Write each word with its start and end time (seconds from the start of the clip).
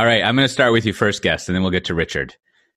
All 0.00 0.06
right, 0.06 0.24
I'm 0.24 0.34
going 0.34 0.48
to 0.48 0.52
start 0.52 0.72
with 0.72 0.86
you 0.86 0.94
first, 0.94 1.20
guest, 1.20 1.46
and 1.46 1.54
then 1.54 1.60
we'll 1.60 1.72
get 1.72 1.84
to 1.84 1.94
Richard. 1.94 2.34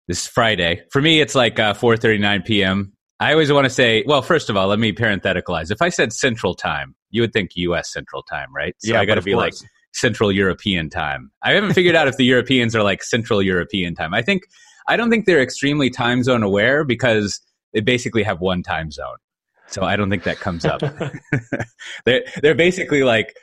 This 0.10 0.24
is 0.24 0.28
Friday. 0.28 0.82
For 0.92 1.02
me, 1.02 1.22
it's 1.22 1.36
like 1.36 1.58
uh, 1.58 1.74
4:39 1.74 2.44
p.m. 2.44 2.92
I 3.18 3.32
always 3.32 3.50
want 3.50 3.64
to 3.64 3.70
say, 3.70 4.04
well, 4.06 4.22
first 4.22 4.50
of 4.50 4.58
all, 4.58 4.68
let 4.68 4.78
me 4.78 4.92
parentheticalize. 4.92 5.72
If 5.72 5.82
I 5.82 5.88
said 5.88 6.12
Central 6.12 6.54
Time, 6.54 6.96
you 7.12 7.22
would 7.22 7.32
think 7.32 7.52
U.S. 7.56 7.94
Central 7.94 8.24
Time, 8.24 8.54
right? 8.54 8.76
So 8.80 8.92
yeah, 8.92 9.00
I 9.00 9.06
got 9.06 9.16
to 9.16 9.22
be 9.22 9.32
course. 9.32 9.62
like 9.62 9.70
Central 9.94 10.34
European 10.34 10.90
Time. 10.90 11.32
I 11.42 11.54
haven't 11.54 11.72
figured 11.72 11.96
out 11.96 12.10
if 12.10 12.18
the 12.18 12.26
Europeans 12.26 12.76
are 12.76 12.84
like 12.84 13.02
Central 13.02 13.42
European 13.42 13.96
Time. 13.96 14.14
I 14.14 14.22
think 14.22 14.44
I 14.90 14.98
don't 14.98 15.10
think 15.10 15.26
they're 15.26 15.42
extremely 15.42 15.90
time 15.90 16.24
zone 16.24 16.44
aware 16.44 16.84
because 16.84 17.40
they 17.72 17.80
basically 17.80 18.24
have 18.24 18.42
one 18.42 18.64
time 18.64 18.92
zone. 18.92 19.16
So 19.68 19.84
I 19.84 19.96
don't 19.96 20.10
think 20.10 20.24
that 20.24 20.42
comes 20.42 20.66
up. 20.66 20.82
they're 22.06 22.26
they're 22.42 22.54
basically 22.54 23.04
like 23.04 23.34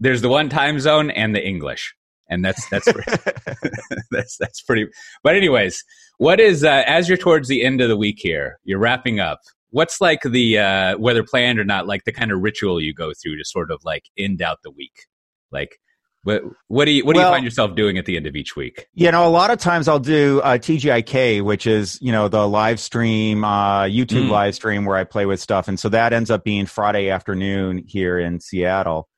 there's 0.00 0.22
the 0.22 0.28
one 0.28 0.48
time 0.48 0.80
zone 0.80 1.12
and 1.12 1.36
the 1.36 1.46
English, 1.46 1.94
and 2.28 2.44
that's 2.44 2.68
that's 2.68 2.86
that's 4.10 4.36
that's 4.38 4.62
pretty. 4.62 4.86
But 5.22 5.34
anyways, 5.36 5.84
what 6.18 6.40
is 6.40 6.64
uh, 6.64 6.84
as 6.86 7.08
you're 7.08 7.18
towards 7.18 7.48
the 7.48 7.64
end 7.64 7.80
of 7.80 7.88
the 7.88 7.96
week 7.96 8.18
here, 8.20 8.58
you're 8.64 8.78
wrapping 8.78 9.20
up. 9.20 9.40
What's 9.70 10.00
like 10.00 10.22
the 10.22 10.58
uh, 10.58 10.96
whether 10.98 11.22
planned 11.22 11.58
or 11.58 11.64
not, 11.64 11.86
like 11.86 12.04
the 12.04 12.12
kind 12.12 12.32
of 12.32 12.40
ritual 12.40 12.80
you 12.80 12.94
go 12.94 13.12
through 13.20 13.36
to 13.36 13.44
sort 13.44 13.70
of 13.70 13.80
like 13.84 14.04
end 14.18 14.42
out 14.42 14.58
the 14.62 14.70
week, 14.70 15.06
like. 15.50 15.78
What, 16.24 16.42
what 16.66 16.84
do 16.84 16.90
you 16.90 17.04
what 17.06 17.14
do 17.14 17.20
Well- 17.20 17.28
you 17.30 17.34
find 17.36 17.44
yourself 17.44 17.76
doing 17.76 17.96
at 17.96 18.04
the 18.04 18.16
end 18.16 18.26
of 18.26 18.34
each 18.34 18.56
week? 18.56 18.86
You 18.92 19.10
know, 19.12 19.26
a 19.26 19.30
lot 19.30 19.50
of 19.50 19.58
times 19.60 19.86
I'll 19.86 20.00
do 20.00 20.40
uh, 20.42 20.58
TGIK, 20.58 21.42
which 21.42 21.64
is 21.66 21.96
you 22.02 22.10
know 22.10 22.26
the 22.28 22.46
live 22.46 22.80
stream, 22.80 23.44
uh, 23.44 23.84
YouTube 23.84 24.24
Mm. 24.26 24.30
live 24.30 24.54
stream 24.56 24.84
where 24.84 24.96
I 24.96 25.04
play 25.04 25.26
with 25.26 25.40
stuff, 25.40 25.68
and 25.68 25.78
so 25.78 25.88
that 25.90 26.12
ends 26.12 26.28
up 26.30 26.42
being 26.42 26.66
Friday 26.66 27.08
afternoon 27.08 27.84
here 27.86 28.18
in 28.18 28.40
Seattle, 28.40 29.08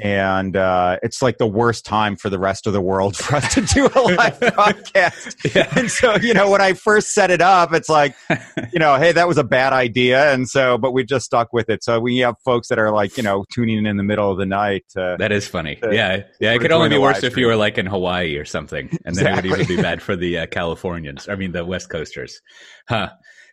and 0.00 0.56
uh, 0.56 0.98
it's 1.02 1.22
like 1.22 1.38
the 1.38 1.46
worst 1.46 1.84
time 1.84 2.16
for 2.16 2.30
the 2.30 2.38
rest 2.38 2.66
of 2.66 2.72
the 2.72 2.80
world 2.80 3.16
for 3.24 3.36
us 3.36 3.54
to 3.54 3.60
do 3.62 3.86
a 3.94 4.00
live 4.00 4.40
broadcast. 4.54 5.36
And 5.76 5.90
so 5.90 6.16
you 6.16 6.34
know, 6.34 6.50
when 6.50 6.60
I 6.60 6.72
first 6.74 7.10
set 7.10 7.30
it 7.30 7.40
up, 7.40 7.72
it's 7.72 7.88
like 7.88 8.14
you 8.72 8.78
know, 8.78 8.96
hey, 8.96 9.12
that 9.12 9.28
was 9.28 9.38
a 9.38 9.44
bad 9.44 9.72
idea, 9.72 10.32
and 10.32 10.48
so 10.48 10.78
but 10.78 10.92
we 10.92 11.04
just 11.04 11.24
stuck 11.24 11.52
with 11.52 11.68
it. 11.68 11.84
So 11.84 12.00
we 12.00 12.18
have 12.18 12.36
folks 12.44 12.68
that 12.68 12.78
are 12.78 12.90
like 12.90 13.16
you 13.16 13.22
know 13.22 13.44
tuning 13.52 13.78
in 13.78 13.86
in 13.86 13.96
the 13.96 14.02
middle 14.02 14.30
of 14.30 14.38
the 14.38 14.46
night. 14.46 14.84
Uh, 14.96 15.16
That 15.16 15.32
is 15.32 15.46
funny. 15.46 15.78
Uh, 15.82 15.90
yeah, 15.90 16.22
yeah. 16.40 16.52
It 16.52 16.60
could 16.60 16.72
only 16.72 16.88
be 16.88 16.98
worse 16.98 17.22
if 17.22 17.36
you 17.36 17.46
were 17.46 17.56
like 17.56 17.78
in 17.78 17.86
Hawaii 17.86 18.36
or 18.36 18.44
something, 18.44 18.96
and 19.04 19.14
then 19.14 19.26
it 19.26 19.34
would 19.36 19.60
even 19.60 19.66
be 19.66 19.76
bad 19.82 20.02
for 20.02 20.16
the 20.16 20.38
uh, 20.38 20.46
Californians. 20.46 21.28
I 21.28 21.34
mean, 21.34 21.52
the 21.52 21.64
West 21.64 21.90
Coasters, 21.90 22.40
huh? 22.88 23.10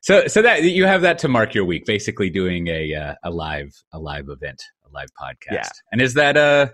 So, 0.07 0.25
so 0.27 0.41
that 0.41 0.63
you 0.63 0.85
have 0.85 1.01
that 1.01 1.19
to 1.19 1.27
mark 1.27 1.53
your 1.53 1.65
week, 1.65 1.85
basically 1.85 2.29
doing 2.29 2.69
a 2.69 2.95
uh, 2.95 3.15
a 3.23 3.29
live 3.29 3.73
a 3.91 3.99
live 3.99 4.29
event, 4.29 4.63
a 4.85 4.89
live 4.93 5.09
podcast. 5.21 5.51
Yeah. 5.51 5.67
And 5.91 6.01
is 6.01 6.13
that 6.13 6.37
uh 6.37 6.67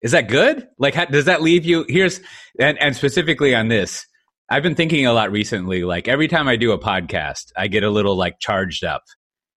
is 0.00 0.12
that 0.12 0.28
good? 0.28 0.66
Like, 0.78 0.94
how, 0.94 1.04
does 1.04 1.26
that 1.26 1.42
leave 1.42 1.66
you? 1.66 1.84
Here's 1.90 2.22
and 2.58 2.78
and 2.78 2.96
specifically 2.96 3.54
on 3.54 3.68
this, 3.68 4.06
I've 4.48 4.62
been 4.62 4.76
thinking 4.76 5.04
a 5.04 5.12
lot 5.12 5.30
recently. 5.30 5.84
Like 5.84 6.08
every 6.08 6.26
time 6.26 6.48
I 6.48 6.56
do 6.56 6.72
a 6.72 6.78
podcast, 6.78 7.52
I 7.54 7.68
get 7.68 7.84
a 7.84 7.90
little 7.90 8.16
like 8.16 8.38
charged 8.40 8.82
up. 8.82 9.02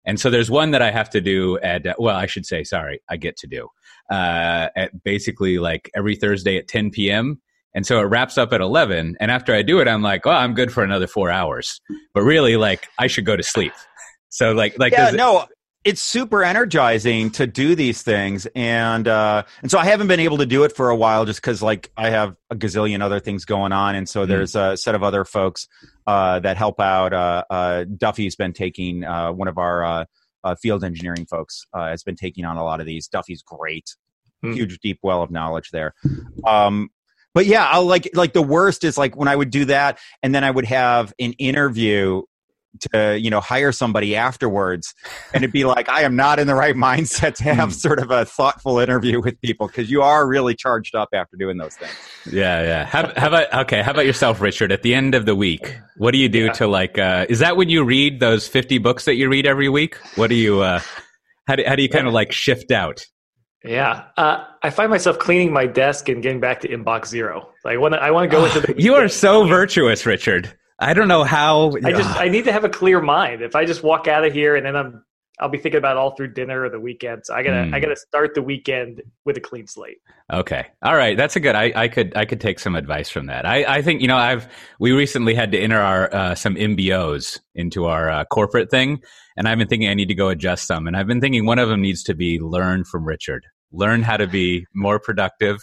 And 0.06 0.18
so 0.18 0.30
there's 0.30 0.50
one 0.50 0.70
that 0.70 0.80
I 0.80 0.90
have 0.90 1.10
to 1.10 1.20
do 1.20 1.58
at, 1.58 1.86
uh, 1.86 1.94
well, 1.98 2.16
I 2.16 2.24
should 2.24 2.46
say, 2.46 2.64
sorry, 2.64 3.02
I 3.10 3.18
get 3.18 3.36
to 3.38 3.46
do 3.46 3.68
uh, 4.10 4.68
at 4.74 5.02
basically 5.04 5.58
like 5.58 5.90
every 5.94 6.16
Thursday 6.16 6.56
at 6.56 6.68
10 6.68 6.90
p.m. 6.92 7.42
And 7.78 7.86
so 7.86 8.00
it 8.00 8.06
wraps 8.06 8.36
up 8.36 8.52
at 8.52 8.60
11. 8.60 9.16
And 9.20 9.30
after 9.30 9.54
I 9.54 9.62
do 9.62 9.78
it, 9.78 9.86
I'm 9.86 10.02
like, 10.02 10.26
oh, 10.26 10.32
I'm 10.32 10.52
good 10.52 10.72
for 10.72 10.82
another 10.82 11.06
four 11.06 11.30
hours. 11.30 11.80
But 12.12 12.22
really, 12.22 12.56
like, 12.56 12.88
I 12.98 13.06
should 13.06 13.24
go 13.24 13.36
to 13.36 13.42
sleep. 13.44 13.72
So, 14.30 14.50
like, 14.50 14.76
like, 14.80 14.90
yeah, 14.92 15.04
does 15.04 15.14
it- 15.14 15.18
no, 15.18 15.46
it's 15.84 16.00
super 16.00 16.42
energizing 16.42 17.30
to 17.30 17.46
do 17.46 17.76
these 17.76 18.02
things, 18.02 18.48
and 18.56 19.06
uh, 19.06 19.44
and 19.62 19.70
so 19.70 19.78
I 19.78 19.84
haven't 19.84 20.08
been 20.08 20.18
able 20.18 20.38
to 20.38 20.44
do 20.44 20.64
it 20.64 20.74
for 20.74 20.90
a 20.90 20.96
while, 20.96 21.24
just 21.24 21.40
because 21.40 21.62
like 21.62 21.92
I 21.96 22.10
have 22.10 22.34
a 22.50 22.56
gazillion 22.56 23.00
other 23.00 23.20
things 23.20 23.44
going 23.44 23.70
on, 23.70 23.94
and 23.94 24.08
so 24.08 24.24
Mm. 24.24 24.28
there's 24.28 24.56
a 24.56 24.76
set 24.76 24.96
of 24.96 25.04
other 25.04 25.24
folks 25.24 25.68
uh, 26.08 26.40
that 26.40 26.56
help 26.56 26.80
out. 26.80 27.12
Uh, 27.12 27.44
uh, 27.48 27.84
Duffy's 27.84 28.34
been 28.34 28.52
taking 28.52 29.04
uh, 29.04 29.30
one 29.32 29.46
of 29.46 29.56
our 29.56 29.84
uh, 29.84 30.04
uh, 30.42 30.56
field 30.56 30.82
engineering 30.82 31.26
folks 31.26 31.64
uh, 31.72 31.86
has 31.88 32.02
been 32.02 32.16
taking 32.16 32.44
on 32.44 32.56
a 32.56 32.64
lot 32.64 32.80
of 32.80 32.86
these. 32.86 33.06
Duffy's 33.06 33.42
great, 33.42 33.94
Hmm. 34.42 34.52
huge 34.52 34.80
deep 34.80 34.98
well 35.02 35.22
of 35.22 35.30
knowledge 35.30 35.70
there. 35.70 35.94
Um, 36.44 36.90
but 37.38 37.46
yeah, 37.46 37.68
I'll 37.70 37.86
like 37.86 38.10
like 38.14 38.32
the 38.32 38.42
worst 38.42 38.82
is 38.82 38.98
like 38.98 39.14
when 39.16 39.28
I 39.28 39.36
would 39.36 39.50
do 39.50 39.64
that, 39.66 40.00
and 40.24 40.34
then 40.34 40.42
I 40.42 40.50
would 40.50 40.64
have 40.64 41.12
an 41.20 41.34
interview 41.34 42.22
to 42.90 43.16
you 43.16 43.30
know 43.30 43.40
hire 43.40 43.70
somebody 43.70 44.16
afterwards 44.16 44.92
and 45.32 45.42
it'd 45.42 45.52
be 45.52 45.64
like 45.64 45.88
i 45.88 46.02
am 46.02 46.14
not 46.14 46.38
in 46.38 46.46
the 46.46 46.54
right 46.54 46.74
mindset 46.76 47.34
to 47.34 47.42
have 47.44 47.70
Hmm. 47.70 47.74
sort 47.74 47.98
of 47.98 48.10
a 48.10 48.24
thoughtful 48.24 48.78
interview 48.78 49.20
with 49.22 49.40
people 49.40 49.68
because 49.68 49.90
you 49.90 50.02
are 50.02 50.26
really 50.28 50.54
charged 50.54 50.94
up 50.94 51.08
after 51.14 51.36
doing 51.36 51.56
those 51.56 51.74
things 51.76 51.94
yeah, 52.30 52.62
yeah. 52.62 52.84
How, 52.84 53.10
how 53.16 53.28
about, 53.28 53.54
okay, 53.64 53.80
how 53.82 53.92
about 53.92 54.04
yourself, 54.04 54.40
Richard? 54.42 54.70
At 54.70 54.82
the 54.82 54.94
end 54.94 55.14
of 55.14 55.24
the 55.24 55.34
week, 55.34 55.78
what 55.96 56.10
do 56.10 56.18
you 56.18 56.28
do 56.28 56.44
Yeah. 56.46 56.52
to 56.52 56.66
like, 56.66 56.98
uh, 56.98 57.24
is 57.30 57.38
that 57.38 57.56
when 57.56 57.70
you 57.70 57.84
read 57.84 58.20
those 58.20 58.46
50 58.46 58.76
books 58.78 59.06
that 59.06 59.14
you 59.14 59.30
read 59.30 59.46
every 59.46 59.70
week? 59.70 59.96
What 60.16 60.28
do 60.28 60.34
you, 60.34 60.60
uh, 60.60 60.80
how 61.46 61.56
do, 61.56 61.64
how 61.66 61.74
do 61.74 61.82
you 61.82 61.88
kind 61.88 62.06
of 62.06 62.12
like 62.12 62.30
shift 62.32 62.70
out? 62.70 63.06
Yeah, 63.64 64.04
uh, 64.16 64.44
I 64.62 64.70
find 64.70 64.90
myself 64.90 65.18
cleaning 65.18 65.52
my 65.52 65.66
desk 65.66 66.08
and 66.08 66.22
getting 66.22 66.40
back 66.40 66.60
to 66.60 66.68
inbox 66.68 67.06
zero. 67.06 67.50
Like, 67.64 67.74
I 67.74 67.76
want 67.76 67.94
to, 67.94 68.02
I 68.02 68.10
want 68.12 68.30
to 68.30 68.36
go 68.36 68.44
into 68.44 68.60
the. 68.60 68.74
you 68.80 68.94
are 68.94 69.08
so 69.08 69.44
virtuous, 69.48 70.06
Richard. 70.06 70.52
I 70.78 70.94
don't 70.94 71.08
know 71.08 71.24
how. 71.24 71.72
I 71.84 71.90
just, 71.90 72.08
I 72.16 72.28
need 72.28 72.44
to 72.44 72.52
have 72.52 72.62
a 72.62 72.68
clear 72.68 73.00
mind. 73.00 73.42
If 73.42 73.56
I 73.56 73.64
just 73.64 73.82
walk 73.82 74.06
out 74.06 74.24
of 74.24 74.32
here 74.32 74.54
and 74.54 74.64
then 74.64 74.76
I'm, 74.76 75.04
I'll 75.40 75.48
be 75.48 75.58
thinking 75.58 75.78
about 75.78 75.96
it 75.96 76.00
all 76.00 76.16
through 76.16 76.32
dinner 76.34 76.64
or 76.64 76.70
the 76.70 76.80
weekend. 76.80 77.26
So 77.26 77.34
I 77.34 77.42
gotta, 77.42 77.64
Hmm. 77.64 77.74
I 77.74 77.80
gotta 77.80 77.96
start 77.96 78.34
the 78.34 78.42
weekend 78.42 79.02
with 79.24 79.36
a 79.36 79.40
clean 79.40 79.66
slate. 79.66 79.98
Okay. 80.32 80.66
All 80.82 80.96
right. 80.96 81.16
That's 81.16 81.36
a 81.36 81.40
good. 81.40 81.54
I, 81.54 81.72
I 81.74 81.88
could 81.88 82.16
I 82.16 82.24
could 82.24 82.40
take 82.40 82.58
some 82.58 82.74
advice 82.74 83.08
from 83.08 83.26
that. 83.26 83.46
I, 83.46 83.76
I 83.76 83.82
think 83.82 84.02
you 84.02 84.08
know 84.08 84.16
I've 84.16 84.48
we 84.78 84.92
recently 84.92 85.34
had 85.34 85.52
to 85.52 85.58
enter 85.58 85.80
our 85.80 86.14
uh, 86.14 86.34
some 86.34 86.54
MBOs 86.56 87.38
into 87.54 87.86
our 87.86 88.10
uh, 88.10 88.24
corporate 88.26 88.70
thing, 88.70 89.00
and 89.36 89.48
I've 89.48 89.58
been 89.58 89.68
thinking 89.68 89.88
I 89.88 89.94
need 89.94 90.08
to 90.08 90.14
go 90.14 90.28
adjust 90.28 90.66
some, 90.66 90.86
and 90.86 90.96
I've 90.96 91.06
been 91.06 91.20
thinking 91.20 91.46
one 91.46 91.58
of 91.58 91.68
them 91.68 91.80
needs 91.80 92.02
to 92.04 92.14
be 92.14 92.38
learn 92.40 92.84
from 92.84 93.04
Richard. 93.06 93.46
Learn 93.72 94.02
how 94.02 94.16
to 94.16 94.26
be 94.26 94.66
more 94.74 94.98
productive. 94.98 95.58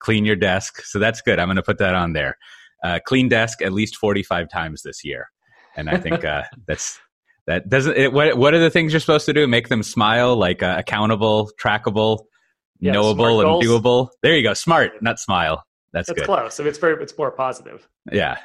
Clean 0.00 0.24
your 0.24 0.36
desk. 0.36 0.82
So 0.84 0.98
that's 0.98 1.20
good. 1.22 1.38
I'm 1.38 1.46
going 1.48 1.56
to 1.56 1.62
put 1.62 1.78
that 1.78 1.94
on 1.94 2.12
there. 2.12 2.36
Uh, 2.82 2.98
clean 3.04 3.28
desk 3.28 3.62
at 3.62 3.72
least 3.72 3.96
45 3.96 4.48
times 4.50 4.82
this 4.82 5.04
year, 5.04 5.28
and 5.76 5.88
I 5.88 5.96
think 5.96 6.24
uh, 6.26 6.42
that's. 6.68 7.00
That 7.46 7.68
doesn't. 7.68 7.96
It, 7.96 8.12
what 8.12 8.36
What 8.36 8.54
are 8.54 8.58
the 8.58 8.70
things 8.70 8.92
you're 8.92 9.00
supposed 9.00 9.26
to 9.26 9.32
do? 9.32 9.46
Make 9.46 9.68
them 9.68 9.82
smile, 9.82 10.36
like 10.36 10.62
uh, 10.62 10.76
accountable, 10.78 11.50
trackable, 11.60 12.20
Yeah, 12.80 12.92
knowable, 12.92 13.40
and 13.40 13.62
doable. 13.62 14.08
There 14.22 14.36
you 14.36 14.42
go. 14.42 14.54
Smart, 14.54 15.02
not 15.02 15.18
smile. 15.18 15.64
That's, 15.94 16.08
That's 16.08 16.18
good. 16.20 16.26
close. 16.26 16.54
So 16.54 16.66
it's 16.66 16.76
very, 16.78 17.00
it's 17.02 17.16
more 17.16 17.30
positive. 17.30 17.88
Yeah. 18.12 18.36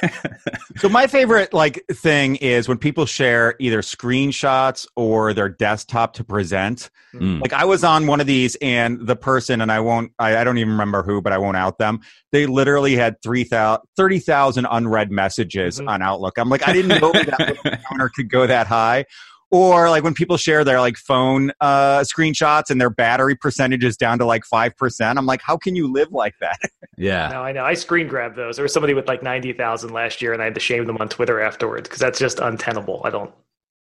so 0.76 0.88
my 0.88 1.06
favorite 1.08 1.52
like 1.52 1.84
thing 1.90 2.36
is 2.36 2.68
when 2.68 2.78
people 2.78 3.06
share 3.06 3.56
either 3.58 3.80
screenshots 3.82 4.86
or 4.94 5.32
their 5.34 5.48
desktop 5.48 6.12
to 6.14 6.24
present 6.24 6.90
Mm. 7.14 7.42
like 7.42 7.52
i 7.52 7.62
was 7.66 7.84
on 7.84 8.06
one 8.06 8.22
of 8.22 8.26
these 8.26 8.56
and 8.62 9.06
the 9.06 9.14
person 9.14 9.60
and 9.60 9.70
i 9.70 9.78
won't 9.80 10.12
i, 10.18 10.34
I 10.38 10.44
don't 10.44 10.56
even 10.56 10.70
remember 10.72 11.02
who 11.02 11.20
but 11.20 11.30
i 11.30 11.36
won't 11.36 11.58
out 11.58 11.76
them 11.76 12.00
they 12.32 12.46
literally 12.46 12.96
had 12.96 13.20
3,000 13.22 13.82
30,000 13.98 14.66
unread 14.70 15.10
messages 15.10 15.78
Mhm. 15.78 15.90
on 15.90 16.00
outlook 16.00 16.38
i'm 16.38 16.48
like 16.48 16.66
i 16.66 16.72
didn't 16.72 16.88
know 17.02 17.12
that 17.12 17.82
counter 17.90 18.10
could 18.16 18.30
go 18.30 18.46
that 18.46 18.66
high 18.66 19.04
or 19.52 19.88
like 19.90 20.02
when 20.02 20.14
people 20.14 20.36
share 20.36 20.64
their 20.64 20.80
like 20.80 20.96
phone 20.96 21.52
uh, 21.60 22.00
screenshots 22.00 22.70
and 22.70 22.80
their 22.80 22.90
battery 22.90 23.36
percentage 23.36 23.84
is 23.84 23.96
down 23.96 24.18
to 24.18 24.24
like 24.24 24.42
5% 24.52 25.16
i'm 25.16 25.26
like 25.26 25.42
how 25.42 25.56
can 25.56 25.76
you 25.76 25.92
live 25.92 26.10
like 26.10 26.34
that 26.40 26.58
yeah. 26.96 27.28
No, 27.28 27.42
I 27.42 27.52
know. 27.52 27.64
I 27.64 27.74
screen 27.74 28.06
grabbed 28.08 28.36
those. 28.36 28.56
There 28.56 28.62
was 28.62 28.72
somebody 28.72 28.94
with 28.94 29.08
like 29.08 29.22
ninety 29.22 29.52
thousand 29.52 29.92
last 29.92 30.20
year, 30.22 30.32
and 30.32 30.40
I 30.42 30.44
had 30.44 30.54
to 30.54 30.60
shame 30.60 30.84
them 30.86 30.98
on 30.98 31.08
Twitter 31.08 31.40
afterwards 31.40 31.88
because 31.88 32.00
that's 32.00 32.18
just 32.18 32.38
untenable. 32.38 33.00
I 33.04 33.10
don't, 33.10 33.32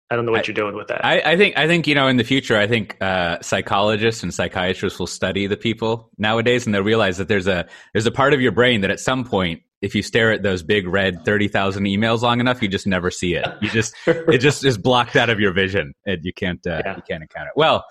I 0.09 0.15
don't 0.15 0.25
know 0.25 0.31
what 0.31 0.41
I- 0.41 0.43
you're 0.47 0.55
doing 0.55 0.75
with 0.75 0.87
that. 0.87 1.05
I, 1.05 1.21
I 1.33 1.37
think 1.37 1.57
I 1.57 1.67
think 1.67 1.87
you 1.87 1.93
know 1.95 2.07
in 2.07 2.17
the 2.17 2.23
future 2.23 2.57
I 2.57 2.67
think 2.67 2.97
uh, 3.01 3.39
psychologists 3.41 4.23
and 4.23 4.33
psychiatrists 4.33 4.97
will 4.97 5.07
study 5.07 5.45
the 5.45 5.57
people 5.57 6.09
nowadays 6.17 6.65
and 6.65 6.73
they'll 6.73 6.83
realize 6.83 7.17
that 7.17 7.27
there's 7.27 7.47
a 7.47 7.67
there's 7.93 8.05
a 8.07 8.11
part 8.11 8.33
of 8.33 8.41
your 8.41 8.51
brain 8.53 8.81
that 8.81 8.91
at 8.91 8.99
some 8.99 9.23
point 9.25 9.61
if 9.81 9.95
you 9.95 10.01
stare 10.03 10.31
at 10.31 10.43
those 10.43 10.63
big 10.63 10.87
red 10.87 11.25
thirty 11.25 11.47
thousand 11.47 11.85
emails 11.85 12.21
long 12.21 12.39
enough 12.39 12.61
you 12.61 12.67
just 12.67 12.85
never 12.87 13.09
see 13.11 13.33
it 13.35 13.47
you 13.61 13.69
just 13.69 13.93
it 14.07 14.37
just 14.39 14.63
is 14.63 14.77
blocked 14.77 15.15
out 15.15 15.29
of 15.29 15.39
your 15.39 15.51
vision 15.53 15.93
and 16.05 16.19
you 16.23 16.33
can't 16.33 16.65
uh, 16.67 16.81
Yeah. 16.85 16.95
you 16.97 17.01
can't 17.09 17.21
encounter 17.23 17.47
it. 17.49 17.53
Well, 17.57 17.83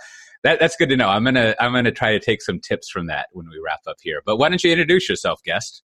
that, 0.43 0.59
that's 0.59 0.75
good 0.77 0.89
to 0.89 0.97
know. 0.97 1.09
I'm 1.09 1.23
gonna 1.25 1.55
I'm 1.61 1.73
gonna 1.73 1.93
try 1.93 2.13
to 2.13 2.19
take 2.21 2.41
some 2.43 2.61
tips 2.61 2.89
from 2.89 3.09
that 3.09 3.27
when 3.33 3.47
we 3.51 3.61
wrap 3.65 3.81
up 3.87 3.97
here. 4.01 4.23
But 4.25 4.39
why 4.39 4.49
don't 4.49 4.63
you 4.65 4.71
introduce 4.71 5.07
yourself, 5.09 5.43
guest? 5.45 5.83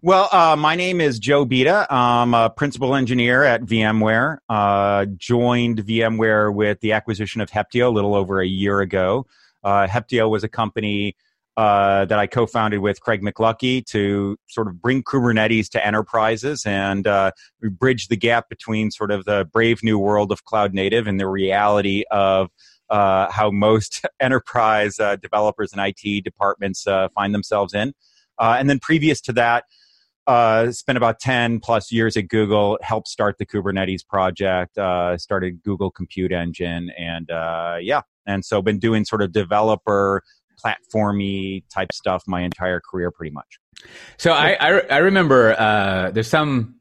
Well, 0.00 0.28
uh, 0.30 0.54
my 0.54 0.76
name 0.76 1.00
is 1.00 1.18
Joe 1.18 1.44
Beda. 1.44 1.86
I'm 1.92 2.32
a 2.34 2.50
principal 2.50 2.94
engineer 2.94 3.42
at 3.42 3.62
VMware. 3.62 4.36
Uh, 4.48 5.06
joined 5.16 5.78
VMware 5.84 6.54
with 6.54 6.78
the 6.80 6.92
acquisition 6.92 7.40
of 7.40 7.50
Heptio 7.50 7.86
a 7.86 7.90
little 7.90 8.14
over 8.14 8.40
a 8.40 8.46
year 8.46 8.80
ago. 8.80 9.26
Uh, 9.64 9.88
Heptio 9.88 10.30
was 10.30 10.44
a 10.44 10.48
company 10.48 11.16
uh, 11.58 12.04
that 12.04 12.20
I 12.20 12.28
co-founded 12.28 12.78
with 12.78 13.00
Craig 13.00 13.20
McLuckie 13.20 13.84
to 13.86 14.36
sort 14.46 14.68
of 14.68 14.80
bring 14.80 15.02
Kubernetes 15.02 15.68
to 15.70 15.84
enterprises 15.84 16.64
and 16.64 17.04
uh, 17.04 17.32
bridge 17.60 18.06
the 18.06 18.16
gap 18.16 18.48
between 18.48 18.92
sort 18.92 19.10
of 19.10 19.24
the 19.24 19.44
brave 19.52 19.82
new 19.82 19.98
world 19.98 20.30
of 20.30 20.44
cloud 20.44 20.72
native 20.72 21.08
and 21.08 21.18
the 21.18 21.26
reality 21.26 22.04
of 22.12 22.50
uh, 22.90 23.28
how 23.32 23.50
most 23.50 24.06
enterprise 24.20 25.00
uh, 25.00 25.16
developers 25.16 25.72
and 25.72 25.82
IT 25.84 26.22
departments 26.22 26.86
uh, 26.86 27.08
find 27.08 27.34
themselves 27.34 27.74
in. 27.74 27.92
Uh, 28.38 28.54
and 28.56 28.70
then 28.70 28.78
previous 28.78 29.20
to 29.22 29.32
that, 29.32 29.64
uh, 30.28 30.70
spent 30.70 30.96
about 30.96 31.18
10 31.18 31.58
plus 31.58 31.90
years 31.90 32.16
at 32.16 32.28
Google, 32.28 32.78
helped 32.82 33.08
start 33.08 33.36
the 33.38 33.46
Kubernetes 33.46 34.06
project, 34.06 34.78
uh, 34.78 35.18
started 35.18 35.60
Google 35.64 35.90
Compute 35.90 36.30
Engine, 36.30 36.92
and 36.96 37.28
uh, 37.32 37.78
yeah, 37.80 38.02
and 38.26 38.44
so 38.44 38.62
been 38.62 38.78
doing 38.78 39.04
sort 39.04 39.22
of 39.22 39.32
developer 39.32 40.22
platformy 40.64 41.62
type 41.72 41.92
stuff 41.92 42.24
my 42.26 42.42
entire 42.42 42.80
career 42.80 43.10
pretty 43.10 43.32
much. 43.32 43.58
So 44.16 44.32
I 44.32 44.56
I, 44.60 44.80
I 44.90 44.98
remember 44.98 45.58
uh, 45.58 46.10
there's 46.10 46.28
some. 46.28 46.74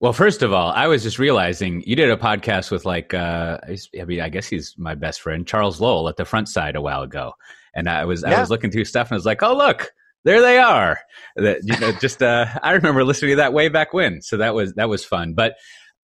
Well, 0.00 0.14
first 0.14 0.40
of 0.42 0.50
all, 0.50 0.70
I 0.70 0.86
was 0.86 1.02
just 1.02 1.18
realizing 1.18 1.82
you 1.86 1.94
did 1.94 2.10
a 2.10 2.16
podcast 2.16 2.70
with 2.70 2.86
like 2.86 3.12
uh, 3.12 3.58
I 3.68 4.04
mean 4.04 4.20
I 4.20 4.30
guess 4.30 4.46
he's 4.46 4.74
my 4.78 4.94
best 4.94 5.20
friend 5.20 5.46
Charles 5.46 5.80
Lowell 5.80 6.08
at 6.08 6.16
the 6.16 6.24
Frontside 6.24 6.74
a 6.74 6.80
while 6.80 7.02
ago, 7.02 7.32
and 7.74 7.88
I 7.88 8.06
was 8.06 8.22
yeah. 8.22 8.36
I 8.36 8.40
was 8.40 8.50
looking 8.50 8.70
through 8.70 8.86
stuff 8.86 9.08
and 9.08 9.12
I 9.12 9.18
was 9.18 9.26
like, 9.26 9.42
oh 9.42 9.54
look, 9.54 9.92
there 10.24 10.40
they 10.40 10.58
are. 10.58 11.00
That 11.36 11.60
you 11.64 11.78
know, 11.78 11.92
just 11.92 12.22
uh, 12.22 12.46
I 12.62 12.72
remember 12.72 13.04
listening 13.04 13.32
to 13.32 13.36
that 13.36 13.52
way 13.52 13.68
back 13.68 13.92
when. 13.92 14.22
So 14.22 14.38
that 14.38 14.54
was 14.54 14.74
that 14.74 14.88
was 14.88 15.04
fun. 15.04 15.34
But 15.34 15.56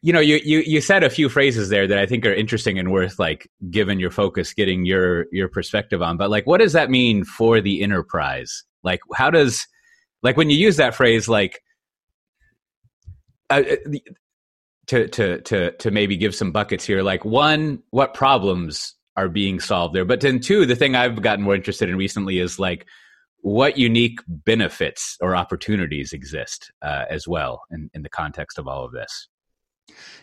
you 0.02 0.12
know, 0.12 0.20
you 0.20 0.40
you 0.44 0.60
you 0.60 0.80
said 0.80 1.02
a 1.02 1.10
few 1.10 1.28
phrases 1.28 1.68
there 1.68 1.86
that 1.86 1.98
I 1.98 2.06
think 2.06 2.24
are 2.26 2.32
interesting 2.32 2.78
and 2.78 2.92
worth 2.92 3.18
like 3.18 3.50
given 3.70 3.98
your 3.98 4.10
focus, 4.10 4.54
getting 4.54 4.84
your 4.84 5.26
your 5.32 5.48
perspective 5.48 6.02
on. 6.02 6.16
But 6.16 6.30
like, 6.30 6.46
what 6.46 6.58
does 6.58 6.72
that 6.72 6.90
mean 6.90 7.24
for 7.24 7.60
the 7.60 7.82
enterprise? 7.82 8.64
Like, 8.82 9.00
how 9.14 9.30
does 9.30 9.66
like 10.22 10.36
when 10.36 10.50
you 10.50 10.56
use 10.56 10.76
that 10.76 10.94
phrase, 10.94 11.28
like. 11.28 11.60
Uh, 13.48 13.62
uh 13.70 13.76
to 14.88 15.08
to 15.08 15.40
to 15.40 15.72
to 15.78 15.90
maybe 15.90 16.16
give 16.16 16.32
some 16.32 16.52
buckets 16.52 16.84
here 16.84 17.02
like 17.02 17.24
one 17.24 17.82
what 17.90 18.14
problems 18.14 18.94
are 19.16 19.28
being 19.28 19.58
solved 19.58 19.92
there 19.92 20.04
but 20.04 20.20
then 20.20 20.38
two 20.38 20.64
the 20.64 20.76
thing 20.76 20.94
i've 20.94 21.20
gotten 21.22 21.44
more 21.44 21.56
interested 21.56 21.88
in 21.88 21.96
recently 21.96 22.38
is 22.38 22.60
like 22.60 22.86
what 23.46 23.78
unique 23.78 24.18
benefits 24.26 25.16
or 25.20 25.36
opportunities 25.36 26.12
exist 26.12 26.72
uh, 26.82 27.04
as 27.08 27.28
well 27.28 27.62
in, 27.70 27.88
in 27.94 28.02
the 28.02 28.08
context 28.08 28.58
of 28.58 28.66
all 28.66 28.84
of 28.84 28.90
this? 28.90 29.28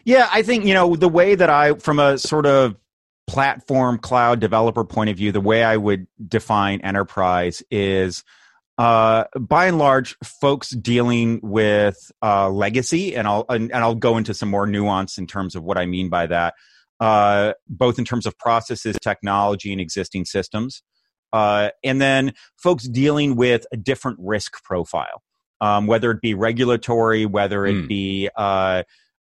Yeah, 0.06 0.30
I 0.32 0.42
think, 0.42 0.66
you 0.66 0.74
know, 0.74 0.96
the 0.96 1.10
way 1.10 1.36
that 1.36 1.50
I, 1.50 1.76
from 1.76 2.00
a 2.00 2.18
sort 2.18 2.46
of 2.46 2.76
platform 3.28 3.98
cloud 3.98 4.40
developer 4.40 4.84
point 4.84 5.10
of 5.10 5.18
view, 5.18 5.32
the 5.32 5.42
way 5.42 5.64
I 5.64 5.78
would 5.78 6.08
define 6.28 6.82
enterprise 6.82 7.64
is 7.72 8.24
uh, 8.78 9.26
by 9.40 9.68
and 9.68 9.78
large, 9.78 10.16
folks 10.24 10.72
dealing 10.72 11.40
with 11.44 12.12
uh, 12.24 12.50
legacy, 12.50 13.16
and 13.16 13.28
I'll 13.28 13.46
and, 13.50 13.72
and, 13.72 13.84
I'll 13.84 13.94
go 13.94 14.18
into 14.18 14.34
some 14.34 14.50
more 14.50 14.66
nuance 14.66 15.20
in 15.20 15.28
terms 15.28 15.56
of 15.56 15.64
what 15.64 15.78
I 15.78 15.86
mean 15.86 16.10
by 16.10 16.26
that, 16.26 16.56
uh, 17.00 17.54
both 17.70 18.00
in 18.00 18.06
terms 18.06 18.26
of 18.26 18.38
processes, 18.40 18.98
technology, 19.02 19.72
and 19.72 19.80
existing 19.80 20.26
systems. 20.26 20.82
Uh, 21.32 21.70
and 21.84 22.02
then 22.02 22.34
folks 22.58 22.88
dealing 22.88 23.36
with 23.36 23.66
a 23.72 23.78
different 23.78 24.18
risk 24.20 24.64
profile, 24.64 25.22
um, 25.62 25.86
whether 25.86 26.10
it 26.10 26.22
be 26.22 26.34
regulatory, 26.34 27.26
whether 27.28 27.66
it 27.68 27.76
mm. 27.76 27.88
be 27.88 28.30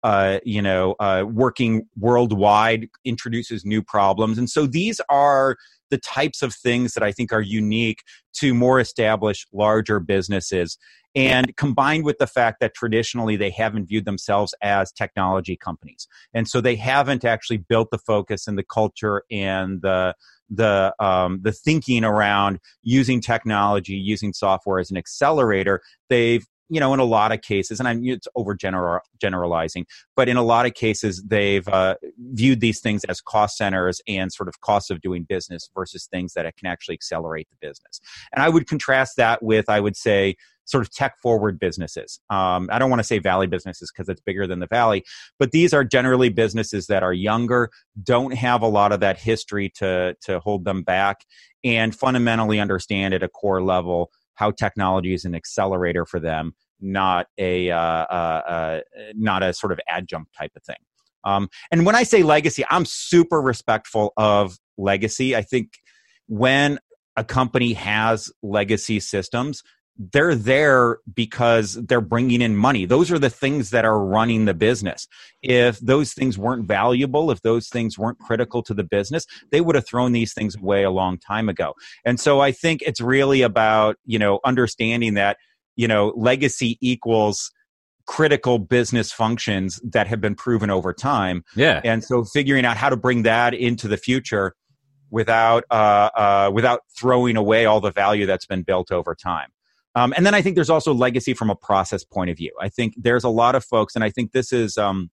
uh, 0.07 0.39
you 0.45 0.63
know 0.63 0.95
uh, 1.01 1.25
working 1.29 1.83
worldwide 1.99 2.89
introduces 3.05 3.65
new 3.65 3.83
problems, 3.83 4.39
and 4.39 4.49
so 4.49 4.65
these 4.65 5.01
are 5.09 5.57
the 5.91 5.99
types 5.99 6.43
of 6.43 6.55
things 6.55 6.95
that 6.95 7.03
I 7.03 7.11
think 7.11 7.33
are 7.33 7.41
unique 7.41 8.03
to 8.35 8.55
more 8.55 8.79
established, 8.79 9.49
larger 9.53 9.99
businesses. 10.01 10.79
And 11.15 11.57
combined 11.57 12.05
with 12.05 12.19
the 12.19 12.27
fact 12.27 12.61
that 12.61 12.75
traditionally 12.75 13.37
they 13.37 13.49
haven't 13.49 13.87
viewed 13.87 14.05
themselves 14.05 14.55
as 14.63 14.93
technology 14.93 15.57
companies. 15.57 16.07
And 16.35 16.47
so 16.47 16.61
they 16.61 16.77
haven't 16.77 17.25
actually 17.25 17.57
built 17.57 17.89
the 17.91 17.99
focus 17.99 18.47
and 18.47 18.59
the 18.59 18.65
culture 18.65 19.23
and 19.31 19.81
the 19.81 20.15
the 20.51 20.95
um, 21.01 21.41
the 21.43 21.53
thinking 21.53 22.05
around 22.05 22.61
using 22.83 23.21
technology, 23.21 23.95
using 23.95 24.33
software 24.33 24.79
as 24.79 24.91
an 24.91 24.97
accelerator, 24.97 25.81
they've 26.09 26.47
you 26.69 26.81
know 26.81 26.93
in 26.95 27.01
a 27.01 27.05
lot 27.05 27.33
of 27.33 27.41
cases, 27.43 27.79
and 27.79 27.89
I'm 27.89 28.05
it's 28.05 28.29
over 28.35 28.57
generalizing, 29.21 29.87
but 30.15 30.29
in 30.29 30.37
a 30.37 30.43
lot 30.43 30.67
of 30.67 30.75
cases 30.75 31.23
they've 31.27 31.67
uh, 31.69 31.97
viewed 32.33 32.61
these 32.61 32.81
things 32.81 33.05
as 33.05 33.21
cost 33.21 33.57
centers 33.57 34.01
and 34.09 34.33
sort 34.33 34.49
of 34.49 34.61
costs 34.61 34.91
of 34.91 35.01
doing 35.01 35.25
business 35.25 35.69
versus 35.75 36.07
things 36.07 36.35
that 36.35 36.45
can 36.57 36.67
actually 36.67 36.95
accelerate 36.95 37.49
the 37.51 37.67
business. 37.67 38.01
And 38.33 38.43
I 38.43 38.49
would 38.49 38.67
contrast 38.67 39.17
that 39.17 39.43
with 39.43 39.69
I 39.69 39.81
would 39.81 39.97
say 39.97 40.37
sort 40.67 40.83
of 40.83 40.93
tech 40.93 41.17
forward 41.23 41.59
businesses. 41.61 42.21
Um, 42.29 42.69
I 42.73 42.79
don't 42.79 42.91
want 42.91 43.01
to 43.01 43.05
say 43.05 43.21
valley 43.21 43.47
businesses 43.47 43.93
because 43.93 44.09
it's 44.09 44.21
bigger 44.21 44.47
than 44.47 44.59
the 44.59 44.67
valley, 44.67 45.05
but 45.39 45.53
these 45.53 45.73
are 45.73 45.85
generally 45.85 46.29
businesses 46.29 46.89
that 46.89 47.03
are 47.03 47.13
younger, 47.13 47.71
don't 48.03 48.35
have 48.35 48.63
a 48.63 48.67
lot 48.67 48.93
of 48.93 49.01
that 49.01 49.19
history 49.19 49.71
to 49.77 50.17
to 50.23 50.41
hold 50.41 50.65
them 50.65 50.83
back, 50.83 51.25
and 51.65 51.95
fundamentally 51.95 52.61
understand 52.61 53.15
at 53.15 53.23
a 53.23 53.29
core 53.29 53.63
level 53.63 54.11
how 54.37 54.53
technology 54.53 55.13
is 55.13 55.25
an 55.25 55.35
accelerator 55.35 56.07
for 56.07 56.21
them, 56.21 56.55
not 56.81 57.27
a 57.37 57.71
uh, 57.71 57.79
uh, 57.79 58.43
uh, 58.47 58.81
not 59.15 59.43
a 59.43 59.53
sort 59.53 59.73
of 59.73 59.81
adjunct 59.89 60.35
type 60.39 60.53
of 60.57 60.63
thing. 60.63 60.77
Um, 61.25 61.49
and 61.73 61.85
when 61.85 61.97
I 61.97 62.05
say 62.05 62.23
legacy, 62.23 62.65
I'm 62.71 62.85
super 62.85 63.43
respectful 63.43 64.13
of 64.17 64.57
legacy. 64.79 65.35
I 65.35 65.43
think 65.43 65.73
when 66.29 66.79
a 67.17 67.25
company 67.25 67.73
has 67.73 68.31
legacy 68.43 69.01
systems, 69.01 69.63
they're 69.99 70.35
there 70.35 70.99
because 71.13 71.75
they're 71.75 72.01
bringing 72.01 72.43
in 72.43 72.57
money. 72.57 72.85
Those 72.85 73.11
are 73.11 73.19
the 73.19 73.31
things 73.31 73.71
that 73.71 73.85
are 73.85 73.99
running 73.99 74.45
the 74.45 74.55
business. 74.55 75.07
If 75.43 75.79
those 75.81 76.13
things 76.13 76.37
weren't 76.39 76.67
valuable, 76.69 77.31
if 77.31 77.43
those 77.43 77.69
things 77.69 77.99
weren't 77.99 78.19
critical 78.19 78.63
to 78.65 78.75
the 78.75 78.85
business, 78.85 79.27
they 79.51 79.61
would 79.61 79.75
have 79.75 79.87
thrown 79.87 80.13
these 80.13 80.35
things 80.35 80.57
away 80.57 80.83
a 80.83 80.91
long 80.91 81.19
time 81.19 81.49
ago. 81.49 81.75
And 82.05 82.21
so 82.21 82.41
I 82.41 82.53
think 82.53 82.83
it's 82.83 83.01
really 83.01 83.43
about, 83.43 83.97
you 84.05 84.19
know, 84.19 84.41
understanding 84.45 85.15
that, 85.15 85.39
you 85.77 85.89
know, 85.89 86.13
legacy 86.17 86.79
equals 86.81 87.51
critical 88.07 88.59
business 88.59 89.13
functions 89.13 89.81
that 89.83 90.07
have 90.07 90.21
been 90.21 90.35
proven 90.35 90.71
over 90.71 90.93
time. 90.93 91.43
Yeah. 91.57 91.81
And 91.85 92.05
so 92.05 92.25
figuring 92.25 92.65
out 92.65 92.77
how 92.77 92.89
to 92.89 92.97
bring 92.97 93.23
that 93.23 93.53
into 93.53 93.89
the 93.89 93.97
future 93.97 94.55
without 95.11 95.65
uh, 95.71 96.11
uh, 96.15 96.51
without 96.53 96.81
throwing 96.99 97.37
away 97.37 97.65
all 97.67 97.81
the 97.81 97.93
value 97.93 98.27
that's 98.27 98.47
been 98.47 98.63
built 98.63 98.93
over 98.93 99.15
time. 99.15 99.49
Um, 99.97 100.13
and 100.17 100.25
then 100.27 100.35
I 100.35 100.43
think 100.43 100.55
there's 100.55 100.71
also 100.71 100.93
legacy 100.95 101.35
from 101.35 101.51
a 101.51 101.57
process 101.57 102.05
point 102.05 102.31
of 102.31 102.37
view. 102.37 102.53
I 102.61 102.69
think 102.69 102.95
there's 102.99 103.25
a 103.25 103.31
lot 103.31 103.55
of 103.55 103.65
folks, 103.65 103.95
and 103.95 104.05
I 104.05 104.11
think 104.11 104.33
this 104.33 104.53
is, 104.53 104.77
um, 104.77 105.11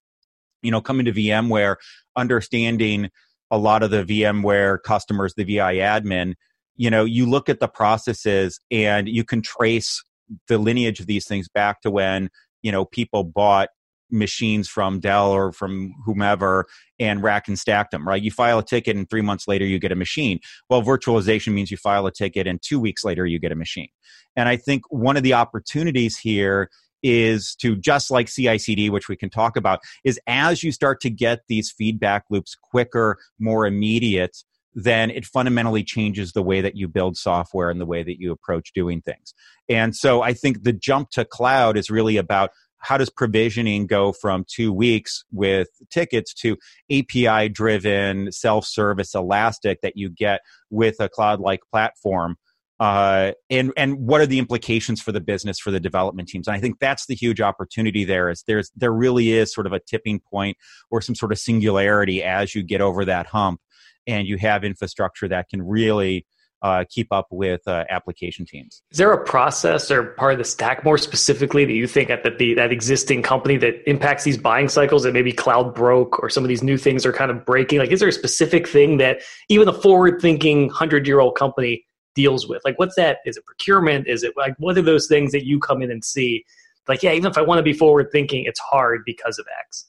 you 0.62 0.70
know, 0.70 0.80
coming 0.80 1.06
to 1.06 1.12
VMware, 1.12 1.76
understanding 2.16 3.10
a 3.50 3.58
lot 3.58 3.82
of 3.82 3.90
the 3.90 4.04
VMware 4.04 4.82
customers, 4.82 5.34
the 5.34 5.44
VI 5.44 5.76
admin, 5.76 6.34
you 6.76 6.90
know, 6.90 7.04
you 7.04 7.28
look 7.28 7.48
at 7.48 7.60
the 7.60 7.68
processes 7.68 8.60
and 8.70 9.08
you 9.08 9.24
can 9.24 9.42
trace 9.42 10.02
the 10.48 10.58
lineage 10.58 11.00
of 11.00 11.06
these 11.06 11.26
things 11.26 11.48
back 11.48 11.80
to 11.82 11.90
when, 11.90 12.28
you 12.62 12.72
know, 12.72 12.84
people 12.84 13.24
bought 13.24 13.68
machines 14.14 14.68
from 14.68 15.00
Dell 15.00 15.30
or 15.30 15.52
from 15.52 15.94
whomever 16.04 16.66
and 16.98 17.22
rack 17.22 17.48
and 17.48 17.58
stack 17.58 17.90
them, 17.90 18.06
right? 18.06 18.22
You 18.22 18.30
file 18.30 18.60
a 18.60 18.64
ticket 18.64 18.96
and 18.96 19.08
three 19.10 19.20
months 19.20 19.46
later 19.48 19.66
you 19.66 19.78
get 19.78 19.92
a 19.92 19.96
machine. 19.96 20.38
Well, 20.70 20.82
virtualization 20.82 21.52
means 21.52 21.70
you 21.70 21.76
file 21.76 22.06
a 22.06 22.12
ticket 22.12 22.46
and 22.46 22.62
two 22.62 22.80
weeks 22.80 23.04
later 23.04 23.26
you 23.26 23.38
get 23.38 23.52
a 23.52 23.56
machine. 23.56 23.88
And 24.36 24.48
I 24.48 24.56
think 24.56 24.82
one 24.90 25.16
of 25.16 25.22
the 25.22 25.34
opportunities 25.34 26.16
here 26.16 26.70
is 27.02 27.54
to 27.56 27.76
just 27.76 28.10
like 28.10 28.26
CICD, 28.28 28.90
which 28.90 29.08
we 29.08 29.16
can 29.16 29.28
talk 29.28 29.56
about, 29.56 29.80
is 30.04 30.18
as 30.26 30.62
you 30.62 30.72
start 30.72 31.00
to 31.02 31.10
get 31.10 31.40
these 31.48 31.70
feedback 31.70 32.24
loops 32.30 32.56
quicker, 32.60 33.18
more 33.38 33.66
immediate, 33.66 34.36
then 34.74 35.10
it 35.10 35.24
fundamentally 35.24 35.84
changes 35.84 36.32
the 36.32 36.42
way 36.42 36.60
that 36.60 36.76
you 36.76 36.88
build 36.88 37.16
software 37.16 37.70
and 37.70 37.80
the 37.80 37.86
way 37.86 38.02
that 38.02 38.20
you 38.20 38.32
approach 38.32 38.72
doing 38.74 39.00
things. 39.00 39.34
And 39.68 39.94
so 39.94 40.22
I 40.22 40.32
think 40.34 40.64
the 40.64 40.72
jump 40.72 41.10
to 41.10 41.24
cloud 41.24 41.76
is 41.76 41.90
really 41.90 42.16
about 42.16 42.50
how 42.84 42.98
does 42.98 43.10
provisioning 43.10 43.86
go 43.86 44.12
from 44.12 44.44
two 44.46 44.72
weeks 44.72 45.24
with 45.32 45.68
tickets 45.90 46.34
to 46.34 46.56
API 46.90 47.48
driven, 47.48 48.30
self 48.30 48.66
service, 48.66 49.14
elastic 49.14 49.80
that 49.80 49.96
you 49.96 50.10
get 50.10 50.40
with 50.70 51.00
a 51.00 51.08
cloud 51.08 51.40
like 51.40 51.60
platform? 51.70 52.36
Uh, 52.80 53.32
and 53.50 53.72
and 53.76 53.98
what 53.98 54.20
are 54.20 54.26
the 54.26 54.38
implications 54.38 55.00
for 55.00 55.12
the 55.12 55.20
business 55.20 55.58
for 55.58 55.70
the 55.70 55.80
development 55.80 56.28
teams? 56.28 56.46
And 56.46 56.56
I 56.56 56.60
think 56.60 56.78
that's 56.78 57.06
the 57.06 57.14
huge 57.14 57.40
opportunity. 57.40 58.04
There 58.04 58.28
is 58.28 58.44
there's 58.46 58.70
there 58.76 58.92
really 58.92 59.32
is 59.32 59.52
sort 59.52 59.66
of 59.66 59.72
a 59.72 59.80
tipping 59.80 60.20
point 60.20 60.56
or 60.90 61.00
some 61.00 61.14
sort 61.14 61.32
of 61.32 61.38
singularity 61.38 62.22
as 62.22 62.54
you 62.54 62.62
get 62.62 62.80
over 62.80 63.04
that 63.04 63.26
hump, 63.26 63.60
and 64.06 64.26
you 64.26 64.36
have 64.38 64.64
infrastructure 64.64 65.28
that 65.28 65.48
can 65.48 65.62
really 65.62 66.26
uh, 66.64 66.82
keep 66.88 67.12
up 67.12 67.26
with 67.30 67.60
uh, 67.68 67.84
application 67.90 68.46
teams. 68.46 68.82
Is 68.90 68.96
there 68.96 69.12
a 69.12 69.22
process 69.22 69.90
or 69.90 70.02
part 70.14 70.32
of 70.32 70.38
the 70.38 70.44
stack 70.44 70.82
more 70.82 70.96
specifically 70.96 71.66
that 71.66 71.74
you 71.74 71.86
think 71.86 72.08
at 72.08 72.24
the, 72.24 72.30
the, 72.30 72.54
that 72.54 72.72
existing 72.72 73.20
company 73.22 73.58
that 73.58 73.86
impacts 73.88 74.24
these 74.24 74.38
buying 74.38 74.70
cycles 74.70 75.02
that 75.02 75.12
maybe 75.12 75.30
cloud 75.30 75.74
broke 75.74 76.22
or 76.22 76.30
some 76.30 76.42
of 76.42 76.48
these 76.48 76.62
new 76.62 76.78
things 76.78 77.04
are 77.04 77.12
kind 77.12 77.30
of 77.30 77.44
breaking? 77.44 77.80
Like, 77.80 77.90
is 77.90 78.00
there 78.00 78.08
a 78.08 78.12
specific 78.12 78.66
thing 78.66 78.96
that 78.96 79.20
even 79.50 79.68
a 79.68 79.74
forward 79.74 80.22
thinking 80.22 80.70
hundred 80.70 81.06
year 81.06 81.20
old 81.20 81.36
company 81.36 81.84
deals 82.14 82.48
with? 82.48 82.62
Like, 82.64 82.78
what's 82.78 82.94
that? 82.96 83.18
Is 83.26 83.36
it 83.36 83.44
procurement? 83.44 84.08
Is 84.08 84.22
it 84.22 84.32
like 84.34 84.54
what 84.56 84.78
are 84.78 84.82
those 84.82 85.06
things 85.06 85.32
that 85.32 85.44
you 85.44 85.60
come 85.60 85.82
in 85.82 85.90
and 85.90 86.02
see? 86.02 86.46
Like, 86.88 87.02
yeah, 87.02 87.12
even 87.12 87.30
if 87.30 87.36
I 87.36 87.42
want 87.42 87.58
to 87.58 87.62
be 87.62 87.74
forward 87.74 88.08
thinking, 88.10 88.44
it's 88.46 88.60
hard 88.60 89.02
because 89.04 89.38
of 89.38 89.44
X. 89.60 89.84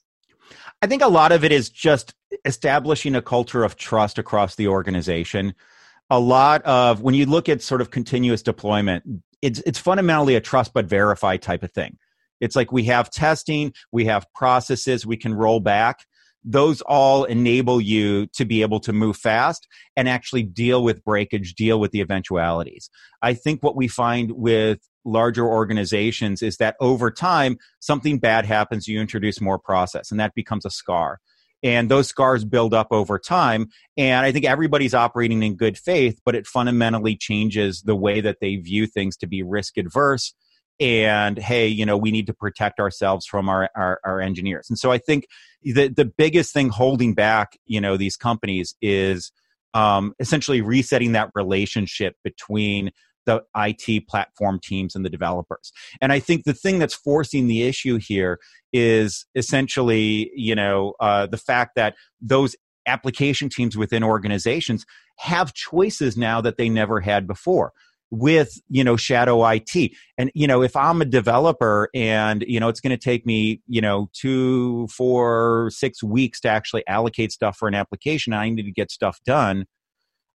I 0.82 0.86
think 0.86 1.00
a 1.00 1.08
lot 1.08 1.32
of 1.32 1.42
it 1.42 1.52
is 1.52 1.70
just 1.70 2.14
establishing 2.44 3.14
a 3.14 3.22
culture 3.22 3.64
of 3.64 3.76
trust 3.76 4.18
across 4.18 4.56
the 4.56 4.68
organization 4.68 5.54
a 6.10 6.20
lot 6.20 6.62
of 6.62 7.02
when 7.02 7.14
you 7.14 7.26
look 7.26 7.48
at 7.48 7.62
sort 7.62 7.80
of 7.80 7.90
continuous 7.90 8.42
deployment 8.42 9.02
it's 9.42 9.60
it's 9.66 9.78
fundamentally 9.78 10.34
a 10.34 10.40
trust 10.40 10.72
but 10.72 10.86
verify 10.86 11.36
type 11.36 11.62
of 11.62 11.72
thing. 11.72 11.98
It's 12.40 12.56
like 12.56 12.72
we 12.72 12.84
have 12.84 13.10
testing, 13.10 13.72
we 13.92 14.04
have 14.06 14.26
processes 14.34 15.06
we 15.06 15.16
can 15.16 15.34
roll 15.34 15.60
back. 15.60 16.00
Those 16.44 16.80
all 16.82 17.24
enable 17.24 17.80
you 17.80 18.26
to 18.34 18.44
be 18.44 18.62
able 18.62 18.78
to 18.80 18.92
move 18.92 19.16
fast 19.16 19.66
and 19.96 20.08
actually 20.08 20.44
deal 20.44 20.82
with 20.82 21.04
breakage, 21.04 21.54
deal 21.54 21.80
with 21.80 21.90
the 21.90 22.00
eventualities. 22.00 22.88
I 23.22 23.34
think 23.34 23.62
what 23.62 23.74
we 23.74 23.88
find 23.88 24.32
with 24.32 24.78
larger 25.04 25.46
organizations 25.46 26.42
is 26.42 26.58
that 26.58 26.76
over 26.80 27.10
time, 27.10 27.56
something 27.80 28.18
bad 28.18 28.46
happens, 28.46 28.86
you 28.86 29.00
introduce 29.00 29.40
more 29.40 29.58
process, 29.58 30.10
and 30.10 30.20
that 30.20 30.34
becomes 30.34 30.64
a 30.64 30.70
scar 30.70 31.20
and 31.66 31.90
those 31.90 32.06
scars 32.06 32.44
build 32.44 32.72
up 32.72 32.88
over 32.90 33.18
time 33.18 33.68
and 33.96 34.24
i 34.24 34.30
think 34.30 34.44
everybody's 34.44 34.94
operating 34.94 35.42
in 35.42 35.56
good 35.56 35.76
faith 35.76 36.20
but 36.24 36.34
it 36.34 36.46
fundamentally 36.46 37.16
changes 37.16 37.82
the 37.82 37.96
way 37.96 38.20
that 38.20 38.38
they 38.40 38.56
view 38.56 38.86
things 38.86 39.16
to 39.16 39.26
be 39.26 39.42
risk 39.42 39.76
adverse 39.76 40.32
and 40.78 41.38
hey 41.38 41.66
you 41.66 41.84
know 41.84 41.96
we 41.96 42.10
need 42.10 42.26
to 42.26 42.34
protect 42.34 42.78
ourselves 42.78 43.26
from 43.26 43.48
our, 43.48 43.70
our, 43.74 44.00
our 44.04 44.20
engineers. 44.20 44.66
And 44.68 44.78
so 44.78 44.92
i 44.92 44.98
think 44.98 45.26
the 45.62 45.88
the 45.88 46.04
biggest 46.04 46.52
thing 46.52 46.68
holding 46.68 47.14
back 47.14 47.58
you 47.66 47.80
know 47.80 47.96
these 47.96 48.16
companies 48.16 48.74
is 48.80 49.32
um, 49.74 50.14
essentially 50.18 50.62
resetting 50.62 51.12
that 51.12 51.30
relationship 51.34 52.14
between 52.24 52.92
the 53.26 53.42
IT 53.56 54.08
platform 54.08 54.58
teams 54.62 54.94
and 54.94 55.04
the 55.04 55.10
developers. 55.10 55.72
And 56.00 56.12
I 56.12 56.18
think 56.18 56.44
the 56.44 56.54
thing 56.54 56.78
that's 56.78 56.94
forcing 56.94 57.46
the 57.46 57.62
issue 57.62 57.98
here 57.98 58.38
is 58.72 59.26
essentially, 59.34 60.30
you 60.34 60.54
know, 60.54 60.94
uh, 61.00 61.26
the 61.26 61.38
fact 61.38 61.72
that 61.76 61.94
those 62.20 62.56
application 62.86 63.48
teams 63.48 63.76
within 63.76 64.02
organizations 64.02 64.86
have 65.18 65.52
choices 65.52 66.16
now 66.16 66.40
that 66.40 66.56
they 66.56 66.68
never 66.68 67.00
had 67.00 67.26
before 67.26 67.72
with 68.10 68.60
you 68.68 68.84
know 68.84 68.96
shadow 68.96 69.44
IT 69.48 69.90
and 70.16 70.30
you 70.34 70.46
know 70.46 70.62
if 70.62 70.76
I'm 70.76 71.02
a 71.02 71.04
developer 71.04 71.88
and 71.92 72.44
you 72.46 72.60
know 72.60 72.68
it's 72.68 72.80
going 72.80 72.96
to 72.96 73.02
take 73.02 73.26
me 73.26 73.60
you 73.66 73.80
know 73.80 74.08
two 74.12 74.86
four 74.88 75.70
six 75.72 76.04
weeks 76.04 76.40
to 76.42 76.48
actually 76.48 76.86
allocate 76.86 77.32
stuff 77.32 77.56
for 77.56 77.66
an 77.66 77.74
application 77.74 78.32
I 78.32 78.48
need 78.48 78.62
to 78.62 78.70
get 78.70 78.92
stuff 78.92 79.18
done 79.26 79.66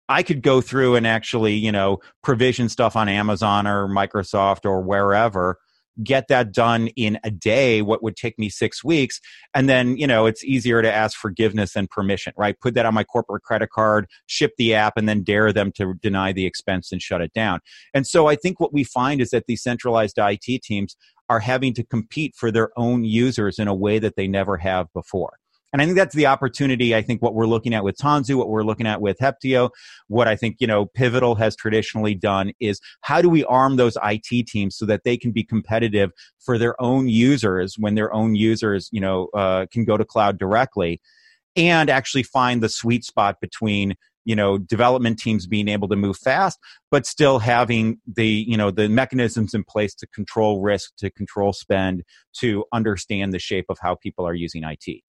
I 0.08 0.22
could 0.22 0.42
go 0.42 0.60
through 0.60 0.96
and 0.96 1.06
actually, 1.06 1.54
you 1.54 1.72
know, 1.72 1.98
provision 2.22 2.68
stuff 2.68 2.96
on 2.96 3.08
Amazon 3.08 3.66
or 3.66 3.88
Microsoft 3.88 4.64
or 4.64 4.80
wherever, 4.80 5.58
get 6.02 6.28
that 6.28 6.52
done 6.52 6.88
in 6.88 7.18
a 7.24 7.30
day, 7.30 7.82
what 7.82 8.02
would 8.02 8.16
take 8.16 8.38
me 8.38 8.48
six 8.48 8.84
weeks. 8.84 9.20
And 9.54 9.68
then, 9.68 9.96
you 9.96 10.06
know, 10.06 10.26
it's 10.26 10.44
easier 10.44 10.80
to 10.80 10.92
ask 10.92 11.18
forgiveness 11.18 11.76
and 11.76 11.90
permission, 11.90 12.32
right? 12.36 12.58
Put 12.60 12.74
that 12.74 12.86
on 12.86 12.94
my 12.94 13.04
corporate 13.04 13.42
credit 13.42 13.70
card, 13.70 14.06
ship 14.26 14.52
the 14.58 14.74
app, 14.74 14.96
and 14.96 15.08
then 15.08 15.22
dare 15.22 15.52
them 15.52 15.72
to 15.72 15.94
deny 15.94 16.32
the 16.32 16.46
expense 16.46 16.92
and 16.92 17.02
shut 17.02 17.20
it 17.20 17.32
down. 17.32 17.60
And 17.94 18.06
so 18.06 18.28
I 18.28 18.36
think 18.36 18.60
what 18.60 18.72
we 18.72 18.84
find 18.84 19.20
is 19.20 19.30
that 19.30 19.46
these 19.46 19.62
centralized 19.62 20.18
IT 20.18 20.62
teams 20.62 20.96
are 21.28 21.40
having 21.40 21.74
to 21.74 21.84
compete 21.84 22.34
for 22.34 22.50
their 22.50 22.70
own 22.78 23.04
users 23.04 23.58
in 23.58 23.68
a 23.68 23.74
way 23.74 23.98
that 23.98 24.16
they 24.16 24.26
never 24.26 24.56
have 24.56 24.86
before. 24.94 25.38
And 25.72 25.82
I 25.82 25.84
think 25.84 25.96
that's 25.96 26.14
the 26.14 26.26
opportunity. 26.26 26.94
I 26.94 27.02
think 27.02 27.20
what 27.20 27.34
we're 27.34 27.46
looking 27.46 27.74
at 27.74 27.84
with 27.84 27.96
Tanzu, 27.96 28.36
what 28.36 28.48
we're 28.48 28.62
looking 28.62 28.86
at 28.86 29.00
with 29.00 29.18
Heptio, 29.18 29.70
what 30.06 30.26
I 30.26 30.34
think, 30.34 30.56
you 30.60 30.66
know, 30.66 30.86
Pivotal 30.86 31.34
has 31.34 31.54
traditionally 31.54 32.14
done 32.14 32.52
is 32.58 32.80
how 33.02 33.20
do 33.20 33.28
we 33.28 33.44
arm 33.44 33.76
those 33.76 33.96
IT 34.02 34.46
teams 34.46 34.76
so 34.76 34.86
that 34.86 35.04
they 35.04 35.16
can 35.16 35.30
be 35.30 35.44
competitive 35.44 36.10
for 36.38 36.56
their 36.56 36.80
own 36.80 37.08
users 37.08 37.74
when 37.78 37.96
their 37.96 38.12
own 38.14 38.34
users, 38.34 38.88
you 38.92 39.00
know, 39.00 39.28
uh, 39.34 39.66
can 39.70 39.84
go 39.84 39.96
to 39.96 40.04
cloud 40.04 40.38
directly 40.38 41.00
and 41.54 41.90
actually 41.90 42.22
find 42.22 42.62
the 42.62 42.68
sweet 42.68 43.04
spot 43.04 43.36
between 43.40 43.94
you 44.24 44.36
know 44.36 44.58
development 44.58 45.18
teams 45.18 45.46
being 45.46 45.68
able 45.68 45.88
to 45.88 45.96
move 45.96 46.16
fast 46.16 46.58
but 46.90 47.06
still 47.06 47.38
having 47.38 47.98
the 48.06 48.26
you 48.26 48.56
know 48.56 48.70
the 48.70 48.88
mechanisms 48.88 49.54
in 49.54 49.64
place 49.64 49.94
to 49.94 50.06
control 50.08 50.60
risk 50.60 50.92
to 50.98 51.10
control 51.10 51.52
spend 51.52 52.04
to 52.34 52.64
understand 52.72 53.32
the 53.32 53.38
shape 53.38 53.64
of 53.70 53.78
how 53.80 53.94
people 53.94 54.26
are 54.26 54.34
using 54.34 54.64
IT 54.64 55.02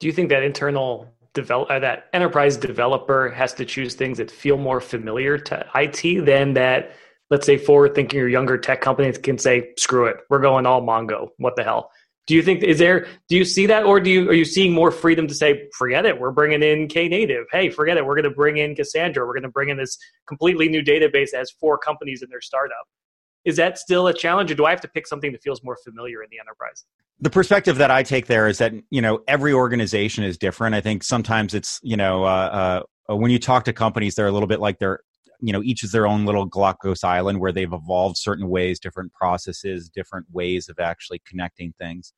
do 0.00 0.06
you 0.06 0.12
think 0.12 0.28
that 0.28 0.42
internal 0.42 1.12
develop 1.34 1.70
uh, 1.70 1.78
that 1.78 2.06
enterprise 2.12 2.56
developer 2.56 3.30
has 3.30 3.52
to 3.54 3.64
choose 3.64 3.94
things 3.94 4.18
that 4.18 4.30
feel 4.30 4.56
more 4.56 4.80
familiar 4.80 5.38
to 5.38 5.64
IT 5.74 6.24
than 6.24 6.54
that 6.54 6.92
let's 7.30 7.46
say 7.46 7.56
forward 7.56 7.94
thinking 7.94 8.20
or 8.20 8.28
younger 8.28 8.56
tech 8.56 8.80
companies 8.80 9.18
can 9.18 9.38
say 9.38 9.70
screw 9.76 10.06
it 10.06 10.16
we're 10.30 10.40
going 10.40 10.66
all 10.66 10.82
mongo. 10.82 11.28
What 11.36 11.54
the 11.56 11.64
hell? 11.64 11.90
Do 12.26 12.34
you 12.34 12.42
think 12.42 12.62
is 12.62 12.78
there 12.78 13.06
do 13.28 13.36
you 13.36 13.44
see 13.44 13.66
that 13.66 13.84
or 13.84 14.00
do 14.00 14.10
you 14.10 14.28
are 14.28 14.34
you 14.34 14.44
seeing 14.44 14.72
more 14.72 14.90
freedom 14.90 15.26
to 15.28 15.34
say 15.34 15.68
forget 15.76 16.06
it 16.06 16.18
we're 16.18 16.30
bringing 16.30 16.62
in 16.62 16.88
knative. 16.88 17.44
Hey 17.52 17.70
forget 17.70 17.96
it 17.96 18.04
we're 18.04 18.16
going 18.16 18.24
to 18.24 18.30
bring 18.30 18.58
in 18.58 18.74
cassandra. 18.74 19.26
We're 19.26 19.34
going 19.34 19.42
to 19.42 19.50
bring 19.50 19.68
in 19.68 19.76
this 19.76 19.98
completely 20.26 20.68
new 20.68 20.82
database 20.82 21.30
that 21.32 21.38
has 21.38 21.50
four 21.50 21.78
companies 21.78 22.22
in 22.22 22.30
their 22.30 22.40
startup 22.40 22.86
is 23.44 23.56
that 23.56 23.78
still 23.78 24.06
a 24.08 24.14
challenge 24.14 24.50
or 24.50 24.54
do 24.54 24.64
i 24.64 24.70
have 24.70 24.80
to 24.80 24.88
pick 24.88 25.06
something 25.06 25.32
that 25.32 25.42
feels 25.42 25.62
more 25.62 25.76
familiar 25.84 26.22
in 26.22 26.28
the 26.30 26.38
enterprise? 26.38 26.84
The 27.20 27.30
perspective 27.30 27.78
that 27.78 27.90
i 27.90 28.02
take 28.02 28.26
there 28.26 28.48
is 28.48 28.58
that 28.58 28.72
you 28.90 29.00
know 29.00 29.20
every 29.26 29.52
organization 29.52 30.24
is 30.24 30.38
different. 30.38 30.74
I 30.74 30.80
think 30.80 31.02
sometimes 31.02 31.54
it's 31.54 31.80
you 31.82 31.96
know 31.96 32.24
uh, 32.24 32.82
uh, 33.10 33.16
when 33.16 33.30
you 33.30 33.38
talk 33.38 33.64
to 33.64 33.72
companies 33.72 34.14
they're 34.14 34.26
a 34.26 34.32
little 34.32 34.48
bit 34.48 34.60
like 34.60 34.78
they're 34.78 35.00
you 35.40 35.52
know 35.52 35.62
each 35.62 35.84
is 35.84 35.92
their 35.92 36.06
own 36.06 36.26
little 36.26 36.44
galapagos 36.44 37.04
island 37.04 37.40
where 37.40 37.52
they've 37.52 37.72
evolved 37.72 38.16
certain 38.16 38.48
ways 38.48 38.80
different 38.80 39.12
processes 39.12 39.88
different 39.88 40.26
ways 40.32 40.68
of 40.68 40.78
actually 40.78 41.20
connecting 41.26 41.72
things 41.78 42.12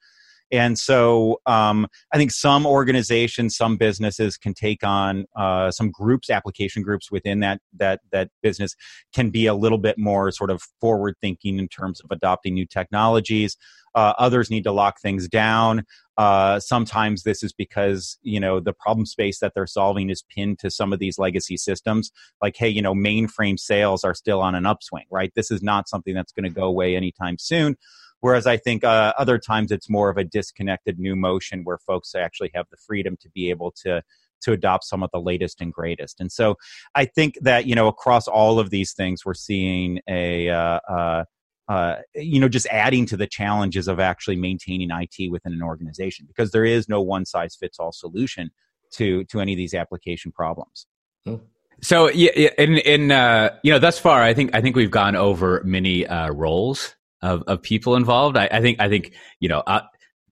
and 0.53 0.79
so 0.79 1.41
um, 1.47 1.87
I 2.13 2.17
think 2.17 2.33
some 2.33 2.67
organizations, 2.67 3.57
some 3.57 3.77
businesses 3.77 4.37
can 4.37 4.55
take 4.55 4.83
on 4.83 5.27
uh, 5.37 5.71
some 5.71 5.91
groups, 5.91 6.31
application 6.31 6.83
groups 6.83 7.11
within 7.11 7.41
that 7.41 7.61
that 7.77 8.01
that 8.11 8.31
business 8.43 8.75
can 9.15 9.31
be 9.31 9.47
a 9.47 9.55
little 9.55 9.79
bit 9.79 9.99
more 9.99 10.31
sort 10.33 10.51
of 10.51 10.63
forward 10.81 11.15
thinking 11.21 11.59
in 11.59 11.69
terms 11.69 12.01
of 12.01 12.11
adopting 12.11 12.55
new 12.55 12.67
technologies. 12.67 13.57
Uh, 13.95 14.13
others 14.19 14.51
need 14.51 14.65
to 14.65 14.73
lock 14.73 15.01
things 15.01 15.29
down. 15.29 15.85
Uh, 16.17 16.61
sometimes 16.61 17.23
this 17.23 17.43
is 17.43 17.53
because 17.53 18.19
you 18.23 18.39
know 18.39 18.61
the 18.61 18.73
problem 18.73 19.07
space 19.07 19.39
that 19.39 19.53
they're 19.55 19.67
solving 19.67 20.11
is 20.11 20.23
pinned 20.35 20.59
to 20.59 20.71
some 20.71 20.93
of 20.93 20.99
these 20.99 21.19
legacy 21.19 21.57
systems. 21.57 22.11
Like, 22.43 22.57
hey, 22.57 22.69
you 22.69 22.83
know, 22.83 22.95
mainframe 22.95 23.59
sales 23.59 24.05
are 24.05 24.15
still 24.15 24.41
on 24.41 24.55
an 24.55 24.67
upswing, 24.67 25.07
right? 25.11 25.33
This 25.35 25.51
is 25.51 25.63
not 25.63 25.89
something 25.89 26.15
that's 26.15 26.33
going 26.33 26.45
to 26.45 26.51
go 26.51 26.65
away 26.65 26.97
anytime 26.97 27.39
soon. 27.39 27.77
Whereas 28.21 28.47
I 28.47 28.57
think 28.57 28.85
uh, 28.85 29.15
other 29.19 29.39
times 29.39 29.73
it's 29.73 29.89
more 29.89 30.11
of 30.11 30.17
a 30.17 30.25
disconnected 30.25 30.99
new 30.99 31.17
motion 31.17 31.65
where 31.65 31.79
folks 31.79 32.15
actually 32.15 32.51
have 32.55 32.67
the 32.71 32.77
freedom 32.77 33.17
to 33.21 33.29
be 33.31 33.51
able 33.51 33.73
to 33.83 34.03
to 34.43 34.53
adopt 34.53 34.85
some 34.85 35.03
of 35.03 35.11
the 35.13 35.21
latest 35.21 35.61
and 35.61 35.73
greatest. 35.73 36.21
And 36.21 36.33
so 36.33 36.57
I 36.95 37.05
think 37.05 37.39
that 37.43 37.67
you 37.67 37.75
know 37.75 37.89
across 37.89 38.29
all 38.29 38.59
of 38.59 38.71
these 38.71 38.93
things 38.93 39.25
we're 39.25 39.35
seeing 39.35 40.01
a 40.09 40.49
uh, 40.49 40.81
uh, 40.89 41.25
uh, 41.69 41.97
you 42.15 42.41
know 42.41 42.49
just 42.49 42.67
adding 42.67 43.07
to 43.07 43.17
the 43.17 43.27
challenges 43.27 43.89
of 43.89 44.01
actually 44.01 44.37
maintaining 44.37 44.91
IT 44.91 45.31
within 45.31 45.53
an 45.53 45.63
organization 45.63 46.27
because 46.27 46.51
there 46.51 46.65
is 46.65 46.89
no 46.89 47.01
one 47.01 47.25
size 47.25 47.57
fits 47.57 47.79
all 47.79 47.93
solution 47.93 48.51
to 48.93 49.25
to 49.25 49.41
any 49.41 49.53
of 49.53 49.57
these 49.57 49.75
application 49.75 50.33
problems. 50.33 50.87
Hmm. 51.25 51.37
So 51.83 52.11
yeah, 52.11 52.51
in 52.59 52.77
in 52.79 53.11
uh, 53.11 53.57
you 53.63 53.73
know 53.73 53.79
thus 53.79 53.99
far, 53.99 54.23
I 54.23 54.35
think 54.35 54.55
I 54.55 54.61
think 54.61 54.77
we've 54.77 54.91
gone 54.91 55.17
over 55.17 55.63
many 55.65 56.07
uh, 56.07 56.31
roles 56.31 56.95
of, 57.23 57.43
of 57.47 57.63
people 57.63 57.97
involved. 57.97 58.37
I, 58.37 58.49
I 58.51 58.61
think 58.61 58.81
I 58.81 58.89
think 58.89 59.13
you 59.41 59.49
know. 59.49 59.63
Uh, 59.67 59.83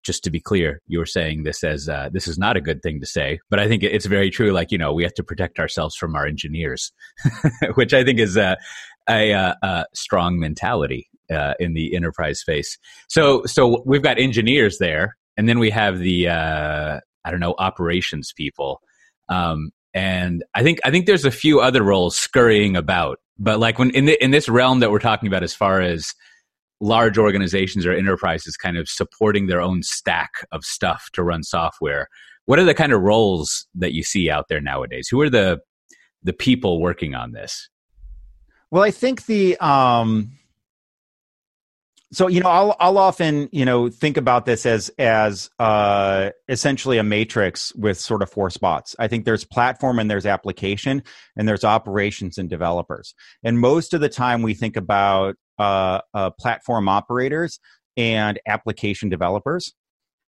just 0.05 0.25
to 0.25 0.31
be 0.31 0.41
clear, 0.41 0.81
you 0.87 0.99
were 0.99 1.05
saying 1.05 1.43
this 1.43 1.63
as 1.63 1.87
uh, 1.89 2.09
this 2.11 2.27
is 2.27 2.39
not 2.39 2.57
a 2.57 2.63
good 2.63 2.83
thing 2.83 2.99
to 3.01 3.05
say, 3.05 3.41
but 3.51 3.59
I 3.59 3.69
think 3.69 3.83
it's 3.83 4.07
very 4.07 4.31
true. 4.31 4.53
Like 4.53 4.73
you 4.73 4.79
know, 4.79 4.93
we 4.93 5.03
have 5.03 5.13
to 5.15 5.23
protect 5.23 5.59
ourselves 5.59 5.97
from 5.97 6.15
our 6.15 6.25
engineers, 6.25 6.93
which 7.75 7.93
I 7.93 8.05
think 8.05 8.19
is 8.19 8.37
a, 8.37 8.57
a, 9.09 9.33
a 9.63 9.85
strong 9.95 10.39
mentality 10.39 11.09
uh, 11.31 11.55
in 11.61 11.75
the 11.75 11.95
enterprise 11.95 12.41
space. 12.41 12.79
So 13.09 13.45
so 13.45 13.83
we've 13.85 14.03
got 14.03 14.19
engineers 14.19 14.79
there, 14.79 15.17
and 15.37 15.49
then 15.49 15.59
we 15.59 15.71
have 15.71 15.99
the 15.99 16.29
uh, 16.29 17.01
I 17.25 17.31
don't 17.31 17.41
know 17.41 17.55
operations 17.59 18.33
people, 18.35 18.81
um, 19.29 19.71
and 19.95 20.45
I 20.55 20.63
think 20.63 20.79
I 20.85 20.91
think 20.91 21.07
there's 21.07 21.25
a 21.25 21.31
few 21.31 21.61
other 21.61 21.83
roles 21.83 22.17
scurrying 22.17 22.77
about. 22.77 23.19
But 23.39 23.61
like 23.61 23.79
when 23.79 23.91
in 23.91 24.07
the, 24.07 24.23
in 24.23 24.31
this 24.31 24.49
realm 24.49 24.81
that 24.81 24.91
we're 24.91 24.99
talking 24.99 25.29
about, 25.29 25.43
as 25.43 25.55
far 25.55 25.81
as 25.81 26.15
large 26.81 27.19
organizations 27.19 27.85
or 27.85 27.93
enterprises 27.93 28.57
kind 28.57 28.77
of 28.77 28.89
supporting 28.89 29.47
their 29.47 29.61
own 29.61 29.83
stack 29.83 30.47
of 30.53 30.65
stuff 30.65 31.09
to 31.13 31.23
run 31.23 31.43
software 31.43 32.09
what 32.47 32.59
are 32.59 32.65
the 32.65 32.75
kind 32.75 32.93
of 32.93 33.01
roles 33.01 33.67
that 33.75 33.93
you 33.93 34.03
see 34.03 34.31
out 34.31 34.47
there 34.49 34.61
nowadays 34.61 35.09
who 35.11 35.21
are 35.21 35.31
the 35.31 35.59
the 36.23 36.33
people 36.33 36.81
working 36.81 37.15
on 37.15 37.33
this 37.33 37.69
well 38.71 38.83
i 38.83 38.91
think 38.91 39.27
the 39.27 39.57
um 39.59 40.31
so 42.13 42.27
you 42.27 42.41
know 42.41 42.49
I'll 42.49 42.77
I'll 42.81 42.99
often 42.99 43.49
you 43.53 43.65
know 43.65 43.91
think 43.91 44.17
about 44.17 44.47
this 44.47 44.65
as 44.65 44.89
as 44.99 45.51
uh, 45.59 46.31
essentially 46.49 46.99
a 46.99 47.03
matrix 47.03 47.75
with 47.75 47.99
sort 47.99 48.23
of 48.23 48.31
four 48.31 48.51
spots. 48.51 48.97
I 48.99 49.09
think 49.09 49.25
there's 49.25 49.45
platform 49.45 49.99
and 49.99 50.11
there's 50.11 50.27
application 50.27 51.03
and 51.37 51.47
there's 51.47 51.65
operations 51.65 52.39
and 52.39 52.49
developers. 52.49 53.15
And 53.45 53.59
most 53.59 53.93
of 53.93 54.01
the 54.01 54.09
time 54.09 54.43
we 54.43 54.55
think 54.55 54.77
about 54.77 55.37
uh, 55.59 56.01
uh, 56.15 56.31
platform 56.39 56.89
operators 56.89 57.59
and 57.97 58.39
application 58.47 59.09
developers. 59.09 59.75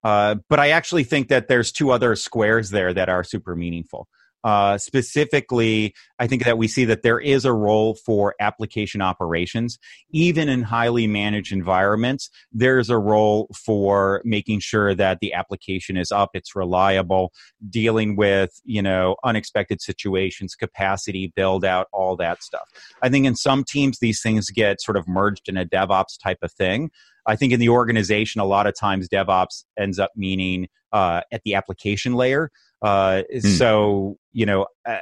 Uh, 0.04 0.36
but 0.50 0.60
I 0.60 0.70
actually 0.70 1.04
think 1.04 1.28
that 1.30 1.48
there's 1.48 1.72
two 1.72 1.92
other 1.92 2.16
squares 2.16 2.70
there 2.70 2.94
that 2.94 3.10
are 3.10 3.24
super 3.24 3.56
meaningful. 3.56 4.08
Uh, 4.44 4.78
specifically, 4.78 5.94
I 6.20 6.28
think 6.28 6.46
that 6.46 6.58
we 6.58 6.68
see 6.68 6.86
that 6.86 7.02
there 7.02 7.20
is 7.20 7.44
a 7.44 7.52
role 7.52 7.96
for 8.06 8.36
application 8.40 9.02
operations. 9.02 9.78
Even 10.12 10.48
in 10.48 10.62
highly 10.62 11.08
managed 11.08 11.52
environments, 11.52 12.30
there's 12.52 12.90
a 12.90 12.98
role 12.98 13.50
for 13.66 14.22
making 14.24 14.60
sure 14.60 14.94
that 14.96 15.20
the 15.20 15.34
application 15.34 15.98
is 15.98 16.12
up, 16.12 16.30
it's 16.34 16.56
reliable, 16.56 17.34
dealing 17.70 18.16
with, 18.16 18.62
you 18.64 18.82
know, 18.82 19.16
unexpected 19.24 19.82
situations, 19.82 20.56
capacity, 20.56 21.34
build 21.36 21.66
out, 21.66 21.88
all 21.92 22.16
that 22.16 22.42
stuff. 22.44 22.70
I 23.02 23.10
think 23.10 23.26
in 23.26 23.36
some 23.36 23.64
teams, 23.64 24.00
these 24.00 24.22
things 24.22 24.50
get 24.50 24.82
sort 24.82 24.98
of 24.98 25.08
merged 25.08 25.50
in 25.50 25.58
a 25.58 25.66
DevOps 25.66 26.22
type 26.22 26.40
of 26.42 26.52
thing. 26.52 26.90
I 27.26 27.36
think 27.36 27.52
in 27.52 27.60
the 27.60 27.70
organization, 27.70 28.40
a 28.40 28.46
lot 28.46 28.68
of 28.68 28.76
times 28.78 29.10
DevOps 29.10 29.66
ends 29.78 30.00
up 30.00 30.12
meaning 30.16 30.70
uh, 30.94 31.22
at 31.32 31.42
the 31.44 31.56
application 31.56 32.14
layer. 32.14 32.50
Uh, 32.82 33.24
mm. 33.34 33.58
So, 33.58 34.18
you 34.32 34.46
know, 34.46 34.68
uh, 34.88 34.98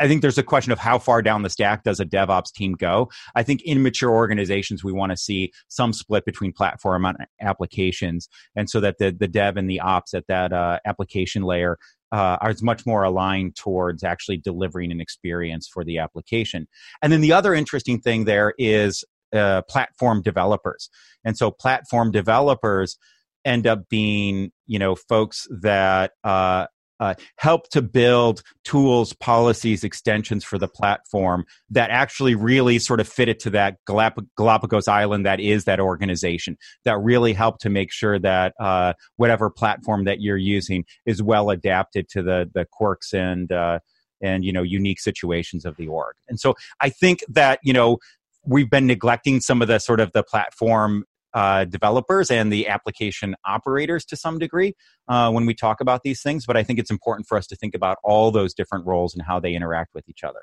I 0.00 0.06
think 0.06 0.22
there's 0.22 0.38
a 0.38 0.42
question 0.42 0.72
of 0.72 0.78
how 0.78 0.98
far 0.98 1.22
down 1.22 1.42
the 1.42 1.50
stack 1.50 1.82
does 1.82 2.00
a 2.00 2.04
DevOps 2.04 2.52
team 2.52 2.74
go. 2.74 3.10
I 3.34 3.42
think 3.42 3.62
in 3.62 3.82
mature 3.82 4.10
organizations, 4.10 4.84
we 4.84 4.92
want 4.92 5.10
to 5.10 5.16
see 5.16 5.52
some 5.68 5.92
split 5.92 6.24
between 6.24 6.52
platform 6.52 7.04
and 7.04 7.18
applications, 7.40 8.28
and 8.54 8.70
so 8.70 8.80
that 8.80 8.98
the 8.98 9.10
the 9.10 9.28
dev 9.28 9.56
and 9.56 9.68
the 9.68 9.80
ops 9.80 10.14
at 10.14 10.26
that 10.28 10.52
uh, 10.52 10.78
application 10.86 11.42
layer 11.42 11.78
uh, 12.12 12.38
are 12.40 12.54
much 12.62 12.86
more 12.86 13.02
aligned 13.02 13.56
towards 13.56 14.02
actually 14.04 14.38
delivering 14.38 14.92
an 14.92 15.00
experience 15.00 15.68
for 15.68 15.84
the 15.84 15.98
application. 15.98 16.68
And 17.02 17.12
then 17.12 17.20
the 17.20 17.32
other 17.32 17.54
interesting 17.54 18.00
thing 18.00 18.24
there 18.24 18.54
is 18.58 19.04
uh, 19.32 19.62
platform 19.62 20.22
developers, 20.22 20.90
and 21.24 21.36
so 21.36 21.50
platform 21.50 22.12
developers 22.12 22.98
end 23.44 23.66
up 23.66 23.88
being 23.88 24.52
you 24.66 24.78
know 24.78 24.94
folks 24.94 25.46
that 25.60 26.12
uh, 26.22 26.66
uh, 27.00 27.14
help 27.36 27.68
to 27.70 27.82
build 27.82 28.42
tools, 28.64 29.12
policies, 29.12 29.84
extensions 29.84 30.44
for 30.44 30.58
the 30.58 30.68
platform 30.68 31.44
that 31.70 31.90
actually 31.90 32.34
really 32.34 32.78
sort 32.78 33.00
of 33.00 33.08
fit 33.08 33.28
it 33.28 33.38
to 33.40 33.50
that 33.50 33.76
Galapagos 33.86 34.88
island 34.88 35.26
that 35.26 35.40
is 35.40 35.64
that 35.64 35.80
organization. 35.80 36.56
That 36.84 36.98
really 36.98 37.32
help 37.32 37.58
to 37.60 37.70
make 37.70 37.92
sure 37.92 38.18
that 38.18 38.54
uh, 38.60 38.94
whatever 39.16 39.50
platform 39.50 40.04
that 40.04 40.20
you're 40.20 40.36
using 40.36 40.84
is 41.06 41.22
well 41.22 41.50
adapted 41.50 42.08
to 42.10 42.22
the 42.22 42.50
the 42.52 42.66
quirks 42.70 43.12
and 43.12 43.50
uh, 43.52 43.78
and 44.20 44.44
you 44.44 44.52
know 44.52 44.62
unique 44.62 45.00
situations 45.00 45.64
of 45.64 45.76
the 45.76 45.88
org. 45.88 46.16
And 46.28 46.40
so 46.40 46.54
I 46.80 46.90
think 46.90 47.20
that 47.28 47.60
you 47.62 47.72
know 47.72 47.98
we've 48.44 48.70
been 48.70 48.86
neglecting 48.86 49.40
some 49.40 49.62
of 49.62 49.68
the 49.68 49.78
sort 49.78 50.00
of 50.00 50.12
the 50.12 50.22
platform 50.22 51.04
uh, 51.34 51.64
developers 51.64 52.30
and 52.30 52.52
the 52.52 52.68
application 52.68 53.36
operators 53.44 54.04
to 54.06 54.16
some 54.16 54.38
degree 54.38 54.74
uh, 55.08 55.30
when 55.30 55.46
we 55.46 55.54
talk 55.54 55.80
about 55.80 56.02
these 56.02 56.22
things. 56.22 56.46
But 56.46 56.56
I 56.56 56.62
think 56.62 56.78
it's 56.78 56.90
important 56.90 57.26
for 57.26 57.36
us 57.36 57.46
to 57.48 57.56
think 57.56 57.74
about 57.74 57.98
all 58.02 58.30
those 58.30 58.54
different 58.54 58.86
roles 58.86 59.14
and 59.14 59.22
how 59.22 59.40
they 59.40 59.54
interact 59.54 59.94
with 59.94 60.08
each 60.08 60.24
other. 60.24 60.40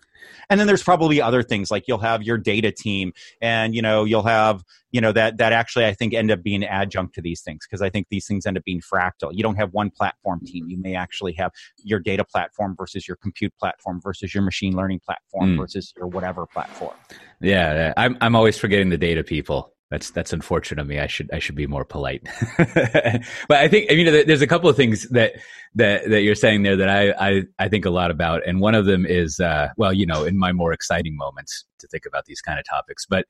And 0.49 0.59
then 0.59 0.67
there's 0.67 0.83
probably 0.83 1.21
other 1.21 1.43
things 1.43 1.71
like 1.71 1.85
you'll 1.87 1.99
have 1.99 2.23
your 2.23 2.37
data 2.37 2.71
team, 2.71 3.13
and 3.41 3.75
you 3.75 3.81
know 3.81 4.03
you'll 4.03 4.23
have 4.23 4.63
you 4.91 5.01
know 5.01 5.11
that 5.11 5.37
that 5.37 5.51
actually 5.51 5.85
I 5.85 5.93
think 5.93 6.13
end 6.13 6.31
up 6.31 6.41
being 6.43 6.63
adjunct 6.63 7.15
to 7.15 7.21
these 7.21 7.41
things 7.41 7.67
because 7.67 7.81
I 7.81 7.89
think 7.89 8.07
these 8.09 8.25
things 8.27 8.45
end 8.45 8.57
up 8.57 8.63
being 8.63 8.81
fractal. 8.81 9.31
You 9.31 9.43
don't 9.43 9.55
have 9.55 9.73
one 9.73 9.89
platform 9.89 10.41
team. 10.45 10.69
You 10.69 10.77
may 10.77 10.95
actually 10.95 11.33
have 11.33 11.51
your 11.83 11.99
data 11.99 12.23
platform 12.23 12.75
versus 12.77 13.07
your 13.07 13.17
compute 13.17 13.53
platform 13.59 13.99
versus 14.01 14.33
your 14.33 14.43
machine 14.43 14.75
learning 14.75 15.01
platform 15.05 15.55
mm. 15.55 15.57
versus 15.57 15.93
your 15.97 16.07
whatever 16.07 16.45
platform. 16.45 16.95
Yeah, 17.41 17.93
I'm 17.97 18.17
I'm 18.21 18.35
always 18.35 18.57
forgetting 18.57 18.89
the 18.89 18.97
data 18.97 19.23
people 19.23 19.74
that's 19.91 20.09
that's 20.11 20.33
unfortunate 20.33 20.81
of 20.81 20.87
me. 20.87 20.99
I 20.99 21.07
should 21.07 21.29
I 21.31 21.39
should 21.39 21.55
be 21.55 21.67
more 21.67 21.85
polite. 21.85 22.27
but 22.57 23.23
I 23.51 23.67
think 23.67 23.91
I 23.91 23.95
mean 23.95 24.25
there's 24.25 24.41
a 24.41 24.47
couple 24.47 24.69
of 24.69 24.75
things 24.75 25.07
that 25.09 25.33
that 25.75 26.09
that 26.09 26.21
you're 26.21 26.35
saying 26.35 26.63
there 26.63 26.75
that 26.77 26.89
I 26.89 27.11
I, 27.11 27.43
I 27.59 27.69
think 27.69 27.85
a 27.85 27.91
lot 27.91 28.09
about, 28.09 28.41
and 28.47 28.59
one 28.59 28.73
of 28.73 28.85
them 28.85 29.05
is 29.05 29.39
uh, 29.39 29.69
well, 29.77 29.93
you 29.93 30.05
know, 30.05 30.23
in 30.23 30.37
my 30.37 30.53
more 30.53 30.73
exciting 30.73 31.15
moments 31.15 31.65
to 31.79 31.87
think 31.87 32.05
about 32.05 32.25
these 32.25 32.41
kind 32.41 32.57
of 32.57 32.65
topics. 32.67 33.05
But 33.05 33.25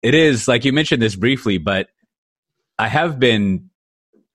it 0.00 0.14
is 0.14 0.46
like 0.46 0.64
you 0.64 0.72
mentioned 0.72 1.02
this 1.02 1.16
briefly, 1.16 1.58
but 1.58 1.88
I 2.78 2.86
have 2.86 3.18
been 3.18 3.70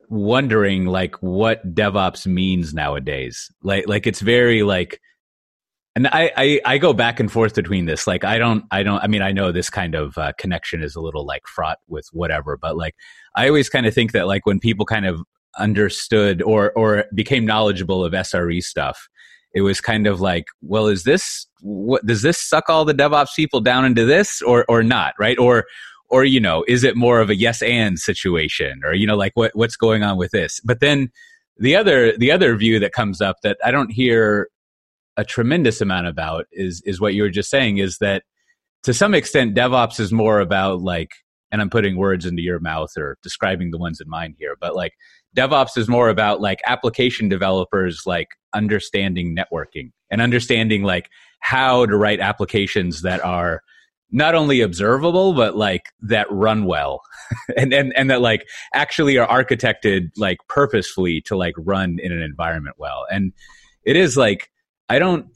wondering 0.09 0.85
like 0.85 1.15
what 1.21 1.73
DevOps 1.73 2.27
means 2.27 2.73
nowadays. 2.73 3.49
Like 3.63 3.87
like 3.87 4.07
it's 4.07 4.19
very 4.19 4.63
like 4.63 4.99
and 5.95 6.07
I, 6.07 6.31
I, 6.35 6.61
I 6.65 6.77
go 6.77 6.93
back 6.93 7.19
and 7.21 7.31
forth 7.31 7.55
between 7.55 7.85
this. 7.85 8.05
Like 8.05 8.23
I 8.23 8.37
don't 8.37 8.65
I 8.69 8.83
don't 8.83 9.01
I 9.01 9.07
mean 9.07 9.21
I 9.21 9.31
know 9.31 9.51
this 9.51 9.69
kind 9.69 9.95
of 9.95 10.17
uh, 10.17 10.33
connection 10.37 10.83
is 10.83 10.95
a 10.95 11.01
little 11.01 11.25
like 11.25 11.47
fraught 11.47 11.79
with 11.87 12.07
whatever, 12.11 12.57
but 12.57 12.75
like 12.75 12.95
I 13.35 13.47
always 13.47 13.69
kind 13.69 13.85
of 13.85 13.93
think 13.93 14.11
that 14.11 14.27
like 14.27 14.45
when 14.45 14.59
people 14.59 14.85
kind 14.85 15.05
of 15.05 15.21
understood 15.57 16.41
or 16.41 16.73
or 16.73 17.05
became 17.15 17.45
knowledgeable 17.45 18.03
of 18.03 18.11
SRE 18.11 18.61
stuff, 18.61 19.07
it 19.53 19.61
was 19.61 19.79
kind 19.79 20.05
of 20.05 20.19
like, 20.19 20.45
well, 20.61 20.87
is 20.87 21.03
this 21.03 21.47
what 21.61 22.05
does 22.05 22.21
this 22.21 22.37
suck 22.37 22.69
all 22.69 22.83
the 22.83 22.93
DevOps 22.93 23.33
people 23.35 23.61
down 23.61 23.85
into 23.85 24.05
this 24.05 24.41
or 24.41 24.65
or 24.67 24.83
not, 24.83 25.13
right? 25.17 25.39
Or 25.39 25.63
or 26.09 26.25
you 26.25 26.41
know, 26.41 26.65
is 26.67 26.83
it 26.83 26.97
more 26.97 27.21
of 27.21 27.29
a 27.29 27.35
yes 27.35 27.61
and 27.61 27.97
situation, 27.97 28.81
or 28.83 28.93
you 28.93 29.07
know, 29.07 29.15
like 29.15 29.31
what 29.35 29.51
what's 29.55 29.77
going 29.77 30.03
on 30.03 30.17
with 30.17 30.31
this? 30.31 30.59
But 30.65 30.81
then 30.81 31.09
the 31.57 31.73
other 31.77 32.17
the 32.17 32.31
other 32.31 32.53
view 32.57 32.79
that 32.79 32.91
comes 32.91 33.21
up 33.21 33.37
that 33.43 33.57
I 33.63 33.71
don't 33.71 33.91
hear 33.91 34.49
a 35.17 35.25
tremendous 35.25 35.81
amount 35.81 36.07
about 36.07 36.45
is 36.51 36.81
is 36.85 36.99
what 36.99 37.13
you 37.13 37.23
were 37.23 37.29
just 37.29 37.49
saying 37.49 37.77
is 37.77 37.97
that 37.99 38.23
to 38.83 38.93
some 38.93 39.13
extent 39.13 39.55
DevOps 39.55 39.99
is 39.99 40.11
more 40.11 40.39
about 40.39 40.81
like 40.81 41.11
and 41.51 41.61
I'm 41.61 41.69
putting 41.69 41.95
words 41.95 42.25
into 42.25 42.41
your 42.41 42.59
mouth 42.59 42.91
or 42.97 43.17
describing 43.23 43.71
the 43.71 43.77
ones 43.77 44.01
in 44.01 44.09
mine 44.09 44.35
here, 44.37 44.55
but 44.59 44.75
like 44.75 44.93
DevOps 45.37 45.77
is 45.77 45.87
more 45.87 46.09
about 46.09 46.41
like 46.41 46.59
application 46.67 47.29
developers 47.29 48.01
like 48.05 48.27
understanding 48.53 49.35
networking 49.35 49.91
and 50.11 50.21
understanding 50.21 50.83
like 50.83 51.09
how 51.39 51.85
to 51.85 51.95
write 51.95 52.19
applications 52.19 53.03
that 53.03 53.23
are 53.23 53.61
not 54.11 54.35
only 54.35 54.61
observable 54.61 55.33
but 55.33 55.55
like 55.55 55.83
that 56.01 56.27
run 56.29 56.65
well 56.65 57.01
and, 57.57 57.73
and 57.73 57.91
and 57.95 58.09
that 58.09 58.21
like 58.21 58.45
actually 58.73 59.17
are 59.17 59.27
architected 59.27 60.09
like 60.17 60.37
purposefully 60.47 61.21
to 61.21 61.35
like 61.35 61.53
run 61.57 61.97
in 61.99 62.11
an 62.11 62.21
environment 62.21 62.75
well. 62.77 63.05
And 63.11 63.33
it 63.83 63.95
is 63.95 64.17
like 64.17 64.49
I 64.89 64.99
don't 64.99 65.27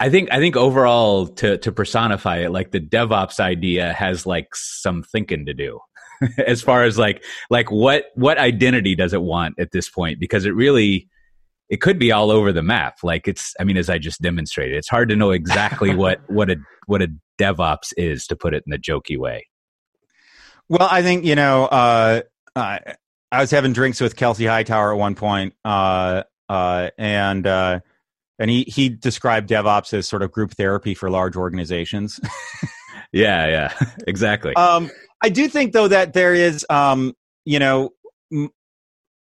I 0.00 0.08
think 0.08 0.32
I 0.32 0.38
think 0.38 0.56
overall 0.56 1.26
to 1.26 1.58
to 1.58 1.70
personify 1.70 2.38
it, 2.38 2.50
like 2.50 2.70
the 2.70 2.80
DevOps 2.80 3.38
idea 3.38 3.92
has 3.92 4.24
like 4.24 4.54
some 4.54 5.02
thinking 5.02 5.44
to 5.46 5.54
do. 5.54 5.78
as 6.46 6.60
far 6.62 6.84
as 6.84 6.98
like 6.98 7.22
like 7.50 7.70
what 7.70 8.06
what 8.14 8.38
identity 8.38 8.94
does 8.94 9.12
it 9.12 9.22
want 9.22 9.58
at 9.58 9.72
this 9.72 9.90
point? 9.90 10.18
Because 10.18 10.46
it 10.46 10.54
really 10.54 11.08
it 11.68 11.80
could 11.80 11.98
be 11.98 12.12
all 12.12 12.30
over 12.30 12.50
the 12.50 12.62
map. 12.62 12.98
Like 13.02 13.28
it's 13.28 13.54
I 13.60 13.64
mean, 13.64 13.76
as 13.76 13.90
I 13.90 13.98
just 13.98 14.22
demonstrated, 14.22 14.76
it's 14.76 14.88
hard 14.88 15.10
to 15.10 15.16
know 15.16 15.32
exactly 15.32 15.94
what 15.94 16.20
what 16.28 16.50
a 16.50 16.56
what 16.86 17.02
a 17.02 17.08
DevOps 17.38 17.92
is 17.98 18.26
to 18.28 18.36
put 18.36 18.54
it 18.54 18.64
in 18.66 18.72
a 18.72 18.78
jokey 18.78 19.18
way. 19.18 19.46
Well, 20.68 20.88
I 20.90 21.02
think, 21.02 21.24
you 21.24 21.34
know, 21.34 21.64
uh, 21.64 22.22
uh, 22.54 22.78
I 23.32 23.40
was 23.40 23.50
having 23.50 23.72
drinks 23.72 24.00
with 24.00 24.14
Kelsey 24.14 24.46
Hightower 24.46 24.92
at 24.92 24.98
one 24.98 25.14
point, 25.14 25.54
uh, 25.64 26.22
uh 26.48 26.90
and 26.96 27.46
uh, 27.46 27.80
and 28.40 28.50
he 28.50 28.64
he 28.66 28.88
described 28.88 29.48
DevOps 29.48 29.92
as 29.94 30.08
sort 30.08 30.22
of 30.22 30.32
group 30.32 30.52
therapy 30.52 30.94
for 30.94 31.10
large 31.10 31.36
organizations. 31.36 32.18
yeah, 33.12 33.46
yeah, 33.46 33.86
exactly. 34.08 34.56
Um, 34.56 34.90
I 35.22 35.28
do 35.28 35.46
think 35.46 35.72
though 35.72 35.88
that 35.88 36.14
there 36.14 36.34
is, 36.34 36.66
um, 36.70 37.14
you 37.44 37.58
know, 37.58 37.90
m- 38.32 38.48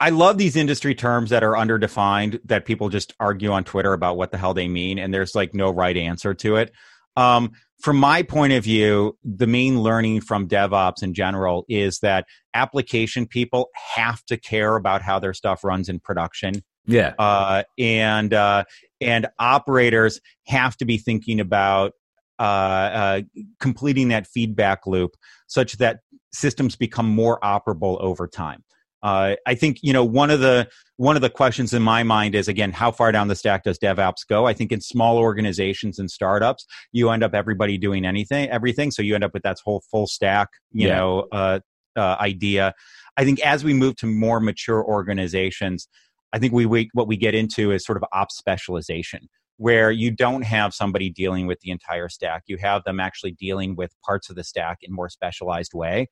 I 0.00 0.08
love 0.10 0.38
these 0.38 0.56
industry 0.56 0.96
terms 0.96 1.30
that 1.30 1.44
are 1.44 1.52
underdefined 1.52 2.40
that 2.46 2.64
people 2.64 2.88
just 2.88 3.12
argue 3.20 3.52
on 3.52 3.62
Twitter 3.62 3.92
about 3.92 4.16
what 4.16 4.32
the 4.32 4.38
hell 4.38 4.54
they 4.54 4.66
mean, 4.66 4.98
and 4.98 5.12
there's 5.12 5.34
like 5.34 5.54
no 5.54 5.70
right 5.70 5.96
answer 5.96 6.34
to 6.34 6.56
it. 6.56 6.72
Um, 7.14 7.52
from 7.82 7.98
my 7.98 8.22
point 8.22 8.54
of 8.54 8.64
view, 8.64 9.18
the 9.22 9.46
main 9.46 9.80
learning 9.80 10.22
from 10.22 10.48
DevOps 10.48 11.02
in 11.02 11.12
general 11.12 11.64
is 11.68 11.98
that 11.98 12.26
application 12.54 13.26
people 13.26 13.68
have 13.94 14.24
to 14.26 14.38
care 14.38 14.76
about 14.76 15.02
how 15.02 15.18
their 15.18 15.34
stuff 15.34 15.62
runs 15.64 15.88
in 15.88 16.00
production. 16.00 16.62
Yeah. 16.86 17.14
Uh, 17.18 17.62
and 17.78 18.34
uh, 18.34 18.64
and 19.00 19.26
operators 19.38 20.20
have 20.46 20.76
to 20.78 20.84
be 20.84 20.98
thinking 20.98 21.40
about 21.40 21.92
uh, 22.38 22.42
uh, 22.42 23.20
completing 23.60 24.08
that 24.08 24.26
feedback 24.26 24.86
loop 24.86 25.12
such 25.46 25.78
that 25.78 26.00
systems 26.32 26.76
become 26.76 27.08
more 27.08 27.38
operable 27.40 28.00
over 28.00 28.26
time. 28.26 28.64
Uh, 29.02 29.34
I 29.46 29.54
think 29.54 29.78
you 29.82 29.92
know 29.92 30.04
one 30.04 30.30
of 30.30 30.40
the 30.40 30.68
one 30.96 31.16
of 31.16 31.22
the 31.22 31.30
questions 31.30 31.72
in 31.72 31.82
my 31.82 32.04
mind 32.04 32.34
is 32.34 32.46
again 32.46 32.70
how 32.70 32.92
far 32.92 33.10
down 33.10 33.28
the 33.28 33.34
stack 33.34 33.64
does 33.64 33.78
DevOps 33.78 34.26
go? 34.28 34.46
I 34.46 34.54
think 34.54 34.70
in 34.70 34.80
small 34.80 35.18
organizations 35.18 35.98
and 35.98 36.10
startups, 36.10 36.66
you 36.92 37.10
end 37.10 37.24
up 37.24 37.34
everybody 37.34 37.78
doing 37.78 38.04
anything, 38.04 38.48
everything. 38.48 38.92
So 38.92 39.02
you 39.02 39.14
end 39.14 39.24
up 39.24 39.34
with 39.34 39.42
that 39.42 39.58
whole 39.64 39.82
full 39.90 40.06
stack, 40.06 40.48
you 40.70 40.86
yeah. 40.86 40.96
know, 40.96 41.26
uh, 41.32 41.60
uh, 41.96 42.16
idea. 42.20 42.74
I 43.16 43.24
think 43.24 43.40
as 43.40 43.64
we 43.64 43.74
move 43.74 43.96
to 43.96 44.06
more 44.06 44.40
mature 44.40 44.82
organizations, 44.82 45.88
I 46.32 46.38
think 46.38 46.52
we, 46.52 46.66
we 46.66 46.90
what 46.92 47.08
we 47.08 47.16
get 47.16 47.34
into 47.34 47.72
is 47.72 47.84
sort 47.84 47.98
of 47.98 48.04
ops 48.12 48.36
specialization 48.36 49.28
where 49.58 49.90
you 49.90 50.10
don't 50.10 50.42
have 50.42 50.74
somebody 50.74 51.10
dealing 51.10 51.46
with 51.46 51.60
the 51.60 51.70
entire 51.70 52.08
stack. 52.08 52.42
You 52.46 52.56
have 52.58 52.84
them 52.84 52.98
actually 52.98 53.32
dealing 53.32 53.76
with 53.76 53.94
parts 54.04 54.30
of 54.30 54.36
the 54.36 54.42
stack 54.42 54.78
in 54.82 54.92
more 54.92 55.08
specialized 55.08 55.72
way. 55.74 56.08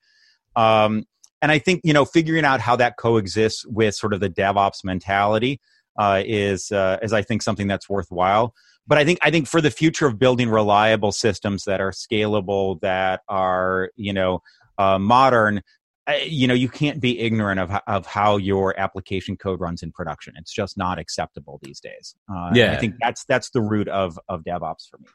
Um, 0.55 1.05
and 1.41 1.51
I 1.51 1.59
think 1.59 1.81
you 1.83 1.93
know 1.93 2.05
figuring 2.05 2.45
out 2.45 2.61
how 2.61 2.75
that 2.77 2.97
coexists 2.97 3.65
with 3.65 3.95
sort 3.95 4.13
of 4.13 4.19
the 4.19 4.29
DevOps 4.29 4.83
mentality 4.83 5.59
uh, 5.97 6.21
is 6.25 6.71
uh, 6.71 6.97
is 7.01 7.13
I 7.13 7.21
think 7.21 7.41
something 7.41 7.67
that's 7.67 7.89
worthwhile. 7.89 8.53
But 8.87 8.97
I 8.97 9.05
think 9.05 9.19
I 9.21 9.31
think 9.31 9.47
for 9.47 9.61
the 9.61 9.71
future 9.71 10.07
of 10.07 10.19
building 10.19 10.49
reliable 10.49 11.11
systems 11.11 11.63
that 11.65 11.81
are 11.81 11.91
scalable, 11.91 12.79
that 12.81 13.21
are 13.27 13.89
you 13.95 14.13
know 14.13 14.41
uh, 14.77 14.99
modern, 14.99 15.61
you 16.25 16.47
know 16.47 16.53
you 16.53 16.69
can't 16.69 16.99
be 16.99 17.19
ignorant 17.19 17.59
of 17.59 17.71
of 17.87 18.05
how 18.05 18.37
your 18.37 18.77
application 18.79 19.37
code 19.37 19.59
runs 19.59 19.83
in 19.83 19.91
production. 19.91 20.33
It's 20.37 20.53
just 20.53 20.77
not 20.77 20.99
acceptable 20.99 21.59
these 21.61 21.79
days. 21.79 22.15
Uh, 22.33 22.51
yeah, 22.53 22.73
I 22.73 22.77
think 22.77 22.95
that's 23.01 23.25
that's 23.25 23.51
the 23.51 23.61
root 23.61 23.87
of 23.87 24.19
of 24.27 24.43
DevOps 24.43 24.89
for 24.89 24.97
me. 24.97 25.07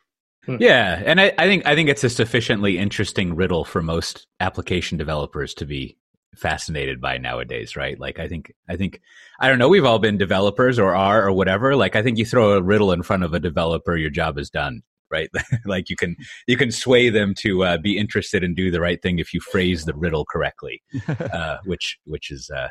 Hmm. 0.47 0.57
Yeah, 0.61 1.03
and 1.05 1.21
I, 1.21 1.33
I 1.39 1.47
think 1.47 1.67
I 1.67 1.75
think 1.75 1.89
it's 1.89 2.05
a 2.05 2.11
sufficiently 2.11 2.79
interesting 2.79 3.35
riddle 3.35 3.65
for 3.65 3.83
most 3.83 4.27
application 4.41 4.97
developers 4.97 5.55
to 5.55 5.67
be 5.67 5.99
fascinated 6.37 7.01
by 7.01 7.19
nowadays, 7.19 7.77
right? 7.77 7.99
Like 7.99 8.21
I 8.21 8.29
think 8.29 8.53
I 8.69 8.77
think 8.77 9.01
I 9.41 9.49
don't 9.49 9.59
know, 9.59 9.69
we've 9.69 9.85
all 9.85 9.99
been 9.99 10.19
developers 10.19 10.79
or 10.79 10.95
are 10.95 11.27
or 11.27 11.33
whatever. 11.33 11.75
Like 11.75 11.97
I 11.97 12.03
think 12.03 12.19
you 12.19 12.25
throw 12.25 12.53
a 12.53 12.63
riddle 12.63 12.93
in 12.93 13.03
front 13.03 13.25
of 13.25 13.35
a 13.35 13.41
developer, 13.41 13.97
your 13.97 14.11
job 14.11 14.39
is 14.39 14.51
done, 14.51 14.83
right? 15.11 15.31
like 15.65 15.89
you 15.91 15.97
can 15.97 16.17
you 16.47 16.57
can 16.57 16.71
sway 16.71 17.11
them 17.11 17.35
to 17.39 17.65
uh, 17.65 17.79
be 17.79 17.99
interested 17.99 18.43
and 18.43 18.57
do 18.57 18.71
the 18.71 18.81
right 18.81 19.01
thing 19.03 19.19
if 19.19 19.33
you 19.33 19.41
phrase 19.41 19.85
the 19.85 19.95
riddle 19.95 20.25
correctly, 20.25 20.83
uh, 21.09 21.59
which 21.65 21.99
which 22.05 22.31
is 22.31 22.51
uh, 22.55 22.69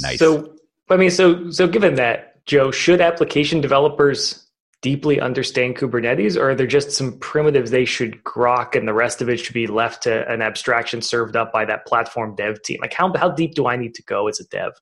nice. 0.00 0.18
So 0.18 0.54
I 0.88 0.96
mean, 0.96 1.10
so 1.10 1.50
so 1.50 1.66
given 1.66 1.94
that, 1.96 2.44
Joe, 2.46 2.70
should 2.70 3.00
application 3.00 3.60
developers 3.60 4.46
deeply 4.82 5.20
understand 5.20 5.76
Kubernetes, 5.76 6.36
or 6.36 6.50
are 6.50 6.54
there 6.54 6.66
just 6.66 6.92
some 6.92 7.18
primitives 7.18 7.70
they 7.70 7.84
should 7.84 8.22
grok 8.22 8.76
and 8.76 8.86
the 8.86 8.94
rest 8.94 9.20
of 9.20 9.28
it 9.28 9.38
should 9.38 9.54
be 9.54 9.66
left 9.66 10.02
to 10.04 10.30
an 10.30 10.42
abstraction 10.42 11.02
served 11.02 11.34
up 11.34 11.52
by 11.52 11.64
that 11.64 11.86
platform 11.86 12.34
dev 12.36 12.62
team? 12.62 12.78
Like, 12.80 12.92
how, 12.92 13.12
how 13.16 13.30
deep 13.30 13.54
do 13.54 13.66
I 13.66 13.76
need 13.76 13.94
to 13.94 14.02
go 14.04 14.28
as 14.28 14.38
a 14.38 14.44
dev? 14.44 14.72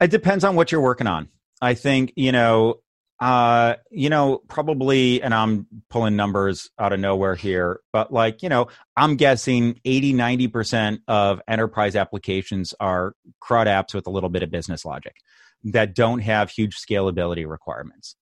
It 0.00 0.10
depends 0.10 0.44
on 0.44 0.54
what 0.54 0.70
you're 0.70 0.80
working 0.80 1.06
on. 1.06 1.28
I 1.60 1.74
think, 1.74 2.12
you 2.16 2.32
know, 2.32 2.76
uh, 3.20 3.74
you 3.90 4.08
know, 4.08 4.38
probably, 4.48 5.22
and 5.22 5.34
I'm 5.34 5.66
pulling 5.90 6.16
numbers 6.16 6.70
out 6.78 6.92
of 6.92 7.00
nowhere 7.00 7.34
here, 7.34 7.80
but 7.92 8.12
like, 8.12 8.42
you 8.42 8.48
know, 8.48 8.68
I'm 8.96 9.16
guessing 9.16 9.78
80, 9.84 10.14
90% 10.14 11.00
of 11.06 11.40
enterprise 11.46 11.96
applications 11.96 12.74
are 12.80 13.14
CRUD 13.40 13.66
apps 13.66 13.94
with 13.94 14.06
a 14.06 14.10
little 14.10 14.30
bit 14.30 14.42
of 14.42 14.50
business 14.50 14.84
logic 14.84 15.16
that 15.64 15.94
don't 15.94 16.20
have 16.20 16.50
huge 16.50 16.76
scalability 16.76 17.46
requirements 17.46 18.16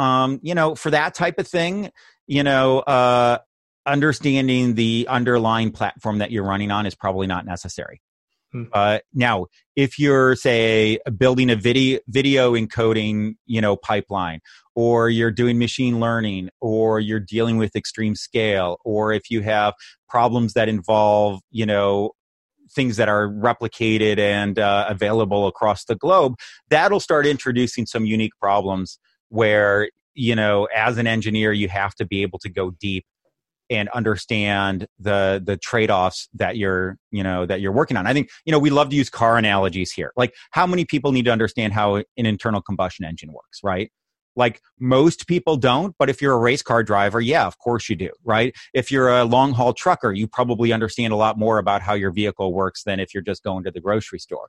um, 0.00 0.40
you 0.42 0.54
know, 0.54 0.74
for 0.74 0.90
that 0.90 1.14
type 1.14 1.38
of 1.38 1.46
thing, 1.46 1.90
you 2.26 2.42
know, 2.42 2.78
uh, 2.80 3.38
understanding 3.84 4.74
the 4.74 5.06
underlying 5.10 5.72
platform 5.72 6.18
that 6.18 6.30
you're 6.30 6.44
running 6.44 6.70
on 6.70 6.86
is 6.86 6.94
probably 6.94 7.26
not 7.26 7.44
necessary. 7.44 8.00
Hmm. 8.52 8.64
Uh, 8.72 8.98
now, 9.14 9.46
if 9.76 9.98
you're 9.98 10.34
say 10.34 10.98
building 11.16 11.50
a 11.50 11.56
video 11.56 12.00
video 12.08 12.54
encoding, 12.54 13.36
you 13.46 13.60
know, 13.60 13.76
pipeline, 13.76 14.40
or 14.74 15.08
you're 15.08 15.30
doing 15.30 15.58
machine 15.58 16.00
learning, 16.00 16.50
or 16.60 17.00
you're 17.00 17.20
dealing 17.20 17.58
with 17.58 17.76
extreme 17.76 18.14
scale, 18.14 18.78
or 18.84 19.12
if 19.12 19.30
you 19.30 19.42
have 19.42 19.74
problems 20.08 20.54
that 20.54 20.68
involve, 20.68 21.40
you 21.50 21.64
know, 21.64 22.10
things 22.72 22.96
that 22.96 23.08
are 23.08 23.28
replicated 23.28 24.18
and 24.18 24.58
uh, 24.58 24.86
available 24.88 25.46
across 25.46 25.84
the 25.84 25.94
globe, 25.94 26.34
that'll 26.68 27.00
start 27.00 27.26
introducing 27.26 27.86
some 27.86 28.04
unique 28.04 28.36
problems 28.40 28.98
where 29.28 29.88
you 30.14 30.34
know 30.34 30.66
as 30.74 30.98
an 30.98 31.06
engineer 31.06 31.52
you 31.52 31.68
have 31.68 31.94
to 31.94 32.04
be 32.04 32.22
able 32.22 32.38
to 32.38 32.48
go 32.48 32.72
deep 32.72 33.06
and 33.70 33.88
understand 33.90 34.86
the 34.98 35.40
the 35.44 35.56
trade-offs 35.56 36.28
that 36.34 36.56
you're 36.56 36.98
you 37.10 37.22
know 37.22 37.46
that 37.46 37.60
you're 37.60 37.72
working 37.72 37.96
on. 37.96 38.06
I 38.06 38.12
think 38.12 38.28
you 38.44 38.52
know 38.52 38.58
we 38.58 38.70
love 38.70 38.90
to 38.90 38.96
use 38.96 39.08
car 39.08 39.38
analogies 39.38 39.92
here. 39.92 40.12
Like 40.16 40.34
how 40.50 40.66
many 40.66 40.84
people 40.84 41.12
need 41.12 41.24
to 41.26 41.30
understand 41.30 41.72
how 41.72 41.96
an 41.96 42.04
internal 42.16 42.60
combustion 42.60 43.04
engine 43.04 43.32
works 43.32 43.60
right? 43.62 43.90
Like 44.36 44.60
most 44.78 45.26
people 45.26 45.56
don't 45.56 45.94
but 45.98 46.10
if 46.10 46.20
you're 46.20 46.34
a 46.34 46.38
race 46.38 46.62
car 46.62 46.82
driver 46.82 47.20
yeah 47.20 47.46
of 47.46 47.58
course 47.58 47.88
you 47.88 47.96
do 47.96 48.10
right? 48.24 48.54
If 48.74 48.90
you're 48.90 49.08
a 49.08 49.24
long 49.24 49.52
haul 49.52 49.72
trucker 49.72 50.12
you 50.12 50.26
probably 50.26 50.72
understand 50.72 51.12
a 51.12 51.16
lot 51.16 51.38
more 51.38 51.58
about 51.58 51.82
how 51.82 51.94
your 51.94 52.10
vehicle 52.10 52.52
works 52.52 52.82
than 52.82 53.00
if 53.00 53.14
you're 53.14 53.22
just 53.22 53.44
going 53.44 53.64
to 53.64 53.70
the 53.70 53.80
grocery 53.80 54.18
store. 54.18 54.48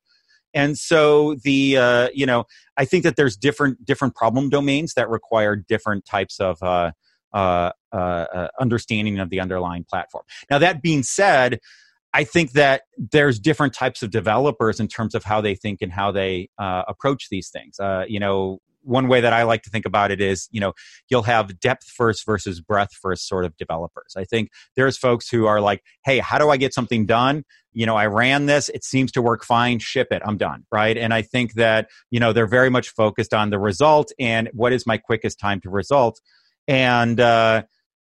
And 0.54 0.78
so 0.78 1.36
the 1.44 1.78
uh, 1.78 2.10
you 2.14 2.26
know 2.26 2.46
i 2.78 2.86
think 2.86 3.04
that 3.04 3.16
there's 3.16 3.38
different 3.38 3.86
different 3.86 4.16
problem 4.16 4.50
domains 4.50 4.94
that 4.96 5.10
require 5.10 5.56
different 5.56 6.06
types 6.06 6.40
of 6.40 6.62
uh, 6.62 6.92
uh, 7.34 7.72
uh, 7.94 7.96
uh, 7.96 8.48
understanding 8.60 9.20
of 9.20 9.30
the 9.30 9.40
underlying 9.40 9.84
platform 9.84 10.24
now 10.50 10.58
that 10.58 10.82
being 10.82 11.04
said 11.04 11.60
i 12.14 12.24
think 12.24 12.52
that 12.52 12.84
there's 12.98 13.40
different 13.40 13.74
types 13.74 14.04
of 14.04 14.12
developers 14.12 14.80
in 14.80 14.88
terms 14.88 15.16
of 15.16 15.24
how 15.24 15.42
they 15.42 15.56
think 15.56 15.82
and 15.82 15.92
how 15.92 16.12
they 16.12 16.50
uh, 16.58 16.84
approach 16.88 17.28
these 17.30 17.50
things 17.50 17.78
you 18.08 18.20
know 18.20 18.60
one 18.84 19.08
way 19.08 19.22
that 19.22 19.34
I 19.34 19.44
like 19.44 19.64
to 19.64 19.70
think 19.70 19.86
about 19.86 20.12
it 20.12 20.22
is, 20.22 20.48
you 20.52 20.60
know, 20.60 20.74
you'll 21.10 21.24
have 21.24 21.60
depth 21.60 21.86
first 21.88 22.26
versus 22.26 22.62
breadth 22.62 22.94
first 22.94 23.28
sort 23.28 23.46
of 23.46 23.56
developers. 23.58 24.14
I 24.18 24.26
think 24.26 24.50
there's 24.76 24.98
folks 24.98 25.30
who 25.30 25.46
are 25.46 25.62
like, 25.62 25.84
hey, 26.06 26.20
how 26.20 26.38
do 26.38 26.50
I 26.50 26.58
get 26.58 26.74
something 26.74 27.06
done? 27.06 27.44
You 27.74 27.86
know, 27.86 27.96
I 27.96 28.08
ran 28.08 28.48
this, 28.48 28.70
it 28.70 28.84
seems 28.84 29.12
to 29.14 29.22
work 29.22 29.46
fine, 29.46 29.80
ship 29.80 30.08
it, 30.12 30.22
I'm 30.26 30.38
done, 30.38 30.66
right? 30.72 30.98
And 30.98 31.14
I 31.14 31.22
think 31.22 31.54
that, 31.54 31.90
you 32.10 32.20
know, 32.20 32.34
they're 32.34 32.48
very 32.48 32.70
much 32.70 32.90
focused 32.90 33.34
on 33.34 33.50
the 33.50 33.60
result 33.60 34.12
and 34.20 34.50
what 34.54 34.74
is 34.74 34.86
my 34.86 34.98
quickest 34.98 35.40
time 35.40 35.62
to 35.62 35.70
result. 35.70 36.20
And, 36.72 37.20
uh, 37.20 37.64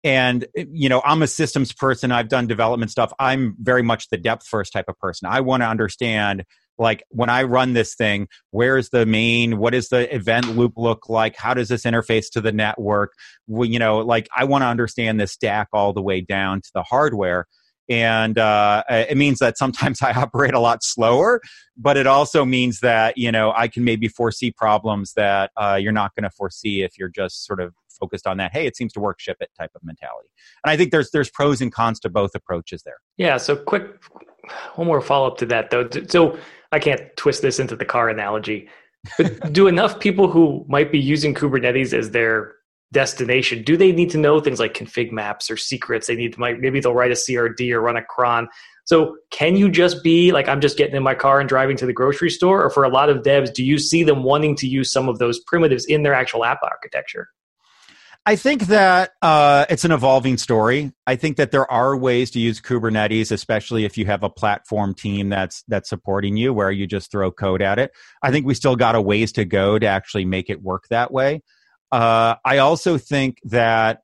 and 0.05 0.45
you 0.53 0.89
know 0.89 1.01
i'm 1.05 1.21
a 1.21 1.27
systems 1.27 1.71
person 1.71 2.11
i've 2.11 2.27
done 2.27 2.45
development 2.45 2.91
stuff 2.91 3.13
i'm 3.19 3.55
very 3.61 3.81
much 3.81 4.09
the 4.09 4.17
depth 4.17 4.45
first 4.45 4.73
type 4.73 4.83
of 4.89 4.99
person 4.99 5.29
i 5.29 5.39
want 5.39 5.63
to 5.63 5.65
understand 5.65 6.43
like 6.77 7.03
when 7.09 7.29
I 7.29 7.43
run 7.43 7.73
this 7.73 7.95
thing, 7.95 8.27
where's 8.51 8.89
the 8.89 9.05
main, 9.05 9.57
what 9.57 9.73
does 9.73 9.89
the 9.89 10.13
event 10.13 10.55
loop 10.55 10.73
look 10.75 11.09
like? 11.09 11.35
How 11.35 11.53
does 11.53 11.69
this 11.69 11.83
interface 11.83 12.29
to 12.31 12.41
the 12.41 12.51
network? 12.51 13.13
You 13.47 13.79
know, 13.79 13.99
like 13.99 14.27
I 14.35 14.45
want 14.45 14.63
to 14.63 14.67
understand 14.67 15.19
this 15.19 15.31
stack 15.31 15.67
all 15.73 15.93
the 15.93 16.01
way 16.01 16.21
down 16.21 16.61
to 16.61 16.69
the 16.73 16.83
hardware. 16.83 17.47
And 17.89 18.37
uh, 18.37 18.83
it 18.89 19.17
means 19.17 19.39
that 19.39 19.57
sometimes 19.57 20.01
I 20.01 20.13
operate 20.15 20.53
a 20.53 20.59
lot 20.59 20.83
slower, 20.83 21.41
but 21.77 21.97
it 21.97 22.07
also 22.07 22.45
means 22.45 22.79
that, 22.79 23.17
you 23.17 23.31
know, 23.31 23.51
I 23.55 23.67
can 23.67 23.83
maybe 23.83 24.07
foresee 24.07 24.51
problems 24.51 25.13
that 25.13 25.51
uh, 25.57 25.77
you're 25.79 25.91
not 25.91 26.15
going 26.15 26.23
to 26.23 26.29
foresee 26.29 26.81
if 26.81 26.97
you're 26.97 27.09
just 27.09 27.45
sort 27.45 27.59
of 27.59 27.73
focused 28.03 28.27
on 28.27 28.37
that 28.37 28.51
hey 28.51 28.65
it 28.65 28.75
seems 28.75 28.91
to 28.91 28.99
work 28.99 29.19
ship 29.19 29.37
it 29.39 29.49
type 29.57 29.71
of 29.75 29.81
mentality 29.83 30.29
and 30.63 30.71
i 30.71 30.77
think 30.77 30.91
there's 30.91 31.09
there's 31.11 31.29
pros 31.29 31.61
and 31.61 31.71
cons 31.71 31.99
to 31.99 32.09
both 32.09 32.35
approaches 32.35 32.83
there 32.83 32.97
yeah 33.17 33.37
so 33.37 33.55
quick 33.55 34.01
one 34.75 34.87
more 34.87 35.01
follow 35.01 35.27
up 35.27 35.37
to 35.37 35.45
that 35.45 35.69
though 35.69 35.87
so 36.07 36.37
I 36.73 36.79
can't 36.79 37.15
twist 37.15 37.43
this 37.43 37.59
into 37.59 37.75
the 37.75 37.85
car 37.85 38.09
analogy. 38.09 38.67
But 39.17 39.53
do 39.53 39.67
enough 39.73 39.99
people 39.99 40.27
who 40.27 40.65
might 40.67 40.91
be 40.91 40.99
using 40.99 41.35
Kubernetes 41.35 41.93
as 41.93 42.11
their 42.11 42.55
destination, 42.91 43.63
do 43.63 43.77
they 43.77 43.91
need 43.91 44.09
to 44.09 44.17
know 44.17 44.39
things 44.39 44.59
like 44.59 44.73
config 44.73 45.11
maps 45.11 45.51
or 45.51 45.55
secrets? 45.55 46.07
They 46.07 46.15
need 46.15 46.33
to 46.33 46.39
maybe 46.39 46.79
they'll 46.79 46.95
write 46.95 47.11
a 47.11 47.15
CRD 47.15 47.71
or 47.71 47.81
run 47.81 47.95
a 47.95 48.03
cron. 48.03 48.49
So 48.85 49.17
can 49.29 49.55
you 49.55 49.69
just 49.69 50.03
be 50.03 50.31
like 50.31 50.49
I'm 50.49 50.59
just 50.59 50.77
getting 50.77 50.95
in 50.95 51.03
my 51.03 51.13
car 51.13 51.39
and 51.39 51.47
driving 51.47 51.77
to 51.77 51.85
the 51.85 51.93
grocery 51.93 52.31
store? 52.31 52.63
Or 52.63 52.71
for 52.71 52.83
a 52.83 52.89
lot 52.89 53.09
of 53.09 53.17
devs, 53.19 53.53
do 53.53 53.63
you 53.63 53.77
see 53.77 54.03
them 54.03 54.23
wanting 54.23 54.55
to 54.57 54.67
use 54.67 54.91
some 54.91 55.07
of 55.07 55.19
those 55.19 55.39
primitives 55.41 55.85
in 55.85 56.01
their 56.01 56.15
actual 56.15 56.43
app 56.43 56.59
architecture? 56.63 57.29
I 58.25 58.37
think 58.37 58.67
that 58.67 59.11
uh, 59.21 59.65
it's 59.69 59.83
an 59.83 59.91
evolving 59.91 60.37
story. 60.37 60.93
I 61.05 61.17
think 61.17 61.35
that 61.37 61.51
there 61.51 61.69
are 61.69 61.97
ways 61.97 62.31
to 62.31 62.39
use 62.39 62.61
Kubernetes, 62.61 63.33
especially 63.33 63.83
if 63.83 63.97
you 63.97 64.05
have 64.05 64.23
a 64.23 64.29
platform 64.29 64.93
team 64.93 65.27
that's 65.27 65.63
that's 65.67 65.89
supporting 65.89 66.37
you, 66.37 66.53
where 66.53 66.71
you 66.71 66.87
just 66.87 67.11
throw 67.11 67.31
code 67.31 67.61
at 67.61 67.79
it. 67.79 67.91
I 68.21 68.31
think 68.31 68.45
we 68.45 68.53
still 68.53 68.77
got 68.77 68.95
a 68.95 69.01
ways 69.01 69.33
to 69.33 69.43
go 69.43 69.77
to 69.77 69.85
actually 69.85 70.23
make 70.23 70.49
it 70.49 70.61
work 70.61 70.85
that 70.89 71.11
way. 71.11 71.41
Uh, 71.91 72.35
I 72.45 72.59
also 72.59 72.97
think 72.97 73.39
that 73.43 73.99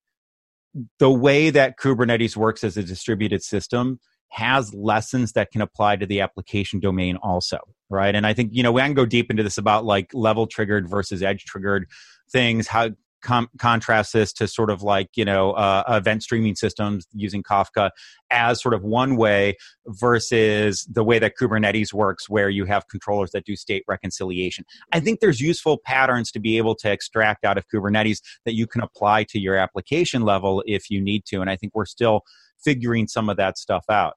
the 0.99 1.09
way 1.09 1.49
that 1.49 1.79
Kubernetes 1.79 2.35
works 2.35 2.63
as 2.65 2.75
a 2.75 2.83
distributed 2.83 3.41
system 3.41 3.99
has 4.31 4.73
lessons 4.73 5.31
that 5.31 5.49
can 5.51 5.61
apply 5.61 5.95
to 5.95 6.05
the 6.05 6.21
application 6.21 6.79
domain 6.79 7.17
also 7.17 7.57
right 7.89 8.13
and 8.13 8.27
i 8.27 8.33
think 8.33 8.51
you 8.53 8.61
know 8.61 8.71
we 8.71 8.79
can 8.79 8.93
go 8.93 9.03
deep 9.03 9.31
into 9.31 9.41
this 9.41 9.57
about 9.57 9.85
like 9.85 10.11
level 10.13 10.45
triggered 10.45 10.87
versus 10.87 11.23
edge 11.23 11.45
triggered 11.45 11.87
things 12.31 12.67
how 12.67 12.89
com- 13.21 13.49
contrast 13.57 14.13
this 14.13 14.33
to 14.33 14.47
sort 14.47 14.69
of 14.69 14.81
like 14.81 15.09
you 15.15 15.25
know 15.25 15.51
uh, 15.51 15.83
event 15.87 16.23
streaming 16.23 16.55
systems 16.55 17.05
using 17.13 17.43
Kafka 17.43 17.91
as 18.31 18.61
sort 18.61 18.73
of 18.73 18.83
one 18.83 19.15
way 19.15 19.55
versus 19.87 20.85
the 20.91 21.03
way 21.03 21.19
that 21.19 21.33
Kubernetes 21.39 21.93
works, 21.93 22.29
where 22.29 22.49
you 22.49 22.65
have 22.65 22.87
controllers 22.87 23.31
that 23.31 23.45
do 23.45 23.55
state 23.55 23.83
reconciliation. 23.87 24.65
I 24.91 24.99
think 24.99 25.19
there's 25.19 25.41
useful 25.41 25.79
patterns 25.83 26.31
to 26.31 26.39
be 26.39 26.57
able 26.57 26.75
to 26.75 26.91
extract 26.91 27.45
out 27.45 27.57
of 27.57 27.65
Kubernetes 27.67 28.19
that 28.45 28.55
you 28.55 28.67
can 28.67 28.81
apply 28.81 29.23
to 29.29 29.39
your 29.39 29.55
application 29.55 30.23
level 30.23 30.63
if 30.65 30.89
you 30.89 31.01
need 31.01 31.25
to, 31.25 31.41
and 31.41 31.49
I 31.49 31.55
think 31.55 31.73
we're 31.75 31.85
still 31.85 32.21
figuring 32.63 33.07
some 33.07 33.29
of 33.29 33.37
that 33.37 33.57
stuff 33.57 33.85
out. 33.89 34.15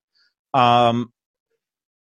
Um, 0.55 1.13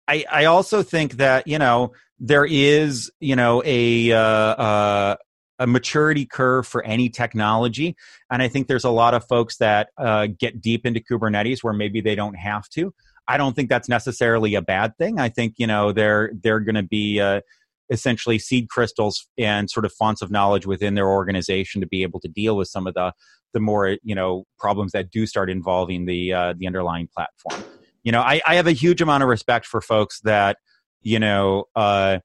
I, 0.08 0.26
I 0.30 0.46
also 0.46 0.84
think 0.84 1.14
that 1.14 1.48
you 1.48 1.58
know 1.58 1.94
there 2.20 2.46
is 2.46 3.12
you 3.20 3.36
know 3.36 3.64
a 3.66 4.12
uh, 4.12 4.20
uh, 4.20 5.16
a 5.62 5.68
maturity 5.68 6.26
curve 6.26 6.66
for 6.66 6.84
any 6.84 7.08
technology. 7.08 7.96
And 8.32 8.42
I 8.42 8.48
think 8.48 8.68
there's 8.68 8.84
a 8.84 8.90
lot 8.90 9.14
of 9.14 9.24
folks 9.28 9.58
that 9.58 9.90
uh, 9.96 10.28
get 10.38 10.60
deep 10.60 10.88
into 10.88 11.00
Kubernetes 11.00 11.64
where 11.64 11.74
maybe 11.74 12.02
they 12.02 12.16
don't 12.16 12.34
have 12.34 12.68
to. 12.70 12.94
I 13.28 13.38
don't 13.38 13.56
think 13.56 13.70
that's 13.70 13.88
necessarily 13.88 14.56
a 14.56 14.62
bad 14.64 14.98
thing. 14.98 15.20
I 15.20 15.30
think 15.30 15.54
you 15.58 15.68
know 15.68 15.92
they're 15.92 16.32
they're 16.42 16.60
going 16.60 16.76
to 16.76 16.84
be 16.84 17.22
uh, 17.22 17.42
essentially 17.92 18.40
seed 18.40 18.70
crystals 18.70 19.28
and 19.38 19.70
sort 19.70 19.86
of 19.86 19.94
fonts 19.94 20.24
of 20.24 20.32
knowledge 20.32 20.66
within 20.66 20.96
their 20.96 21.08
organization 21.08 21.80
to 21.82 21.88
be 21.88 22.02
able 22.02 22.20
to 22.22 22.28
deal 22.28 22.58
with 22.58 22.68
some 22.68 22.88
of 22.88 22.96
the 22.96 23.14
the 23.54 23.60
more 23.60 23.98
you 24.04 24.16
know 24.16 24.46
problems 24.58 24.94
that 24.94 25.12
do 25.12 25.28
start 25.28 25.50
involving 25.52 26.06
the 26.06 26.34
uh, 26.34 26.54
the 26.58 26.66
underlying 26.66 27.08
platform. 27.16 27.64
You 28.04 28.12
know, 28.12 28.22
I, 28.22 28.42
I 28.48 28.56
have 28.56 28.66
a 28.66 28.72
huge 28.72 29.00
amount 29.00 29.22
of 29.22 29.30
respect 29.30 29.68
for 29.68 29.80
folks 29.80 30.22
that 30.22 30.58
you 31.04 31.20
know 31.20 31.66
uh, 31.76 32.20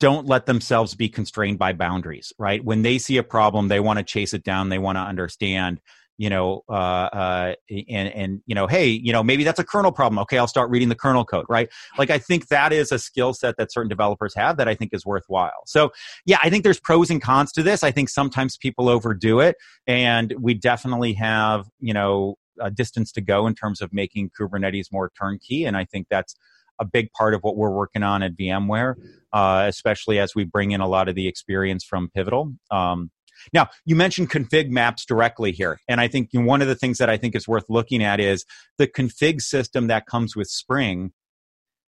don't 0.00 0.26
let 0.26 0.46
themselves 0.46 0.94
be 0.94 1.08
constrained 1.08 1.58
by 1.58 1.72
boundaries. 1.72 2.32
Right 2.38 2.64
when 2.64 2.82
they 2.82 2.98
see 2.98 3.16
a 3.16 3.22
problem, 3.22 3.68
they 3.68 3.80
want 3.80 3.98
to 3.98 4.04
chase 4.04 4.34
it 4.34 4.42
down. 4.42 4.68
They 4.68 4.78
want 4.78 4.96
to 4.96 5.02
understand 5.02 5.80
you 6.20 6.28
know, 6.28 6.62
uh, 6.68 6.72
uh, 6.72 7.54
and 7.88 8.08
and 8.08 8.42
you 8.44 8.54
know, 8.54 8.66
hey, 8.66 8.88
you 8.88 9.10
know, 9.10 9.22
maybe 9.22 9.42
that's 9.42 9.58
a 9.58 9.64
kernel 9.64 9.90
problem. 9.90 10.18
Okay, 10.18 10.36
I'll 10.36 10.46
start 10.46 10.68
reading 10.68 10.90
the 10.90 10.94
kernel 10.94 11.24
code, 11.24 11.46
right? 11.48 11.70
Like 11.96 12.10
I 12.10 12.18
think 12.18 12.48
that 12.48 12.74
is 12.74 12.92
a 12.92 12.98
skill 12.98 13.32
set 13.32 13.56
that 13.56 13.72
certain 13.72 13.88
developers 13.88 14.34
have 14.34 14.58
that 14.58 14.68
I 14.68 14.74
think 14.74 14.92
is 14.92 15.06
worthwhile. 15.06 15.62
So 15.64 15.92
yeah, 16.26 16.36
I 16.42 16.50
think 16.50 16.62
there's 16.62 16.78
pros 16.78 17.08
and 17.08 17.22
cons 17.22 17.52
to 17.52 17.62
this. 17.62 17.82
I 17.82 17.90
think 17.90 18.10
sometimes 18.10 18.58
people 18.58 18.90
overdo 18.90 19.40
it, 19.40 19.56
and 19.86 20.34
we 20.38 20.52
definitely 20.52 21.14
have 21.14 21.64
you 21.80 21.94
know 21.94 22.34
a 22.60 22.70
distance 22.70 23.12
to 23.12 23.22
go 23.22 23.46
in 23.46 23.54
terms 23.54 23.80
of 23.80 23.90
making 23.90 24.28
Kubernetes 24.38 24.92
more 24.92 25.10
turnkey, 25.18 25.64
and 25.64 25.74
I 25.74 25.86
think 25.86 26.08
that's 26.10 26.34
a 26.80 26.84
big 26.84 27.12
part 27.12 27.34
of 27.34 27.42
what 27.42 27.56
we're 27.56 27.70
working 27.70 28.02
on 28.02 28.22
at 28.22 28.36
VMware, 28.36 28.94
uh, 29.32 29.64
especially 29.68 30.18
as 30.18 30.34
we 30.34 30.44
bring 30.44 30.72
in 30.72 30.80
a 30.80 30.88
lot 30.88 31.08
of 31.08 31.14
the 31.14 31.28
experience 31.28 31.84
from 31.84 32.08
Pivotal. 32.08 32.52
Um, 32.70 33.10
now, 33.52 33.68
you 33.84 33.96
mentioned 33.96 34.30
config 34.30 34.70
maps 34.70 35.04
directly 35.04 35.52
here. 35.52 35.78
And 35.88 36.00
I 36.00 36.08
think 36.08 36.30
one 36.32 36.62
of 36.62 36.68
the 36.68 36.74
things 36.74 36.98
that 36.98 37.10
I 37.10 37.16
think 37.16 37.34
is 37.34 37.48
worth 37.48 37.64
looking 37.68 38.02
at 38.02 38.20
is 38.20 38.44
the 38.78 38.86
config 38.86 39.40
system 39.40 39.86
that 39.86 40.06
comes 40.06 40.36
with 40.36 40.48
Spring. 40.48 41.12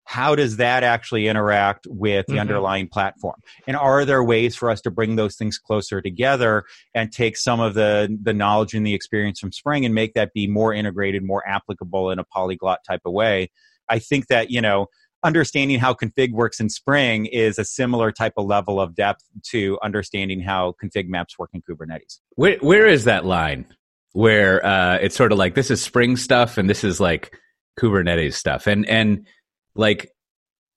How 0.04 0.34
does 0.34 0.56
that 0.56 0.82
actually 0.82 1.28
interact 1.28 1.86
with 1.88 2.26
the 2.26 2.32
mm-hmm. 2.32 2.40
underlying 2.40 2.88
platform? 2.88 3.36
And 3.66 3.76
are 3.76 4.04
there 4.04 4.22
ways 4.22 4.56
for 4.56 4.68
us 4.68 4.80
to 4.82 4.90
bring 4.90 5.16
those 5.16 5.36
things 5.36 5.58
closer 5.58 6.02
together 6.02 6.64
and 6.92 7.12
take 7.12 7.36
some 7.36 7.60
of 7.60 7.74
the, 7.74 8.16
the 8.20 8.34
knowledge 8.34 8.74
and 8.74 8.84
the 8.84 8.94
experience 8.94 9.38
from 9.38 9.52
Spring 9.52 9.84
and 9.84 9.94
make 9.94 10.14
that 10.14 10.32
be 10.32 10.48
more 10.48 10.74
integrated, 10.74 11.22
more 11.22 11.46
applicable 11.46 12.10
in 12.10 12.18
a 12.18 12.24
polyglot 12.24 12.80
type 12.84 13.02
of 13.04 13.12
way? 13.12 13.50
I 13.92 13.98
think 13.98 14.28
that, 14.28 14.50
you 14.50 14.60
know, 14.60 14.86
understanding 15.22 15.78
how 15.78 15.94
config 15.94 16.32
works 16.32 16.58
in 16.58 16.68
Spring 16.68 17.26
is 17.26 17.58
a 17.58 17.64
similar 17.64 18.10
type 18.10 18.32
of 18.36 18.46
level 18.46 18.80
of 18.80 18.94
depth 18.94 19.22
to 19.50 19.78
understanding 19.82 20.40
how 20.40 20.74
config 20.82 21.08
maps 21.08 21.38
work 21.38 21.50
in 21.52 21.62
Kubernetes. 21.62 22.18
Where, 22.34 22.56
where 22.58 22.86
is 22.86 23.04
that 23.04 23.24
line 23.24 23.66
where 24.12 24.64
uh, 24.64 24.96
it's 24.96 25.14
sort 25.14 25.30
of 25.30 25.38
like 25.38 25.54
this 25.54 25.70
is 25.70 25.82
Spring 25.82 26.16
stuff 26.16 26.58
and 26.58 26.68
this 26.68 26.82
is 26.82 26.98
like 27.00 27.38
Kubernetes 27.78 28.34
stuff? 28.34 28.66
And 28.66 28.86
and 28.88 29.26
like 29.74 30.10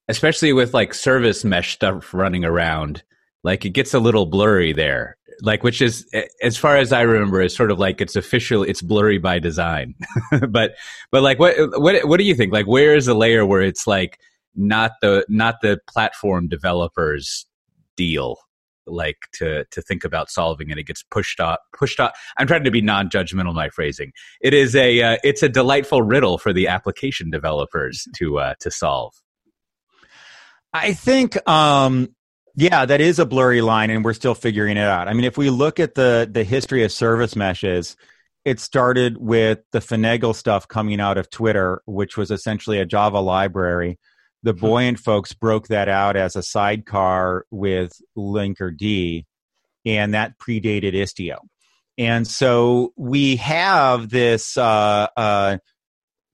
especially 0.07 0.53
with 0.53 0.73
like 0.73 0.93
service 0.93 1.43
mesh 1.43 1.73
stuff 1.73 2.13
running 2.13 2.45
around, 2.45 3.01
like 3.45 3.63
it 3.63 3.69
gets 3.69 3.93
a 3.93 3.99
little 3.99 4.25
blurry 4.25 4.73
there. 4.73 5.17
Like 5.41 5.63
which 5.63 5.81
is 5.81 6.07
as 6.41 6.57
far 6.57 6.77
as 6.77 6.91
I 6.91 7.01
remember 7.01 7.41
is 7.41 7.55
sort 7.55 7.69
of 7.69 7.77
like 7.77 8.01
it's 8.01 8.15
official 8.15 8.63
it's 8.63 8.81
blurry 8.81 9.19
by 9.19 9.37
design. 9.37 9.93
but 10.49 10.75
but 11.11 11.21
like 11.21 11.39
what 11.39 11.55
what 11.79 12.07
what 12.07 12.17
do 12.17 12.23
you 12.23 12.33
think? 12.35 12.51
Like 12.51 12.65
where 12.65 12.95
is 12.95 13.05
the 13.05 13.13
layer 13.13 13.45
where 13.45 13.61
it's 13.61 13.85
like 13.85 14.19
not 14.55 14.93
the 15.01 15.25
not 15.29 15.61
the 15.61 15.79
platform 15.87 16.47
developers 16.47 17.45
deal 17.95 18.37
like 18.87 19.17
to 19.33 19.65
to 19.71 19.81
think 19.81 20.03
about 20.03 20.29
solving 20.29 20.71
and 20.71 20.79
it 20.79 20.83
gets 20.83 21.03
pushed 21.03 21.39
off 21.39 21.57
pushed 21.75 21.99
off 21.99 22.11
i'm 22.37 22.45
trying 22.45 22.63
to 22.63 22.69
be 22.69 22.81
non-judgmental 22.81 23.49
in 23.49 23.55
my 23.55 23.67
phrasing 23.69 24.11
it 24.41 24.53
is 24.53 24.75
a 24.75 25.01
uh, 25.01 25.17
it's 25.23 25.41
a 25.41 25.49
delightful 25.49 26.03
riddle 26.03 26.37
for 26.37 26.53
the 26.53 26.67
application 26.67 27.31
developers 27.31 28.07
to 28.15 28.37
uh, 28.37 28.53
to 28.59 28.69
solve 28.69 29.11
i 30.71 30.93
think 30.93 31.35
um 31.49 32.14
yeah 32.55 32.85
that 32.85 33.01
is 33.01 33.19
a 33.19 33.25
blurry 33.25 33.61
line 33.61 33.89
and 33.89 34.03
we're 34.03 34.13
still 34.13 34.35
figuring 34.35 34.77
it 34.77 34.87
out 34.87 35.07
i 35.07 35.13
mean 35.13 35.25
if 35.25 35.37
we 35.37 35.49
look 35.49 35.79
at 35.79 35.95
the 35.95 36.27
the 36.31 36.43
history 36.43 36.83
of 36.83 36.91
service 36.91 37.35
meshes 37.35 37.95
it 38.43 38.59
started 38.59 39.17
with 39.17 39.59
the 39.71 39.79
finagle 39.79 40.35
stuff 40.35 40.67
coming 40.67 40.99
out 40.99 41.17
of 41.17 41.29
twitter 41.29 41.81
which 41.85 42.17
was 42.17 42.31
essentially 42.31 42.79
a 42.79 42.85
java 42.85 43.19
library 43.19 43.97
the 44.45 44.53
hmm. 44.53 44.59
Buoyant 44.59 44.99
folks 44.99 45.33
broke 45.33 45.67
that 45.67 45.89
out 45.89 46.15
as 46.15 46.37
a 46.37 46.43
sidecar 46.43 47.45
with 47.51 47.99
Linkerd, 48.15 49.25
and 49.85 50.13
that 50.13 50.37
predated 50.37 50.93
Istio. 50.93 51.39
And 51.97 52.27
so 52.27 52.93
we 52.95 53.37
have 53.37 54.09
this 54.09 54.55
uh, 54.57 55.07
uh, 55.17 55.57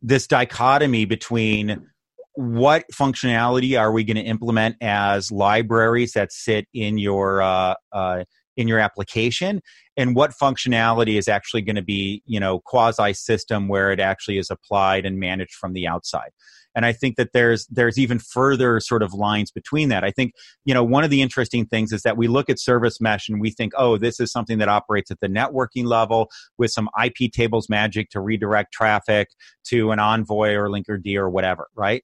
this 0.02 0.28
dichotomy 0.28 1.06
between 1.06 1.91
what 2.34 2.86
functionality 2.94 3.80
are 3.80 3.92
we 3.92 4.04
going 4.04 4.18
to 4.18 4.24
implement 4.24 4.76
as 4.82 5.32
libraries 5.32 6.14
that 6.14 6.32
sit 6.32 6.68
in 6.74 6.98
your 6.98 7.42
uh, 7.42 7.76
uh, 7.92 8.24
in 8.62 8.68
your 8.68 8.80
application, 8.80 9.62
and 9.98 10.16
what 10.16 10.32
functionality 10.32 11.18
is 11.18 11.28
actually 11.28 11.62
going 11.62 11.76
to 11.76 11.82
be 11.82 12.24
you 12.26 12.40
know 12.40 12.60
quasi 12.60 13.14
system 13.14 13.68
where 13.68 13.92
it 13.92 14.00
actually 14.00 14.38
is 14.38 14.50
applied 14.50 15.06
and 15.06 15.20
managed 15.20 15.56
from 15.56 15.74
the 15.74 15.88
outside. 15.88 16.30
And 16.74 16.86
i 16.86 16.94
think 16.94 17.18
that 17.18 17.34
there's 17.34 17.68
there's 17.68 18.00
even 18.00 18.18
further 18.20 18.80
sort 18.80 19.04
of 19.04 19.14
lines 19.14 19.52
between 19.52 19.90
that. 19.90 20.06
I 20.06 20.12
think 20.12 20.34
you 20.64 20.74
know 20.74 20.84
one 20.84 21.04
of 21.04 21.10
the 21.10 21.22
interesting 21.22 21.66
things 21.66 21.92
is 21.92 22.04
that 22.04 22.18
we 22.18 22.28
look 22.28 22.50
at 22.50 22.60
service 22.60 23.02
mesh 23.02 23.28
and 23.28 23.42
we 23.42 23.50
think 23.50 23.74
oh 23.78 23.98
this 23.98 24.20
is 24.20 24.32
something 24.32 24.58
that 24.60 24.70
operates 24.70 25.12
at 25.12 25.20
the 25.20 25.28
networking 25.28 25.86
level 25.86 26.30
with 26.58 26.72
some 26.72 26.90
ip 27.04 27.32
tables 27.34 27.68
magic 27.70 28.10
to 28.12 28.22
redirect 28.22 28.72
traffic 28.72 29.28
to 29.66 29.92
an 29.92 30.00
envoy 30.00 30.54
or 30.54 30.70
linkerd 30.70 31.06
or 31.16 31.30
whatever 31.30 31.68
right 31.76 32.04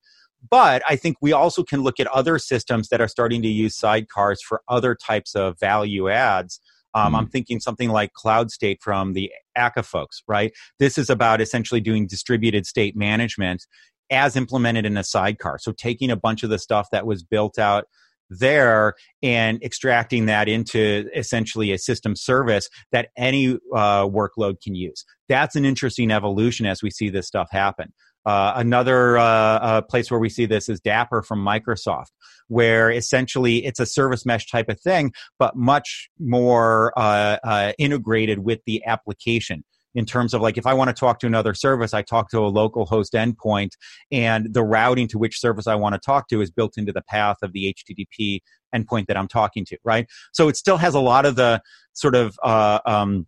but 0.49 0.81
I 0.87 0.95
think 0.95 1.17
we 1.21 1.33
also 1.33 1.63
can 1.63 1.81
look 1.81 1.99
at 1.99 2.07
other 2.07 2.39
systems 2.39 2.89
that 2.89 3.01
are 3.01 3.07
starting 3.07 3.41
to 3.41 3.47
use 3.47 3.77
sidecars 3.77 4.37
for 4.47 4.61
other 4.67 4.95
types 4.95 5.35
of 5.35 5.59
value 5.59 6.09
adds. 6.09 6.59
Um, 6.93 7.13
I'm 7.13 7.27
thinking 7.27 7.59
something 7.59 7.89
like 7.89 8.11
Cloudstate 8.13 8.77
from 8.81 9.13
the 9.13 9.31
Akka 9.55 9.83
folks, 9.83 10.23
right? 10.27 10.51
This 10.79 10.97
is 10.97 11.09
about 11.09 11.41
essentially 11.41 11.81
doing 11.81 12.07
distributed 12.07 12.65
state 12.65 12.95
management 12.95 13.67
as 14.09 14.35
implemented 14.35 14.85
in 14.85 14.97
a 14.97 15.03
sidecar. 15.03 15.59
So 15.59 15.73
taking 15.73 16.09
a 16.09 16.15
bunch 16.15 16.43
of 16.43 16.49
the 16.49 16.57
stuff 16.57 16.87
that 16.91 17.05
was 17.05 17.23
built 17.23 17.59
out 17.59 17.85
there 18.29 18.95
and 19.21 19.61
extracting 19.63 20.25
that 20.25 20.49
into 20.49 21.07
essentially 21.15 21.71
a 21.71 21.77
system 21.77 22.15
service 22.15 22.69
that 22.91 23.09
any 23.15 23.57
uh, 23.73 24.05
workload 24.05 24.61
can 24.61 24.75
use. 24.75 25.05
That's 25.29 25.55
an 25.55 25.65
interesting 25.65 26.11
evolution 26.11 26.65
as 26.65 26.81
we 26.81 26.91
see 26.91 27.09
this 27.09 27.27
stuff 27.27 27.49
happen. 27.51 27.93
Uh, 28.27 28.51
another 28.57 29.17
uh, 29.17 29.23
uh, 29.23 29.81
place 29.81 30.11
where 30.11 30.19
we 30.19 30.27
see 30.27 30.45
this 30.45 30.67
is 30.67 30.81
Dapr 30.81 31.25
from 31.25 31.39
Microsoft, 31.39 32.11
where 32.49 32.91
essentially 32.91 33.65
it's 33.65 33.79
a 33.79 33.85
service 33.85 34.25
mesh 34.25 34.47
type 34.47 34.67
of 34.67 34.77
thing, 34.81 35.13
but 35.39 35.55
much 35.55 36.09
more 36.19 36.91
uh, 36.97 37.37
uh, 37.41 37.71
integrated 37.79 38.39
with 38.39 38.59
the 38.65 38.85
application 38.85 39.63
in 39.95 40.05
terms 40.05 40.33
of 40.33 40.41
like 40.41 40.57
if 40.57 40.67
I 40.67 40.73
want 40.73 40.89
to 40.89 40.93
talk 40.93 41.19
to 41.19 41.25
another 41.25 41.53
service, 41.53 41.93
I 41.93 42.01
talk 42.01 42.29
to 42.31 42.39
a 42.39 42.49
local 42.49 42.85
host 42.85 43.13
endpoint, 43.13 43.71
and 44.11 44.53
the 44.53 44.61
routing 44.61 45.07
to 45.07 45.17
which 45.17 45.39
service 45.39 45.65
I 45.65 45.75
want 45.75 45.95
to 45.95 45.99
talk 45.99 46.27
to 46.27 46.41
is 46.41 46.51
built 46.51 46.77
into 46.77 46.91
the 46.91 47.03
path 47.03 47.37
of 47.41 47.53
the 47.53 47.73
HTTP 47.73 48.41
endpoint 48.75 49.07
that 49.07 49.15
I'm 49.15 49.29
talking 49.29 49.63
to, 49.67 49.77
right? 49.85 50.05
So 50.33 50.49
it 50.49 50.57
still 50.57 50.77
has 50.77 50.95
a 50.95 50.99
lot 50.99 51.25
of 51.25 51.37
the 51.37 51.61
sort 51.93 52.13
of 52.13 52.37
uh, 52.43 52.79
um, 52.85 53.25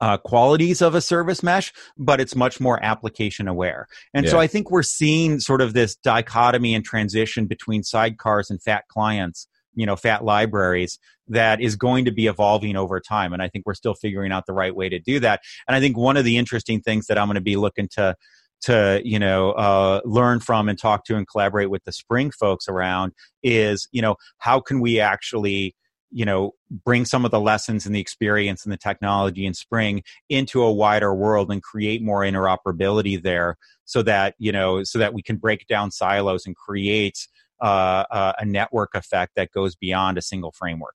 uh, 0.00 0.18
qualities 0.18 0.82
of 0.82 0.94
a 0.94 1.00
service 1.00 1.42
mesh, 1.42 1.72
but 1.96 2.20
it's 2.20 2.36
much 2.36 2.60
more 2.60 2.82
application 2.82 3.48
aware. 3.48 3.86
And 4.12 4.26
yeah. 4.26 4.32
so 4.32 4.38
I 4.38 4.46
think 4.46 4.70
we're 4.70 4.82
seeing 4.82 5.40
sort 5.40 5.60
of 5.60 5.72
this 5.72 5.96
dichotomy 5.96 6.74
and 6.74 6.84
transition 6.84 7.46
between 7.46 7.82
sidecars 7.82 8.50
and 8.50 8.60
fat 8.62 8.84
clients 8.88 9.48
you 9.76 9.86
know 9.86 9.94
fat 9.94 10.24
libraries 10.24 10.98
that 11.28 11.60
is 11.60 11.76
going 11.76 12.06
to 12.06 12.10
be 12.10 12.26
evolving 12.26 12.76
over 12.76 12.98
time 12.98 13.32
and 13.32 13.42
i 13.42 13.48
think 13.48 13.64
we're 13.66 13.74
still 13.74 13.94
figuring 13.94 14.32
out 14.32 14.46
the 14.46 14.52
right 14.52 14.74
way 14.74 14.88
to 14.88 14.98
do 14.98 15.20
that 15.20 15.42
and 15.68 15.76
i 15.76 15.80
think 15.80 15.96
one 15.96 16.16
of 16.16 16.24
the 16.24 16.36
interesting 16.36 16.80
things 16.80 17.06
that 17.06 17.18
i'm 17.18 17.26
going 17.26 17.36
to 17.36 17.40
be 17.40 17.56
looking 17.56 17.86
to 17.86 18.16
to 18.62 19.00
you 19.04 19.18
know 19.18 19.52
uh, 19.52 20.00
learn 20.04 20.40
from 20.40 20.68
and 20.68 20.78
talk 20.78 21.04
to 21.04 21.14
and 21.14 21.28
collaborate 21.28 21.70
with 21.70 21.84
the 21.84 21.92
spring 21.92 22.30
folks 22.30 22.66
around 22.68 23.12
is 23.42 23.86
you 23.92 24.02
know 24.02 24.16
how 24.38 24.58
can 24.58 24.80
we 24.80 24.98
actually 24.98 25.74
you 26.10 26.24
know 26.24 26.52
bring 26.70 27.04
some 27.04 27.24
of 27.24 27.30
the 27.30 27.40
lessons 27.40 27.86
and 27.86 27.94
the 27.94 28.00
experience 28.00 28.64
and 28.64 28.72
the 28.72 28.76
technology 28.76 29.44
in 29.46 29.54
spring 29.54 30.02
into 30.28 30.62
a 30.62 30.72
wider 30.72 31.14
world 31.14 31.50
and 31.50 31.62
create 31.62 32.02
more 32.02 32.22
interoperability 32.22 33.20
there 33.20 33.56
so 33.84 34.02
that 34.02 34.34
you 34.38 34.52
know 34.52 34.84
so 34.84 34.98
that 34.98 35.14
we 35.14 35.22
can 35.22 35.36
break 35.36 35.66
down 35.66 35.90
silos 35.90 36.46
and 36.46 36.56
create 36.56 37.26
uh, 37.60 38.04
uh, 38.10 38.32
a 38.38 38.44
network 38.44 38.94
effect 38.94 39.32
that 39.36 39.50
goes 39.50 39.74
beyond 39.74 40.18
a 40.18 40.22
single 40.22 40.52
framework. 40.52 40.94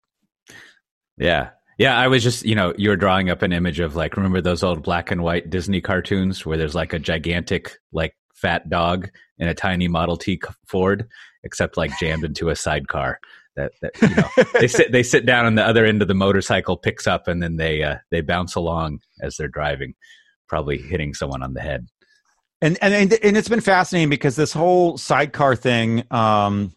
Yeah. 1.17 1.49
Yeah, 1.77 1.97
I 1.97 2.09
was 2.09 2.21
just, 2.21 2.45
you 2.45 2.53
know, 2.53 2.75
you 2.77 2.89
were 2.89 2.95
drawing 2.95 3.31
up 3.31 3.41
an 3.41 3.51
image 3.51 3.79
of 3.79 3.95
like, 3.95 4.15
remember 4.15 4.39
those 4.39 4.61
old 4.61 4.83
black 4.83 5.09
and 5.09 5.23
white 5.23 5.49
Disney 5.49 5.81
cartoons 5.81 6.45
where 6.45 6.57
there's 6.57 6.75
like 6.75 6.93
a 6.93 6.99
gigantic, 6.99 7.79
like, 7.91 8.15
fat 8.35 8.69
dog 8.69 9.09
in 9.37 9.47
a 9.47 9.53
tiny 9.53 9.87
Model 9.87 10.17
T 10.17 10.39
Ford, 10.65 11.07
except 11.43 11.77
like 11.77 11.97
jammed 11.99 12.23
into 12.23 12.49
a 12.49 12.55
sidecar. 12.55 13.19
That, 13.55 13.73
that 13.81 13.91
you 14.01 14.15
know, 14.15 14.59
they 14.59 14.67
sit 14.67 14.91
they 14.91 15.03
sit 15.03 15.25
down 15.25 15.45
and 15.45 15.57
the 15.57 15.65
other 15.65 15.85
end 15.85 16.01
of 16.01 16.07
the 16.07 16.13
motorcycle, 16.13 16.77
picks 16.77 17.05
up, 17.05 17.27
and 17.27 17.43
then 17.43 17.57
they 17.57 17.83
uh, 17.83 17.97
they 18.09 18.21
bounce 18.21 18.55
along 18.55 19.01
as 19.21 19.35
they're 19.35 19.49
driving, 19.49 19.93
probably 20.47 20.77
hitting 20.77 21.13
someone 21.13 21.43
on 21.43 21.53
the 21.53 21.61
head. 21.61 21.87
And 22.61 22.77
and 22.81 23.13
and 23.13 23.37
it's 23.37 23.49
been 23.49 23.61
fascinating 23.61 24.09
because 24.09 24.35
this 24.35 24.53
whole 24.53 24.97
sidecar 24.97 25.55
thing 25.55 26.03
um 26.11 26.73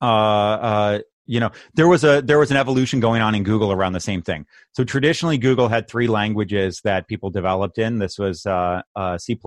uh, 0.00 0.04
uh, 0.04 0.98
you 1.26 1.40
know 1.40 1.50
there 1.74 1.88
was 1.88 2.04
a 2.04 2.22
there 2.22 2.38
was 2.38 2.50
an 2.50 2.56
evolution 2.56 3.00
going 3.00 3.22
on 3.22 3.34
in 3.34 3.42
google 3.42 3.70
around 3.70 3.92
the 3.92 4.00
same 4.00 4.22
thing. 4.22 4.46
So 4.72 4.82
traditionally 4.82 5.38
google 5.38 5.68
had 5.68 5.88
three 5.88 6.06
languages 6.06 6.80
that 6.84 7.06
people 7.06 7.30
developed 7.30 7.78
in. 7.78 7.98
This 7.98 8.18
was 8.18 8.46
uh, 8.46 8.82
uh, 8.94 9.18
c++ 9.18 9.38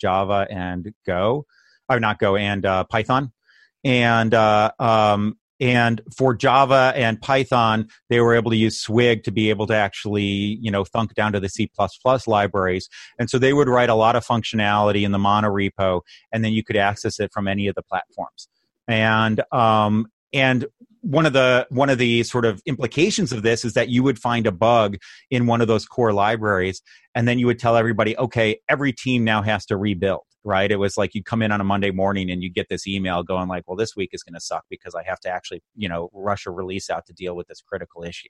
java 0.00 0.46
and 0.50 0.92
go. 1.06 1.46
Or 1.90 1.98
not 1.98 2.18
go 2.18 2.36
and 2.36 2.66
uh, 2.66 2.84
python 2.84 3.32
and 3.84 4.34
uh, 4.34 4.70
um, 4.78 5.36
and 5.60 6.00
for 6.16 6.34
java 6.34 6.92
and 6.94 7.20
python 7.20 7.88
they 8.10 8.20
were 8.20 8.34
able 8.34 8.50
to 8.50 8.56
use 8.56 8.78
swig 8.78 9.24
to 9.24 9.32
be 9.32 9.50
able 9.50 9.66
to 9.66 9.74
actually 9.74 10.22
you 10.60 10.70
know 10.70 10.84
thunk 10.84 11.14
down 11.14 11.32
to 11.32 11.40
the 11.40 11.48
c++ 11.48 11.68
libraries. 12.26 12.88
And 13.18 13.28
so 13.28 13.38
they 13.38 13.52
would 13.52 13.68
write 13.68 13.90
a 13.90 13.94
lot 13.94 14.16
of 14.16 14.24
functionality 14.24 15.02
in 15.02 15.12
the 15.12 15.18
monorepo 15.18 16.02
and 16.32 16.44
then 16.44 16.52
you 16.52 16.62
could 16.62 16.76
access 16.76 17.18
it 17.20 17.32
from 17.32 17.48
any 17.48 17.66
of 17.66 17.74
the 17.74 17.82
platforms. 17.82 18.48
And 18.86 19.42
um, 19.52 20.06
and 20.32 20.66
one 21.00 21.26
of 21.26 21.32
the 21.32 21.66
one 21.70 21.90
of 21.90 21.98
the 21.98 22.22
sort 22.24 22.44
of 22.44 22.60
implications 22.66 23.32
of 23.32 23.42
this 23.42 23.64
is 23.64 23.74
that 23.74 23.88
you 23.88 24.02
would 24.02 24.18
find 24.18 24.46
a 24.46 24.52
bug 24.52 24.96
in 25.30 25.46
one 25.46 25.60
of 25.60 25.68
those 25.68 25.86
core 25.86 26.12
libraries 26.12 26.82
and 27.14 27.26
then 27.26 27.38
you 27.38 27.46
would 27.46 27.58
tell 27.58 27.76
everybody 27.76 28.16
okay 28.18 28.60
every 28.68 28.92
team 28.92 29.24
now 29.24 29.40
has 29.40 29.64
to 29.66 29.76
rebuild 29.76 30.22
right? 30.48 30.70
It 30.70 30.76
was 30.76 30.96
like 30.96 31.14
you 31.14 31.22
come 31.22 31.42
in 31.42 31.52
on 31.52 31.60
a 31.60 31.64
monday 31.64 31.90
morning 31.90 32.30
and 32.30 32.42
you 32.42 32.50
get 32.50 32.68
this 32.70 32.86
email 32.86 33.22
going 33.22 33.48
like 33.48 33.64
well 33.68 33.76
this 33.76 33.94
week 33.94 34.10
is 34.12 34.22
going 34.22 34.34
to 34.34 34.40
suck 34.40 34.64
because 34.70 34.94
i 34.94 35.02
have 35.02 35.20
to 35.20 35.28
actually 35.28 35.62
you 35.76 35.88
know 35.88 36.08
rush 36.12 36.46
a 36.46 36.50
release 36.50 36.88
out 36.88 37.06
to 37.06 37.12
deal 37.12 37.36
with 37.36 37.46
this 37.46 37.60
critical 37.60 38.02
issue. 38.02 38.28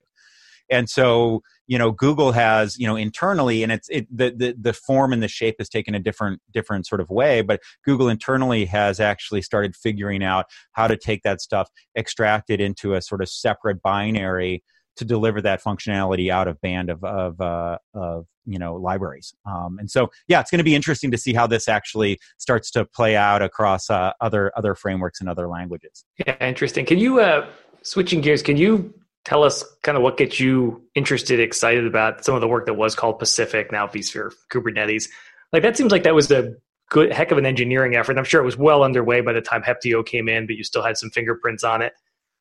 And 0.70 0.90
so 0.90 1.42
you 1.66 1.78
know 1.78 1.92
google 1.92 2.32
has 2.32 2.78
you 2.78 2.86
know 2.86 2.96
internally 2.96 3.62
and 3.62 3.72
it's 3.72 3.88
it 3.88 4.06
the, 4.14 4.30
the 4.36 4.54
the 4.60 4.72
form 4.72 5.12
and 5.12 5.22
the 5.22 5.28
shape 5.28 5.54
has 5.58 5.68
taken 5.68 5.94
a 5.94 5.98
different 5.98 6.42
different 6.50 6.86
sort 6.86 7.00
of 7.00 7.08
way 7.08 7.40
but 7.40 7.60
google 7.84 8.08
internally 8.08 8.66
has 8.66 9.00
actually 9.00 9.40
started 9.40 9.74
figuring 9.74 10.22
out 10.22 10.46
how 10.72 10.86
to 10.86 10.96
take 10.96 11.22
that 11.22 11.40
stuff 11.40 11.70
extract 11.94 12.50
it 12.50 12.60
into 12.60 12.94
a 12.94 13.00
sort 13.00 13.22
of 13.22 13.28
separate 13.30 13.80
binary 13.80 14.62
to 14.98 15.04
deliver 15.04 15.40
that 15.42 15.62
functionality 15.62 16.30
out 16.30 16.48
of 16.48 16.60
band 16.60 16.90
of 16.90 17.02
of, 17.04 17.40
uh, 17.40 17.78
of 17.94 18.26
you 18.44 18.58
know 18.58 18.74
libraries 18.74 19.34
um, 19.46 19.78
and 19.78 19.90
so 19.90 20.08
yeah 20.26 20.40
it's 20.40 20.50
going 20.50 20.58
to 20.58 20.64
be 20.64 20.74
interesting 20.74 21.10
to 21.10 21.18
see 21.18 21.32
how 21.32 21.46
this 21.46 21.68
actually 21.68 22.18
starts 22.38 22.70
to 22.70 22.84
play 22.84 23.16
out 23.16 23.42
across 23.42 23.90
uh, 23.90 24.12
other 24.20 24.52
other 24.56 24.74
frameworks 24.74 25.20
and 25.20 25.28
other 25.28 25.48
languages 25.48 26.04
yeah 26.26 26.36
interesting 26.46 26.84
can 26.84 26.98
you 26.98 27.20
uh 27.20 27.48
switching 27.82 28.20
gears 28.20 28.42
can 28.42 28.56
you 28.56 28.92
tell 29.28 29.44
us 29.44 29.62
kind 29.82 29.94
of 29.94 30.02
what 30.02 30.16
gets 30.16 30.40
you 30.40 30.82
interested, 30.94 31.38
excited 31.38 31.86
about 31.86 32.24
some 32.24 32.34
of 32.34 32.40
the 32.40 32.48
work 32.48 32.64
that 32.64 32.74
was 32.74 32.94
called 32.94 33.18
Pacific, 33.18 33.70
now 33.70 33.86
vSphere 33.86 34.32
Kubernetes. 34.50 35.08
Like 35.52 35.62
that 35.62 35.76
seems 35.76 35.92
like 35.92 36.02
that 36.04 36.14
was 36.14 36.30
a 36.30 36.54
good 36.88 37.12
heck 37.12 37.30
of 37.30 37.36
an 37.36 37.44
engineering 37.44 37.94
effort. 37.94 38.16
I'm 38.16 38.24
sure 38.24 38.40
it 38.40 38.44
was 38.46 38.56
well 38.56 38.82
underway 38.82 39.20
by 39.20 39.34
the 39.34 39.42
time 39.42 39.62
Heptio 39.62 40.04
came 40.04 40.30
in, 40.30 40.46
but 40.46 40.56
you 40.56 40.64
still 40.64 40.82
had 40.82 40.96
some 40.96 41.10
fingerprints 41.10 41.62
on 41.62 41.82
it. 41.82 41.92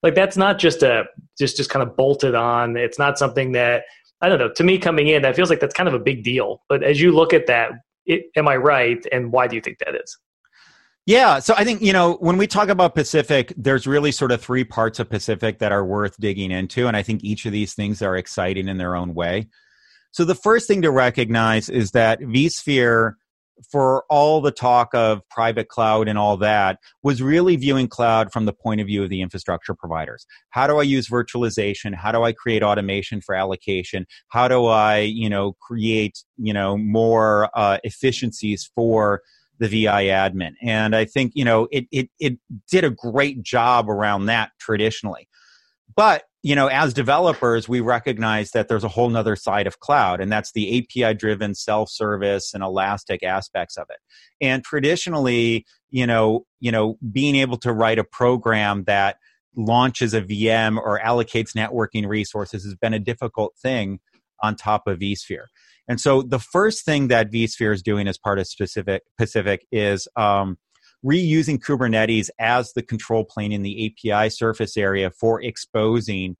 Like 0.04 0.16
that's 0.16 0.38
not 0.38 0.60
just 0.60 0.84
a 0.84 1.06
just 1.38 1.58
just 1.58 1.70
kind 1.70 1.88
of 1.88 1.96
bolted 1.96 2.36
on. 2.36 2.78
It's 2.78 3.00
not 3.00 3.18
something 3.18 3.54
that 3.54 3.84
I 4.22 4.30
don't 4.30 4.40
know. 4.40 4.52
To 4.52 4.64
me, 4.64 4.78
coming 4.78 5.08
in, 5.08 5.22
that 5.22 5.36
feels 5.36 5.50
like 5.50 5.60
that's 5.60 5.74
kind 5.74 5.88
of 5.88 5.94
a 5.94 6.00
big 6.00 6.24
deal. 6.24 6.62
But 6.70 6.84
as 6.84 7.00
you 7.00 7.12
look 7.12 7.34
at 7.34 7.48
that, 7.48 7.72
it, 8.06 8.26
am 8.36 8.48
I 8.48 8.56
right? 8.58 9.04
And 9.12 9.32
why 9.32 9.48
do 9.48 9.56
you 9.56 9.62
think 9.62 9.80
that 9.80 9.96
is? 9.96 10.18
Yeah, 11.06 11.40
so 11.40 11.54
I 11.58 11.64
think 11.64 11.82
you 11.82 11.94
know 11.94 12.18
when 12.20 12.38
we 12.38 12.48
talk 12.48 12.68
about 12.68 12.94
Pacific, 12.94 13.54
there's 13.56 13.88
really 13.88 14.12
sort 14.12 14.32
of 14.32 14.42
three 14.42 14.66
parts 14.66 15.00
of 15.00 15.10
Pacific 15.10 15.60
that 15.60 15.72
are 15.72 15.86
worth 15.86 16.18
digging 16.20 16.52
into, 16.52 16.88
and 16.88 16.98
I 16.98 17.04
think 17.04 17.24
each 17.24 17.46
of 17.46 17.54
these 17.54 17.74
things 17.74 18.02
are 18.02 18.18
exciting 18.18 18.68
in 18.68 18.78
their 18.78 18.96
own 18.96 19.14
way. 19.14 19.48
So 20.12 20.26
the 20.26 20.36
first 20.36 20.68
thing 20.68 20.82
to 20.82 20.92
recognize 20.92 21.70
is 21.70 21.92
that 21.92 22.20
vSphere, 22.20 23.14
for 23.72 24.04
all 24.10 24.42
the 24.42 24.52
talk 24.52 24.90
of 24.94 25.22
private 25.30 25.68
cloud 25.68 26.08
and 26.08 26.18
all 26.18 26.38
that, 26.38 26.80
was 27.04 27.22
really 27.22 27.56
viewing 27.56 27.88
cloud 27.88 28.32
from 28.32 28.46
the 28.46 28.54
point 28.54 28.82
of 28.82 28.88
view 28.88 29.04
of 29.04 29.10
the 29.10 29.22
infrastructure 29.22 29.74
providers. 29.74 30.26
How 30.50 30.68
do 30.68 30.78
I 30.78 30.84
use 30.84 31.10
virtualization? 31.10 31.96
How 31.96 32.12
do 32.12 32.24
I 32.24 32.32
create 32.32 32.64
automation 32.64 33.22
for 33.22 33.36
allocation? 33.36 34.06
How 34.30 34.48
do 34.48 34.66
I, 34.66 35.00
you 35.00 35.30
know, 35.30 35.54
create, 35.62 36.24
you 36.38 36.54
know, 36.54 36.78
more 36.78 37.50
uh, 37.54 37.78
efficiencies 37.84 38.70
for 38.76 39.22
the 39.60 39.68
VI 39.68 40.06
admin. 40.06 40.54
And 40.62 40.96
I 40.96 41.06
think, 41.06 41.32
you 41.36 41.44
know, 41.44 41.68
it, 41.72 41.88
it, 41.92 42.10
it 42.20 42.38
did 42.70 42.84
a 42.84 42.92
great 42.92 43.42
job 43.42 43.90
around 43.90 44.28
that 44.28 44.52
traditionally. 44.60 45.28
But, 45.98 46.26
you 46.44 46.56
know, 46.56 46.68
as 46.68 46.94
developers, 46.94 47.68
we 47.68 47.82
recognize 47.82 48.52
that 48.52 48.68
there's 48.68 48.84
a 48.84 48.88
whole 48.88 49.10
nother 49.10 49.36
side 49.36 49.66
of 49.66 49.80
cloud, 49.80 50.22
and 50.22 50.32
that's 50.32 50.52
the 50.54 50.78
API 50.78 51.16
driven 51.16 51.56
self 51.56 51.90
service 51.90 52.54
and 52.54 52.64
elastic 52.64 53.24
aspects 53.24 53.78
of 53.78 53.88
it. 53.90 53.98
And 54.40 54.64
traditionally, 54.64 55.66
you 55.90 56.06
know, 56.06 56.46
you 56.60 56.72
know, 56.72 56.98
being 57.12 57.36
able 57.36 57.58
to 57.58 57.74
write 57.74 57.98
a 57.98 58.04
program 58.04 58.84
that 58.86 59.18
launches 59.56 60.14
a 60.14 60.22
VM 60.22 60.78
or 60.78 61.00
allocates 61.00 61.56
networking 61.56 62.08
resources 62.08 62.64
has 62.64 62.76
been 62.76 62.94
a 62.94 63.00
difficult 63.00 63.56
thing 63.58 64.00
on 64.44 64.56
top 64.56 64.88
of 64.88 65.00
vSphere. 65.00 65.46
And 65.88 66.00
so 66.00 66.22
the 66.22 66.38
first 66.40 66.86
thing 66.86 67.08
that 67.08 67.32
vSphere 67.32 67.74
is 67.74 67.82
doing 67.82 68.08
as 68.08 68.20
part 68.20 68.38
of 68.38 68.46
specific 68.46 69.02
Pacific 69.18 69.66
is 69.72 70.08
um, 70.16 70.60
reusing 71.06 71.60
Kubernetes 71.60 72.30
as 72.40 72.74
the 72.74 72.82
control 72.82 73.24
plane 73.24 73.52
in 73.52 73.62
the 73.62 73.94
API 74.12 74.30
surface 74.30 74.78
area 74.78 75.12
for 75.12 75.42
exposing 75.42 76.38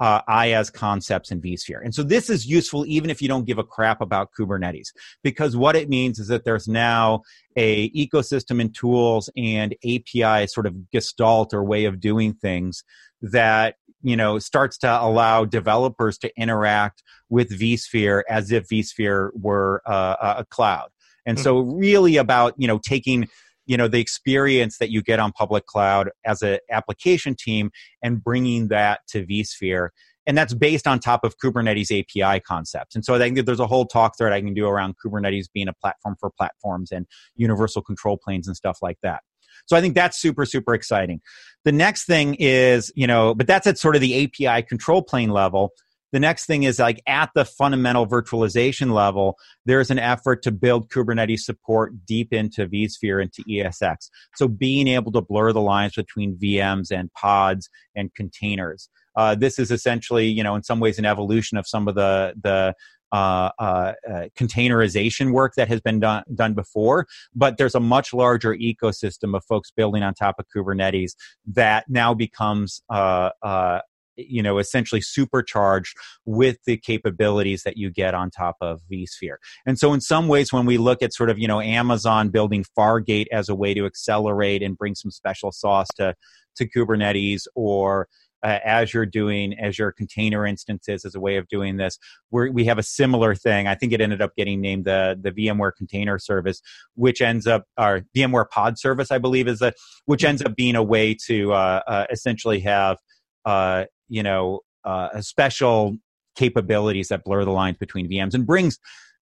uh, 0.00 0.22
IaaS 0.28 0.72
concepts 0.72 1.30
in 1.30 1.40
vSphere. 1.40 1.80
And 1.82 1.94
so 1.94 2.02
this 2.02 2.30
is 2.30 2.46
useful 2.46 2.86
even 2.86 3.10
if 3.10 3.20
you 3.20 3.28
don't 3.28 3.46
give 3.46 3.58
a 3.58 3.64
crap 3.64 4.00
about 4.00 4.30
Kubernetes, 4.38 4.88
because 5.22 5.56
what 5.56 5.74
it 5.74 5.88
means 5.88 6.18
is 6.18 6.28
that 6.28 6.44
there's 6.44 6.68
now 6.68 7.22
a 7.56 7.90
ecosystem 7.90 8.60
and 8.60 8.74
tools 8.74 9.28
and 9.36 9.74
API 9.84 10.46
sort 10.46 10.66
of 10.66 10.90
gestalt 10.92 11.52
or 11.52 11.64
way 11.64 11.84
of 11.84 12.00
doing 12.00 12.34
things 12.34 12.84
that 13.20 13.74
you 14.02 14.16
know 14.16 14.38
starts 14.38 14.78
to 14.78 15.02
allow 15.02 15.44
developers 15.44 16.18
to 16.18 16.30
interact 16.40 17.02
with 17.28 17.58
vSphere 17.58 18.22
as 18.28 18.52
if 18.52 18.68
vSphere 18.68 19.30
were 19.34 19.82
uh, 19.84 20.34
a 20.38 20.44
cloud. 20.44 20.90
And 21.26 21.36
mm-hmm. 21.36 21.42
so 21.42 21.58
really 21.58 22.16
about 22.16 22.54
you 22.56 22.68
know 22.68 22.78
taking 22.78 23.28
you 23.68 23.76
know 23.76 23.86
the 23.86 24.00
experience 24.00 24.78
that 24.78 24.90
you 24.90 25.02
get 25.02 25.20
on 25.20 25.30
public 25.30 25.66
cloud 25.66 26.10
as 26.24 26.42
an 26.42 26.58
application 26.70 27.36
team 27.38 27.70
and 28.02 28.22
bringing 28.22 28.68
that 28.68 29.00
to 29.08 29.24
vSphere 29.24 29.90
and 30.28 30.36
that's 30.36 30.52
based 30.52 30.86
on 30.86 31.00
top 31.00 31.24
of 31.24 31.38
Kubernetes 31.38 31.90
API 31.90 32.40
concepts. 32.40 32.94
And 32.94 33.02
so 33.02 33.14
I 33.14 33.18
think 33.18 33.46
there's 33.46 33.60
a 33.60 33.66
whole 33.66 33.86
talk 33.86 34.18
thread 34.18 34.34
I 34.34 34.42
can 34.42 34.52
do 34.52 34.68
around 34.68 34.96
Kubernetes 35.02 35.46
being 35.52 35.68
a 35.68 35.72
platform 35.72 36.16
for 36.20 36.28
platforms 36.28 36.92
and 36.92 37.06
universal 37.34 37.80
control 37.80 38.18
planes 38.22 38.46
and 38.46 38.54
stuff 38.54 38.80
like 38.82 38.98
that. 39.02 39.22
So 39.64 39.74
I 39.74 39.80
think 39.80 39.94
that's 39.94 40.20
super, 40.20 40.44
super 40.44 40.74
exciting. 40.74 41.22
The 41.64 41.72
next 41.72 42.04
thing 42.04 42.34
is, 42.34 42.92
you 42.94 43.06
know, 43.06 43.34
but 43.34 43.46
that's 43.46 43.66
at 43.66 43.78
sort 43.78 43.94
of 43.94 44.02
the 44.02 44.24
API 44.24 44.62
control 44.66 45.02
plane 45.02 45.30
level. 45.30 45.72
The 46.12 46.20
next 46.20 46.46
thing 46.46 46.62
is 46.62 46.78
like 46.78 47.02
at 47.06 47.30
the 47.34 47.44
fundamental 47.44 48.06
virtualization 48.06 48.92
level, 48.92 49.36
there's 49.66 49.90
an 49.90 49.98
effort 49.98 50.42
to 50.42 50.52
build 50.52 50.90
Kubernetes 50.90 51.40
support 51.40 52.06
deep 52.06 52.32
into 52.32 52.66
vSphere, 52.66 53.22
into 53.22 53.42
ESX. 53.48 54.08
So 54.36 54.48
being 54.48 54.88
able 54.88 55.12
to 55.12 55.20
blur 55.20 55.52
the 55.52 55.60
lines 55.60 55.94
between 55.94 56.36
VMs 56.36 56.90
and 56.90 57.12
pods 57.12 57.68
and 57.94 58.14
containers. 58.14 58.88
Uh, 59.16 59.34
this 59.34 59.58
is 59.58 59.70
essentially, 59.70 60.28
you 60.28 60.42
know, 60.42 60.54
in 60.54 60.62
some 60.62 60.80
ways 60.80 60.98
an 60.98 61.04
evolution 61.04 61.58
of 61.58 61.66
some 61.66 61.88
of 61.88 61.94
the 61.94 62.34
the 62.40 62.74
uh, 63.12 63.50
uh, 63.58 63.92
uh, 64.08 64.24
containerization 64.38 65.32
work 65.32 65.54
that 65.56 65.68
has 65.68 65.80
been 65.80 65.98
done, 65.98 66.22
done 66.34 66.54
before, 66.54 67.06
but 67.34 67.56
there's 67.56 67.74
a 67.74 67.80
much 67.80 68.12
larger 68.12 68.54
ecosystem 68.54 69.34
of 69.34 69.42
folks 69.44 69.70
building 69.70 70.02
on 70.02 70.12
top 70.12 70.36
of 70.38 70.44
Kubernetes 70.54 71.12
that 71.46 71.86
now 71.88 72.12
becomes 72.12 72.82
uh, 72.90 73.30
uh, 73.42 73.80
you 74.18 74.42
know 74.42 74.58
essentially 74.58 75.00
supercharged 75.00 75.96
with 76.24 76.58
the 76.66 76.76
capabilities 76.76 77.62
that 77.62 77.76
you 77.76 77.90
get 77.90 78.14
on 78.14 78.30
top 78.30 78.56
of 78.60 78.80
vsphere 78.90 79.36
and 79.66 79.78
so 79.78 79.92
in 79.92 80.00
some 80.00 80.28
ways 80.28 80.52
when 80.52 80.66
we 80.66 80.76
look 80.78 81.02
at 81.02 81.14
sort 81.14 81.30
of 81.30 81.38
you 81.38 81.48
know 81.48 81.60
amazon 81.60 82.28
building 82.28 82.64
fargate 82.76 83.26
as 83.32 83.48
a 83.48 83.54
way 83.54 83.72
to 83.74 83.86
accelerate 83.86 84.62
and 84.62 84.76
bring 84.76 84.94
some 84.94 85.10
special 85.10 85.52
sauce 85.52 85.88
to 85.96 86.14
to 86.56 86.68
kubernetes 86.68 87.42
or 87.54 88.08
uh, 88.42 88.58
Azure 88.64 89.06
doing 89.06 89.58
Azure 89.58 89.92
container 89.92 90.46
instances 90.46 91.04
as 91.04 91.14
a 91.14 91.20
way 91.20 91.36
of 91.36 91.48
doing 91.48 91.76
this. 91.76 91.98
We're, 92.30 92.50
we 92.50 92.64
have 92.66 92.78
a 92.78 92.82
similar 92.82 93.34
thing. 93.34 93.66
I 93.66 93.74
think 93.74 93.92
it 93.92 94.00
ended 94.00 94.22
up 94.22 94.32
getting 94.36 94.60
named 94.60 94.84
the 94.84 95.18
the 95.20 95.32
VMware 95.32 95.72
Container 95.76 96.18
Service, 96.18 96.60
which 96.94 97.20
ends 97.20 97.46
up 97.46 97.64
our 97.76 98.02
VMware 98.16 98.48
Pod 98.48 98.78
Service, 98.78 99.10
I 99.10 99.18
believe, 99.18 99.48
is 99.48 99.58
that 99.58 99.74
which 100.06 100.24
ends 100.24 100.42
up 100.42 100.54
being 100.56 100.76
a 100.76 100.82
way 100.82 101.16
to 101.26 101.52
uh, 101.52 101.80
uh, 101.86 102.06
essentially 102.10 102.60
have 102.60 102.98
uh, 103.44 103.84
you 104.08 104.22
know 104.22 104.60
uh, 104.84 105.20
special 105.20 105.96
capabilities 106.36 107.08
that 107.08 107.24
blur 107.24 107.44
the 107.44 107.50
lines 107.50 107.76
between 107.78 108.08
VMs 108.08 108.34
and 108.34 108.46
brings 108.46 108.78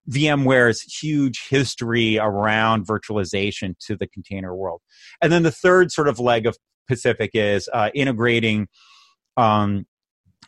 VMware's 0.09 0.81
huge 0.81 1.47
history 1.49 2.17
around 2.17 2.87
virtualization 2.87 3.75
to 3.79 3.97
the 3.97 4.07
container 4.07 4.55
world. 4.55 4.81
And 5.21 5.31
then 5.31 5.43
the 5.43 5.51
third 5.51 5.91
sort 5.91 6.07
of 6.07 6.19
leg 6.19 6.45
of 6.45 6.57
Pacific 6.87 7.31
is 7.33 7.67
uh, 7.73 7.89
integrating 7.93 8.67
um, 9.35 9.85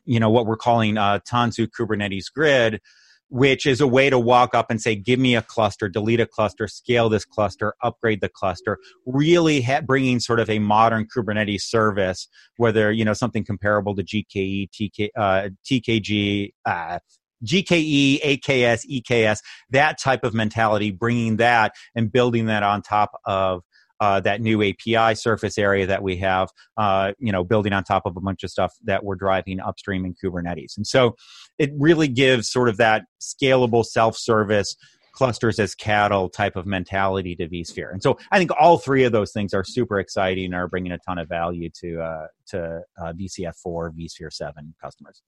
you 0.05 0.19
know 0.19 0.29
what 0.29 0.45
we're 0.47 0.57
calling 0.57 0.97
uh, 0.97 1.19
Tanzu 1.19 1.67
Kubernetes 1.67 2.33
Grid, 2.33 2.81
which 3.30 3.65
is 3.65 3.80
a 3.80 3.88
way 3.88 4.09
to 4.09 4.19
walk 4.19 4.53
up 4.53 4.69
and 4.69 4.82
say, 4.82 4.95
give 4.95 5.19
me 5.19 5.36
a 5.36 5.41
cluster, 5.41 5.88
delete 5.88 6.19
a 6.19 6.25
cluster, 6.25 6.67
scale 6.67 7.09
this 7.09 7.25
cluster, 7.25 7.73
upgrade 7.84 8.21
the 8.21 8.30
cluster, 8.30 8.77
really 9.05 9.61
ha- 9.61 9.82
bringing 9.82 10.19
sort 10.19 10.39
of 10.39 10.49
a 10.49 10.59
modern 10.59 11.05
Kubernetes 11.05 11.61
service, 11.61 12.27
whether, 12.57 12.91
you 12.91 13.05
know, 13.05 13.13
something 13.13 13.45
comparable 13.45 13.95
to 13.95 14.03
GKE, 14.03 14.69
TK, 14.71 15.09
uh, 15.15 15.49
TKG, 15.65 16.53
uh, 16.65 16.99
GKE, 17.45 18.21
AKS, 18.21 18.86
EKS, 18.86 19.39
that 19.69 19.97
type 19.99 20.23
of 20.23 20.34
mentality, 20.34 20.91
bringing 20.91 21.38
that 21.38 21.73
and 21.95 22.11
building 22.11 22.47
that 22.47 22.63
on 22.63 22.82
top 22.82 23.11
of 23.25 23.63
uh, 24.00 24.20
that 24.22 24.41
new 24.41 24.64
API 24.64 25.16
surface 25.16 25.58
area 25.58 25.86
that 25.86 26.02
we 26.02 26.18
have, 26.18 26.50
uh, 26.78 27.12
you 27.20 27.32
know, 27.32 27.43
building 27.43 27.74
on 27.74 27.84
top 27.84 28.04
of 28.06 28.16
a 28.16 28.22
bunch 28.22 28.43
of 28.43 28.50
stuff 28.50 28.74
that 28.84 29.04
we're 29.04 29.16
driving 29.16 29.60
upstream 29.60 30.06
in 30.06 30.14
Kubernetes. 30.14 30.78
And 30.78 30.88
so 30.88 31.16
it 31.58 31.72
really 31.78 32.08
gives 32.08 32.50
sort 32.50 32.70
of 32.70 32.78
that 32.78 33.04
scalable 33.22 33.86
self-service 33.86 34.76
clusters 35.12 35.60
as 35.60 35.76
cattle 35.76 36.30
type 36.30 36.56
of 36.56 36.66
mentality 36.66 37.36
to 37.36 37.47
vSphere. 37.47 37.91
And 37.91 38.02
so 38.02 38.18
I 38.32 38.38
think 38.38 38.52
all 38.58 38.78
three 38.78 39.04
of 39.04 39.12
those 39.12 39.34
things 39.34 39.54
are 39.54 39.66
super 39.66 40.00
exciting 40.00 40.45
and 40.45 40.56
are 40.56 40.68
bringing 40.68 40.93
a 40.93 41.00
ton 41.00 41.18
of 41.18 41.28
value 41.28 41.70
to 41.82 42.02
uh, 42.02 42.28
to 42.47 42.82
uh, 43.02 43.14
VCF4, 43.14 43.91
vSphere 43.97 44.32
7 44.32 44.74
customers. 44.82 45.22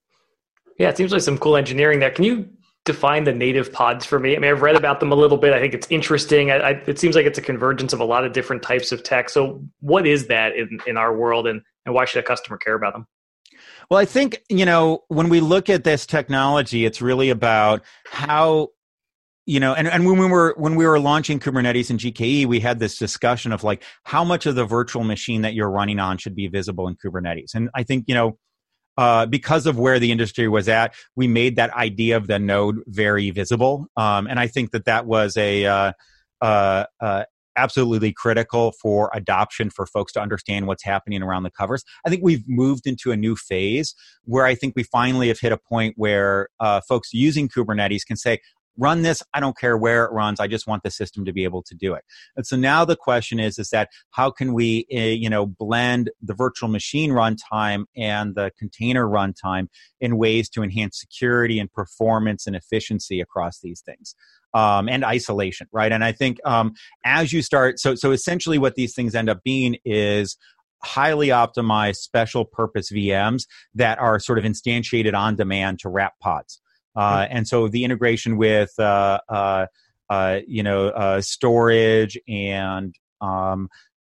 Yeah, 0.78 0.90
it 0.90 0.98
seems 0.98 1.12
like 1.12 1.22
some 1.22 1.38
cool 1.38 1.58
engineering 1.58 2.00
there. 2.00 2.10
Can 2.10 2.24
you 2.24 2.50
define 2.86 3.24
the 3.24 3.34
native 3.34 3.72
pods 3.72 4.06
for 4.06 4.20
me? 4.20 4.36
I 4.36 4.40
mean, 4.40 4.52
I've 4.52 4.62
read 4.62 4.76
about 4.76 5.00
them 5.00 5.12
a 5.12 5.16
little 5.16 5.38
bit. 5.38 5.54
I 5.54 5.60
think 5.60 5.74
it's 5.74 5.88
interesting. 5.90 6.52
I, 6.52 6.56
I, 6.56 6.70
it 6.88 7.00
seems 7.00 7.16
like 7.16 7.26
it's 7.26 7.38
a 7.38 7.42
convergence 7.42 7.94
of 7.94 8.00
a 8.00 8.06
lot 8.06 8.26
of 8.26 8.34
different 8.34 8.64
types 8.64 8.92
of 8.92 9.04
tech. 9.04 9.30
So, 9.30 9.64
what 9.80 10.08
is 10.08 10.28
that 10.28 10.56
in, 10.56 10.80
in 10.88 10.98
our 10.98 11.16
world, 11.16 11.48
and, 11.48 11.62
and 11.86 11.94
why 11.96 12.06
should 12.06 12.24
a 12.24 12.28
customer 12.28 12.58
care 12.58 12.76
about 12.76 12.94
them? 12.94 13.08
Well, 13.90 14.00
I 14.00 14.06
think, 14.06 14.42
you 14.50 14.66
know, 14.66 15.04
when 15.10 15.30
we 15.30 15.42
look 15.42 15.70
at 15.70 15.84
this 15.84 16.06
technology, 16.06 16.86
it's 16.86 17.02
really 17.02 17.30
about 17.30 17.84
how 18.06 18.70
you 19.46 19.60
know 19.60 19.74
and, 19.74 19.88
and 19.88 20.06
when 20.06 20.18
we 20.18 20.28
were 20.28 20.54
when 20.58 20.76
we 20.76 20.86
were 20.86 21.00
launching 21.00 21.40
kubernetes 21.40 21.90
and 21.90 22.00
gke 22.00 22.46
we 22.46 22.60
had 22.60 22.78
this 22.78 22.98
discussion 22.98 23.52
of 23.52 23.64
like 23.64 23.84
how 24.04 24.24
much 24.24 24.46
of 24.46 24.54
the 24.54 24.66
virtual 24.66 25.04
machine 25.04 25.42
that 25.42 25.56
you're 25.56 25.70
running 25.70 26.00
on 26.00 26.18
should 26.18 26.36
be 26.36 26.48
visible 26.48 26.88
in 26.88 26.96
kubernetes 26.96 27.56
and 27.56 27.68
i 27.74 27.82
think 27.82 28.06
you 28.08 28.14
know 28.14 28.38
uh, 29.02 29.26
because 29.26 29.66
of 29.66 29.80
where 29.80 29.98
the 29.98 30.12
industry 30.12 30.48
was 30.48 30.70
at, 30.70 30.94
we 31.16 31.28
made 31.28 31.56
that 31.56 31.74
idea 31.74 32.16
of 32.16 32.28
the 32.28 32.38
node 32.38 32.84
very 32.86 33.32
visible. 33.32 33.88
Um, 33.98 34.28
and 34.28 34.40
I 34.40 34.46
think 34.46 34.70
that 34.74 34.86
that 34.86 35.08
was 35.08 35.36
a 35.38 35.66
uh, 35.66 35.94
uh, 36.40 36.86
uh, 37.00 37.24
absolutely 37.56 38.14
critical 38.14 38.74
for 38.80 39.10
adoption 39.12 39.72
for 39.72 39.88
folks 39.88 40.14
to 40.14 40.22
understand 40.22 40.68
what's 40.68 40.84
happening 40.84 41.24
around 41.24 41.42
the 41.42 41.50
covers. 41.50 41.84
I 42.06 42.12
think 42.12 42.22
we've 42.24 42.48
moved 42.48 42.86
into 42.86 43.12
a 43.12 43.18
new 43.18 43.36
phase 43.36 43.96
where 44.26 44.46
I 44.46 44.54
think 44.54 44.76
we 44.76 44.84
finally 44.84 45.30
have 45.30 45.40
hit 45.40 45.52
a 45.52 45.58
point 45.58 45.96
where 45.98 46.50
uh, 46.60 46.82
folks 46.88 47.12
using 47.12 47.50
Kubernetes 47.50 48.06
can 48.06 48.18
say, 48.18 48.38
run 48.78 49.02
this 49.02 49.22
i 49.34 49.40
don't 49.40 49.58
care 49.58 49.78
where 49.78 50.06
it 50.06 50.12
runs 50.12 50.40
i 50.40 50.48
just 50.48 50.68
want 50.68 50.84
the 50.84 50.92
system 50.92 51.26
to 51.26 51.34
be 51.34 51.44
able 51.44 51.62
to 51.62 51.76
do 51.76 51.94
it 51.94 52.04
and 52.36 52.46
so 52.46 52.56
now 52.56 52.86
the 52.86 52.96
question 52.96 53.40
is 53.40 53.60
is 53.60 53.70
that 53.70 53.90
how 54.12 54.30
can 54.32 54.54
we 54.54 54.86
uh, 54.94 55.00
you 55.00 55.30
know 55.30 55.46
blend 55.46 56.10
the 56.22 56.34
virtual 56.34 56.70
machine 56.70 57.12
runtime 57.12 57.86
and 57.96 58.36
the 58.36 58.52
container 58.58 59.06
runtime 59.08 59.68
in 60.00 60.18
ways 60.18 60.50
to 60.50 60.64
enhance 60.64 61.00
security 61.00 61.60
and 61.60 61.72
performance 61.72 62.48
and 62.48 62.56
efficiency 62.56 63.20
across 63.20 63.60
these 63.62 63.82
things 63.82 64.16
um, 64.54 64.88
and 64.90 65.04
isolation 65.04 65.68
right 65.72 65.92
and 65.92 66.04
i 66.04 66.12
think 66.12 66.40
um, 66.46 66.74
as 67.06 67.34
you 67.34 67.42
start 67.42 67.80
so 67.80 67.96
so 67.96 68.12
essentially 68.12 68.58
what 68.58 68.76
these 68.76 68.94
things 68.94 69.16
end 69.16 69.30
up 69.30 69.44
being 69.44 69.78
is 69.86 70.38
highly 70.84 71.28
optimized 71.28 71.98
special 71.98 72.46
purpose 72.46 72.92
VMs 72.92 73.44
that 73.76 74.00
are 74.00 74.20
sort 74.20 74.40
of 74.40 74.46
instantiated 74.46 75.14
on 75.14 75.36
demand 75.36 75.80
to 75.80 75.90
wrap 75.90 76.20
pods. 76.20 76.62
Uh, 76.96 77.28
and 77.30 77.48
so 77.48 77.68
the 77.68 77.84
integration 77.84 78.38
with 78.38 78.72
uh, 78.80 79.20
uh, 79.30 79.66
uh 80.10 80.40
you 80.46 80.64
know 80.64 80.90
uh, 80.90 81.22
storage 81.22 82.18
and 82.28 82.96
um, 83.22 83.70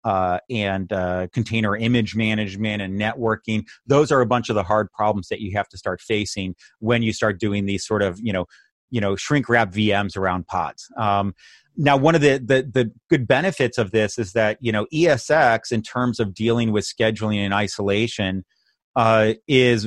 uh, 0.05 0.39
and 0.51 0.89
container 1.33 1.77
image 1.77 2.14
management 2.14 2.83
and 2.83 3.01
networking 3.01 3.64
those 3.87 4.12
are 4.12 4.20
a 4.20 4.27
bunch 4.27 4.49
of 4.49 4.55
the 4.55 4.62
hard 4.62 4.91
problems 4.93 5.29
that 5.29 5.41
you 5.41 5.57
have 5.57 5.68
to 5.68 5.77
start 5.77 6.01
facing 6.01 6.55
when 6.79 7.03
you 7.03 7.12
start 7.12 7.41
doing 7.41 7.66
these 7.66 7.85
sort 7.85 8.03
of 8.03 8.20
you 8.20 8.33
know 8.33 8.47
you 8.91 9.01
know 9.01 9.16
shrink 9.16 9.49
wrap 9.49 9.72
VMs 9.72 10.16
around 10.16 10.47
pods. 10.47 10.89
Um, 10.97 11.35
now, 11.79 11.99
one 11.99 12.14
of 12.14 12.22
the, 12.22 12.39
the, 12.39 12.62
the 12.62 12.91
good 13.11 13.29
benefits 13.29 13.77
of 13.77 13.91
this 13.91 14.18
is 14.18 14.33
that 14.33 14.57
you 14.61 14.72
know 14.72 14.87
ESX, 14.95 15.72
in 15.72 15.83
terms 15.83 16.20
of 16.20 16.33
dealing 16.33 16.72
with 16.72 16.85
scheduling 16.85 17.39
and 17.39 17.53
isolation, 17.53 18.45
is 19.47 19.87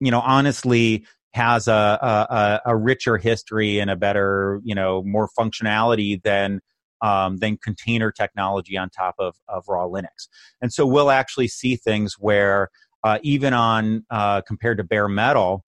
you 0.00 0.10
know 0.10 0.20
honestly 0.20 1.06
has 1.32 1.68
a, 1.68 1.72
a, 1.72 2.60
a 2.66 2.76
richer 2.76 3.16
history 3.16 3.78
and 3.78 3.90
a 3.90 3.96
better, 3.96 4.60
you 4.64 4.74
know, 4.74 5.02
more 5.04 5.28
functionality 5.38 6.20
than 6.22 6.60
um, 7.02 7.38
than 7.38 7.56
container 7.56 8.12
technology 8.12 8.76
on 8.76 8.90
top 8.90 9.14
of, 9.18 9.36
of 9.48 9.64
raw 9.68 9.86
Linux. 9.86 10.28
And 10.60 10.72
so 10.72 10.86
we'll 10.86 11.10
actually 11.10 11.48
see 11.48 11.76
things 11.76 12.16
where 12.18 12.68
uh, 13.02 13.18
even 13.22 13.54
on 13.54 14.04
uh, 14.10 14.42
compared 14.42 14.78
to 14.78 14.84
bare 14.84 15.08
metal, 15.08 15.64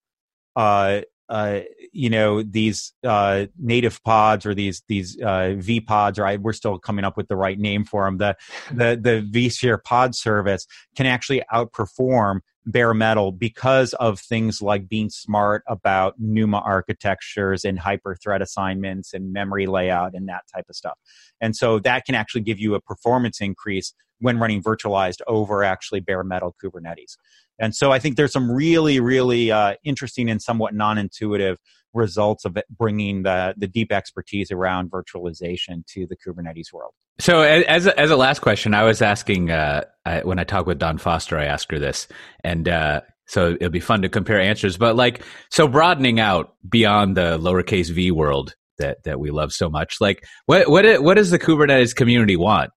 uh, 0.57 1.01
uh 1.29 1.61
you 1.93 2.11
know 2.11 2.43
these 2.43 2.93
uh, 3.05 3.47
native 3.59 4.03
pods 4.03 4.45
or 4.45 4.55
these 4.55 4.83
these 4.89 5.19
uh, 5.23 5.55
V 5.57 5.81
pods, 5.81 6.19
or 6.19 6.27
I, 6.27 6.37
we're 6.37 6.53
still 6.53 6.79
coming 6.79 7.07
up 7.07 7.17
with 7.17 7.29
the 7.29 7.37
right 7.37 7.59
name 7.59 7.85
for 7.85 8.05
them. 8.05 8.19
The 8.19 8.37
the 8.71 9.01
the 9.01 9.47
vSphere 9.47 9.83
pod 9.83 10.15
service 10.15 10.67
can 10.95 11.07
actually 11.07 11.43
outperform 11.51 12.41
bare 12.67 12.95
metal 12.95 13.33
because 13.33 13.93
of 13.95 14.21
things 14.21 14.63
like 14.63 14.89
being 14.89 15.11
smart 15.11 15.63
about 15.67 16.15
NUMA 16.19 16.59
architectures 16.59 17.65
and 17.65 17.79
hyper 17.79 18.17
thread 18.23 18.43
assignments 18.43 19.13
and 19.13 19.33
memory 19.33 19.67
layout 19.67 20.15
and 20.15 20.29
that 20.29 20.43
type 20.55 20.67
of 20.69 20.77
stuff. 20.77 20.99
And 21.41 21.57
so 21.57 21.79
that 21.81 22.05
can 22.05 22.15
actually 22.15 22.43
give 22.43 22.59
you 22.59 22.75
a 22.75 22.81
performance 22.81 23.41
increase 23.41 23.95
when 24.23 24.39
running 24.39 24.63
virtualized 24.63 25.21
over 25.27 25.65
actually 25.65 26.01
bare 26.01 26.25
metal 26.25 26.55
Kubernetes. 26.63 27.17
And 27.59 27.75
so 27.75 27.93
I 27.93 27.99
think 27.99 28.17
there's 28.17 28.33
some 28.33 28.51
really, 28.51 28.99
really 29.01 29.51
uh, 29.51 29.75
interesting 29.85 30.31
and 30.31 30.41
somewhat 30.41 30.75
non 30.75 30.97
intuitive 30.97 31.59
results 31.93 32.45
of 32.45 32.57
bringing 32.71 33.23
the, 33.25 33.55
the 33.57 33.67
deep 33.67 33.93
expertise 33.93 34.51
around 34.51 34.91
virtualization 34.91 35.85
to 35.89 36.07
the 36.07 36.17
Kubernetes 36.17 36.73
world. 36.73 36.93
So, 37.19 37.43
as 37.43 37.87
a, 37.87 38.01
as 38.01 38.11
a 38.11 38.17
last 38.17 38.41
question, 38.41 38.75
I 38.75 38.85
was 38.85 39.03
asking 39.03 39.51
uh, 39.51 39.83
I, 40.07 40.21
when 40.21 40.39
I 40.39 40.45
talk 40.45 40.67
with 40.67 40.79
Dawn 40.79 40.99
Foster, 40.99 41.39
I 41.39 41.45
ask 41.45 41.71
her 41.71 41.79
this, 41.79 42.09
and 42.43 42.69
uh, 42.69 43.03
so 43.27 43.53
it'll 43.53 43.69
be 43.69 43.81
fun 43.81 44.03
to 44.03 44.09
compare 44.09 44.41
answers. 44.41 44.79
But 44.79 44.97
like, 44.97 45.23
so 45.51 45.69
broadening 45.69 46.21
out 46.21 46.55
beyond 46.69 47.17
the 47.17 47.39
lowercase 47.39 47.91
v 47.91 48.11
world 48.11 48.55
that 48.79 49.03
that 49.05 49.21
we 49.21 49.31
love 49.31 49.53
so 49.53 49.69
much, 49.69 50.01
like, 50.01 50.25
what 50.47 50.71
what 50.71 51.03
what 51.03 51.15
does 51.15 51.31
the 51.31 51.39
Kubernetes 51.39 51.95
community 51.95 52.37
want? 52.37 52.71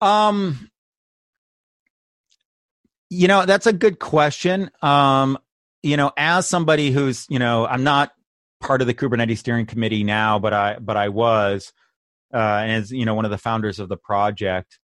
Um, 0.00 0.70
you 3.10 3.28
know, 3.28 3.46
that's 3.46 3.66
a 3.66 3.72
good 3.72 3.98
question. 3.98 4.70
Um, 4.82 5.38
you 5.82 5.96
know, 5.96 6.12
as 6.16 6.48
somebody 6.48 6.90
who's, 6.90 7.26
you 7.28 7.38
know, 7.38 7.66
I'm 7.66 7.84
not 7.84 8.12
part 8.60 8.80
of 8.80 8.86
the 8.86 8.94
Kubernetes 8.94 9.38
steering 9.38 9.66
committee 9.66 10.04
now, 10.04 10.38
but 10.38 10.52
I 10.52 10.78
but 10.78 10.96
I 10.96 11.08
was 11.08 11.72
uh, 12.34 12.64
as 12.66 12.90
you 12.90 13.04
know 13.04 13.14
one 13.14 13.24
of 13.24 13.30
the 13.30 13.38
founders 13.38 13.78
of 13.78 13.88
the 13.88 13.96
project. 13.96 14.78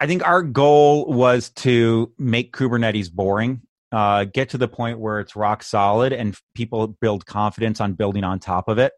I 0.00 0.06
think 0.06 0.26
our 0.26 0.42
goal 0.42 1.06
was 1.06 1.50
to 1.56 2.12
make 2.18 2.56
Kubernetes 2.56 3.12
boring, 3.12 3.60
uh, 3.92 4.24
get 4.24 4.50
to 4.50 4.58
the 4.58 4.68
point 4.68 4.98
where 4.98 5.20
it's 5.20 5.36
rock 5.36 5.62
solid, 5.62 6.12
and 6.12 6.36
people 6.54 6.86
build 6.86 7.26
confidence 7.26 7.80
on 7.80 7.92
building 7.92 8.24
on 8.24 8.38
top 8.38 8.68
of 8.68 8.78
it. 8.78 8.92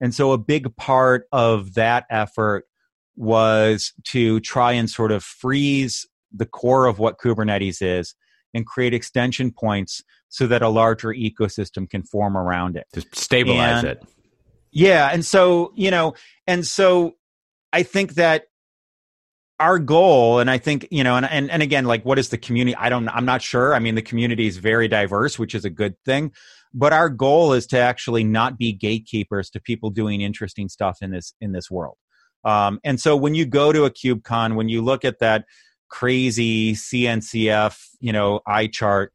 And 0.00 0.14
so, 0.14 0.32
a 0.32 0.38
big 0.38 0.76
part 0.76 1.26
of 1.32 1.74
that 1.74 2.06
effort 2.08 2.66
was 3.18 3.92
to 4.04 4.40
try 4.40 4.72
and 4.72 4.88
sort 4.88 5.12
of 5.12 5.24
freeze 5.24 6.06
the 6.32 6.46
core 6.46 6.86
of 6.86 6.98
what 6.98 7.18
Kubernetes 7.18 7.82
is 7.82 8.14
and 8.54 8.66
create 8.66 8.94
extension 8.94 9.50
points 9.50 10.02
so 10.28 10.46
that 10.46 10.62
a 10.62 10.68
larger 10.68 11.08
ecosystem 11.08 11.88
can 11.88 12.02
form 12.02 12.36
around 12.36 12.76
it. 12.76 12.86
To 12.92 13.04
stabilize 13.12 13.82
and, 13.82 13.88
it. 13.88 14.04
Yeah. 14.70 15.10
And 15.12 15.24
so, 15.24 15.72
you 15.74 15.90
know, 15.90 16.14
and 16.46 16.66
so 16.66 17.16
I 17.72 17.82
think 17.82 18.14
that 18.14 18.44
our 19.60 19.78
goal 19.78 20.38
and 20.38 20.48
i 20.48 20.56
think 20.56 20.86
you 20.90 21.02
know 21.02 21.16
and, 21.16 21.26
and 21.28 21.50
and 21.50 21.62
again 21.62 21.84
like 21.84 22.04
what 22.04 22.16
is 22.16 22.28
the 22.28 22.38
community 22.38 22.76
i 22.76 22.88
don't 22.88 23.08
i'm 23.08 23.24
not 23.24 23.42
sure 23.42 23.74
i 23.74 23.80
mean 23.80 23.96
the 23.96 24.02
community 24.02 24.46
is 24.46 24.56
very 24.56 24.86
diverse 24.86 25.36
which 25.36 25.52
is 25.52 25.64
a 25.64 25.70
good 25.70 25.96
thing 26.04 26.32
but 26.72 26.92
our 26.92 27.08
goal 27.08 27.52
is 27.52 27.66
to 27.66 27.76
actually 27.76 28.22
not 28.22 28.56
be 28.56 28.72
gatekeepers 28.72 29.50
to 29.50 29.60
people 29.60 29.90
doing 29.90 30.20
interesting 30.20 30.68
stuff 30.68 30.98
in 31.02 31.10
this 31.10 31.34
in 31.40 31.50
this 31.50 31.68
world 31.68 31.96
um, 32.44 32.80
and 32.84 33.00
so 33.00 33.16
when 33.16 33.34
you 33.34 33.46
go 33.46 33.72
to 33.72 33.84
a 33.84 33.90
kubecon 33.90 34.54
when 34.54 34.68
you 34.68 34.82
look 34.82 35.04
at 35.04 35.18
that 35.18 35.44
crazy 35.88 36.74
CNCF, 36.74 37.78
you 38.00 38.12
know, 38.12 38.40
eye 38.46 38.66
chart, 38.66 39.12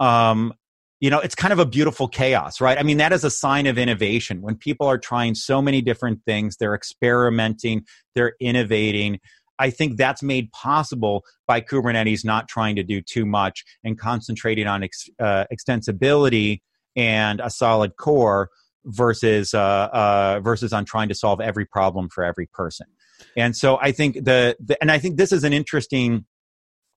um, 0.00 0.52
you 1.00 1.10
know, 1.10 1.20
it's 1.20 1.34
kind 1.34 1.52
of 1.52 1.58
a 1.58 1.66
beautiful 1.66 2.08
chaos, 2.08 2.60
right? 2.60 2.78
I 2.78 2.82
mean, 2.82 2.96
that 2.98 3.12
is 3.12 3.22
a 3.22 3.30
sign 3.30 3.66
of 3.66 3.76
innovation. 3.76 4.40
When 4.40 4.56
people 4.56 4.86
are 4.86 4.98
trying 4.98 5.34
so 5.34 5.60
many 5.60 5.82
different 5.82 6.22
things, 6.24 6.56
they're 6.56 6.74
experimenting, 6.74 7.84
they're 8.14 8.34
innovating. 8.40 9.20
I 9.58 9.70
think 9.70 9.96
that's 9.96 10.22
made 10.22 10.50
possible 10.52 11.24
by 11.46 11.60
Kubernetes 11.60 12.24
not 12.24 12.48
trying 12.48 12.76
to 12.76 12.82
do 12.82 13.02
too 13.02 13.26
much 13.26 13.64
and 13.84 13.98
concentrating 13.98 14.66
on 14.66 14.82
ex, 14.82 15.08
uh, 15.20 15.44
extensibility 15.52 16.60
and 16.94 17.40
a 17.40 17.50
solid 17.50 17.96
core 17.96 18.50
versus 18.86 19.52
uh, 19.52 19.58
uh, 19.92 20.40
versus 20.42 20.72
on 20.72 20.84
trying 20.84 21.08
to 21.08 21.14
solve 21.14 21.40
every 21.40 21.66
problem 21.66 22.08
for 22.08 22.24
every 22.24 22.46
person. 22.46 22.86
And 23.36 23.56
so 23.56 23.78
I 23.80 23.92
think 23.92 24.14
the, 24.14 24.56
the 24.60 24.80
and 24.80 24.90
I 24.90 24.98
think 24.98 25.16
this 25.16 25.32
is 25.32 25.44
an 25.44 25.52
interesting 25.52 26.24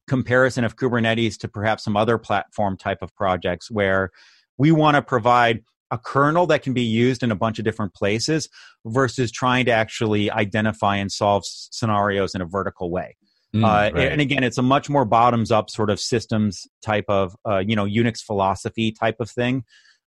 comparison 0.08 0.64
of 0.64 0.76
Kubernetes 0.76 1.38
to 1.40 1.48
perhaps 1.48 1.84
some 1.84 1.98
other 1.98 2.18
platform 2.18 2.78
type 2.78 3.00
of 3.02 3.16
projects 3.16 3.70
where 3.70 4.12
we 4.58 4.72
want 4.72 4.96
to 4.96 5.02
provide 5.02 5.64
a 5.92 5.98
kernel 5.98 6.46
that 6.48 6.62
can 6.62 6.74
be 6.74 6.84
used 6.84 7.24
in 7.24 7.32
a 7.32 7.36
bunch 7.36 7.58
of 7.58 7.66
different 7.66 7.94
places 7.94 8.48
versus 8.86 9.32
trying 9.32 9.66
to 9.66 9.72
actually 9.72 10.30
identify 10.30 10.98
and 10.98 11.12
solve 11.12 11.44
scenarios 11.46 12.36
in 12.36 12.42
a 12.42 12.46
vertical 12.46 12.92
way. 12.92 13.16
Mm, 13.56 13.64
uh, 13.64 13.92
right. 13.92 14.12
And 14.12 14.22
again, 14.22 14.44
it's 14.44 14.60
a 14.60 14.62
much 14.62 14.90
more 14.90 15.06
bottoms 15.06 15.52
up 15.52 15.72
sort 15.72 15.90
of 15.90 16.00
systems 16.00 16.68
type 16.84 17.06
of, 17.08 17.36
uh, 17.48 17.58
you 17.58 17.76
know, 17.76 17.86
Unix 17.86 18.22
philosophy 18.22 18.92
type 18.92 19.16
of 19.20 19.30
thing 19.32 19.64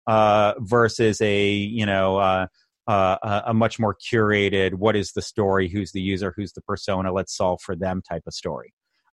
uh, 0.06 0.54
versus 0.58 1.20
a, 1.20 1.50
you 1.50 1.86
know, 1.86 2.16
uh, 2.16 2.46
uh, 2.88 3.42
a 3.46 3.54
much 3.54 3.78
more 3.78 3.94
curated, 3.94 4.74
what 4.74 4.96
is 4.96 5.12
the 5.12 5.22
story, 5.22 5.68
who's 5.68 5.92
the 5.92 6.00
user, 6.00 6.34
who's 6.36 6.52
the 6.52 6.62
persona, 6.62 7.12
let's 7.12 7.36
solve 7.36 7.60
for 7.60 7.76
them 7.76 8.02
type 8.02 8.22
of 8.26 8.34
story. 8.34 8.72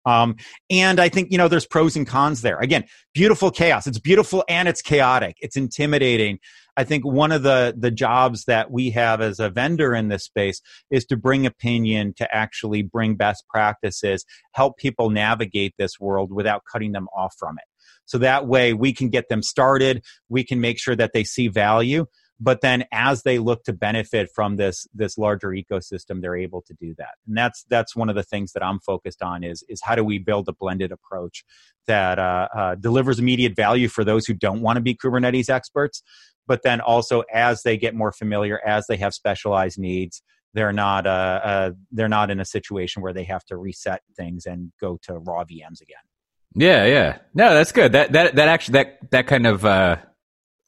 Um, 0.05 0.35
and 0.69 0.99
I 0.99 1.09
think, 1.09 1.31
you 1.31 1.37
know, 1.37 1.47
there's 1.47 1.65
pros 1.65 1.95
and 1.95 2.05
cons 2.05 2.43
there. 2.43 2.59
Again, 2.59 2.85
beautiful 3.13 3.49
chaos. 3.49 3.87
It's 3.87 3.97
beautiful 3.97 4.43
and 4.47 4.67
it's 4.67 4.83
chaotic. 4.83 5.35
It's 5.39 5.57
intimidating. 5.57 6.37
I 6.77 6.83
think 6.83 7.05
one 7.05 7.31
of 7.31 7.41
the, 7.41 7.73
the 7.75 7.89
jobs 7.89 8.45
that 8.45 8.69
we 8.69 8.91
have 8.91 9.19
as 9.19 9.39
a 9.39 9.49
vendor 9.49 9.95
in 9.95 10.09
this 10.09 10.25
space 10.25 10.61
is 10.91 11.05
to 11.05 11.17
bring 11.17 11.47
opinion, 11.47 12.13
to 12.17 12.35
actually 12.35 12.83
bring 12.83 13.15
best 13.15 13.45
practices, 13.49 14.25
help 14.51 14.77
people 14.77 15.09
navigate 15.09 15.73
this 15.79 15.99
world 15.99 16.31
without 16.31 16.63
cutting 16.71 16.91
them 16.91 17.07
off 17.15 17.33
from 17.39 17.57
it. 17.57 17.65
So 18.05 18.17
that 18.19 18.47
way 18.47 18.73
we 18.73 18.93
can 18.93 19.09
get 19.09 19.29
them 19.29 19.41
started. 19.41 20.03
We 20.29 20.43
can 20.43 20.61
make 20.61 20.79
sure 20.79 20.95
that 20.95 21.11
they 21.13 21.23
see 21.23 21.47
value. 21.47 22.05
But 22.39 22.61
then 22.61 22.83
as 22.91 23.23
they 23.23 23.39
look 23.39 23.63
to 23.63 23.73
benefit 23.73 24.29
from 24.35 24.57
this 24.57 24.87
this 24.93 25.17
larger 25.17 25.49
ecosystem 25.49 26.21
they're 26.21 26.35
able 26.35 26.61
to 26.63 26.73
do 26.73 26.93
that. 26.97 27.15
And 27.27 27.37
that's 27.37 27.65
that's 27.69 27.95
one 27.95 28.09
of 28.09 28.15
the 28.15 28.23
things 28.23 28.51
that 28.53 28.63
i'm 28.63 28.79
focused 28.79 29.21
on 29.21 29.43
is 29.43 29.63
is 29.69 29.81
how 29.81 29.95
do 29.95 30.03
we 30.03 30.19
build 30.19 30.49
a 30.49 30.53
blended 30.53 30.91
approach 30.91 31.45
that 31.87 32.19
uh, 32.19 32.47
uh, 32.53 32.75
delivers 32.75 33.19
immediate 33.19 33.55
value 33.55 33.87
for 33.87 34.03
those 34.03 34.25
who 34.25 34.33
don't 34.33 34.61
want 34.61 34.77
to 34.77 34.81
be 34.81 34.95
kubernetes 34.95 35.49
experts. 35.49 36.03
But 36.47 36.61
then 36.63 36.81
also 36.81 37.23
as 37.33 37.63
they 37.63 37.77
get 37.77 37.95
more 37.95 38.11
familiar 38.11 38.59
as 38.65 38.87
they 38.87 38.97
have 38.97 39.13
specialized 39.13 39.79
needs 39.79 40.21
they're 40.53 40.73
not 40.73 41.05
uh, 41.05 41.41
uh 41.43 41.71
they're 41.91 42.09
not 42.09 42.31
in 42.31 42.39
a 42.39 42.45
situation 42.45 43.01
where 43.01 43.13
they 43.13 43.25
have 43.25 43.45
to 43.45 43.57
reset 43.57 44.01
things 44.15 44.45
and 44.45 44.71
go 44.79 44.97
to 45.03 45.19
raw 45.19 45.43
vms 45.43 45.81
again 45.81 46.03
yeah 46.55 46.85
yeah. 46.85 47.17
No 47.33 47.53
that's 47.53 47.71
good. 47.71 47.91
That 47.91 48.11
that 48.13 48.35
that 48.35 48.47
actually 48.47 48.73
that 48.73 49.11
that 49.11 49.27
kind 49.27 49.45
of 49.45 49.65
uh 49.65 49.97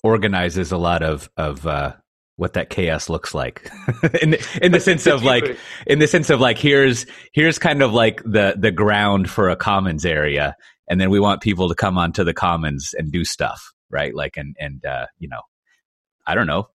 organizes 0.03 0.71
a 0.71 0.77
lot 0.77 1.03
of 1.03 1.29
of 1.38 1.65
uh, 1.65 1.93
what 2.35 2.53
that 2.53 2.69
chaos 2.69 3.09
looks 3.09 3.33
like. 3.33 3.69
In 4.21 4.31
the, 4.31 4.59
in 4.61 4.71
the 4.71 4.79
sense 4.79 5.07
of 5.07 5.23
like 5.23 5.57
in 5.88 5.99
the 5.99 6.07
sense 6.07 6.29
of 6.29 6.39
like 6.39 6.57
here's 6.57 7.05
here's 7.33 7.57
kind 7.57 7.81
of 7.81 7.93
like 7.93 8.21
the 8.23 8.55
the 8.57 8.71
ground 8.71 9.29
for 9.29 9.49
a 9.49 9.55
commons 9.55 10.05
area 10.05 10.55
and 10.88 11.01
then 11.01 11.09
we 11.09 11.19
want 11.19 11.41
people 11.41 11.67
to 11.67 11.75
come 11.75 11.97
onto 11.97 12.23
the 12.23 12.33
commons 12.33 12.93
and 12.97 13.11
do 13.11 13.25
stuff 13.25 13.73
right? 13.89 14.13
Like 14.13 14.38
and 14.38 14.55
and 14.59 14.85
uh, 14.85 15.07
you 15.19 15.27
know 15.27 15.41
i 16.25 16.35
don't 16.35 16.47
know. 16.47 16.69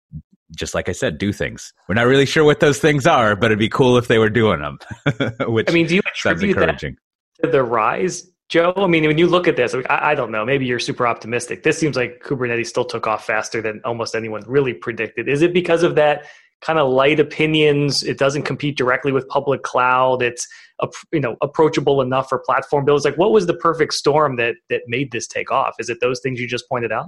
Just 0.56 0.74
like 0.74 0.88
i 0.88 0.92
said 0.92 1.18
do 1.18 1.32
things. 1.32 1.72
We're 1.88 1.94
not 1.94 2.06
really 2.06 2.26
sure 2.26 2.44
what 2.44 2.60
those 2.60 2.78
things 2.78 3.06
are 3.06 3.36
but 3.36 3.46
it'd 3.46 3.58
be 3.58 3.68
cool 3.68 3.96
if 3.98 4.08
they 4.08 4.18
were 4.18 4.30
doing 4.30 4.60
them 4.60 4.78
which 5.48 5.68
i 5.68 5.72
mean 5.72 5.86
do 5.86 5.96
you 5.96 6.00
sounds 6.14 6.42
encouraging. 6.42 6.96
to 7.42 7.50
the 7.50 7.62
rise 7.62 8.26
Joe, 8.48 8.72
I 8.76 8.86
mean, 8.86 9.04
when 9.06 9.18
you 9.18 9.26
look 9.26 9.46
at 9.46 9.56
this, 9.56 9.74
I, 9.74 10.10
I, 10.10 10.14
don't 10.14 10.30
know, 10.30 10.44
maybe 10.44 10.64
you're 10.64 10.78
super 10.78 11.06
optimistic. 11.06 11.64
This 11.64 11.78
seems 11.78 11.96
like 11.96 12.22
Kubernetes 12.22 12.66
still 12.66 12.84
took 12.84 13.06
off 13.06 13.26
faster 13.26 13.60
than 13.60 13.82
almost 13.84 14.14
anyone 14.14 14.42
really 14.46 14.72
predicted. 14.72 15.28
Is 15.28 15.42
it 15.42 15.52
because 15.52 15.82
of 15.82 15.96
that 15.96 16.24
kind 16.62 16.78
of 16.78 16.90
light 16.90 17.20
opinions? 17.20 18.02
It 18.02 18.16
doesn't 18.16 18.44
compete 18.44 18.78
directly 18.78 19.12
with 19.12 19.28
public 19.28 19.62
cloud. 19.62 20.22
It's 20.22 20.46
you 21.12 21.20
know 21.20 21.36
approachable 21.42 22.00
enough 22.00 22.30
for 22.30 22.38
platform 22.38 22.86
builders. 22.86 23.04
Like, 23.04 23.18
what 23.18 23.32
was 23.32 23.46
the 23.46 23.54
perfect 23.54 23.92
storm 23.92 24.36
that 24.36 24.54
that 24.70 24.82
made 24.86 25.12
this 25.12 25.26
take 25.26 25.50
off? 25.50 25.74
Is 25.78 25.90
it 25.90 25.98
those 26.00 26.20
things 26.20 26.40
you 26.40 26.48
just 26.48 26.68
pointed 26.70 26.90
out? 26.90 27.06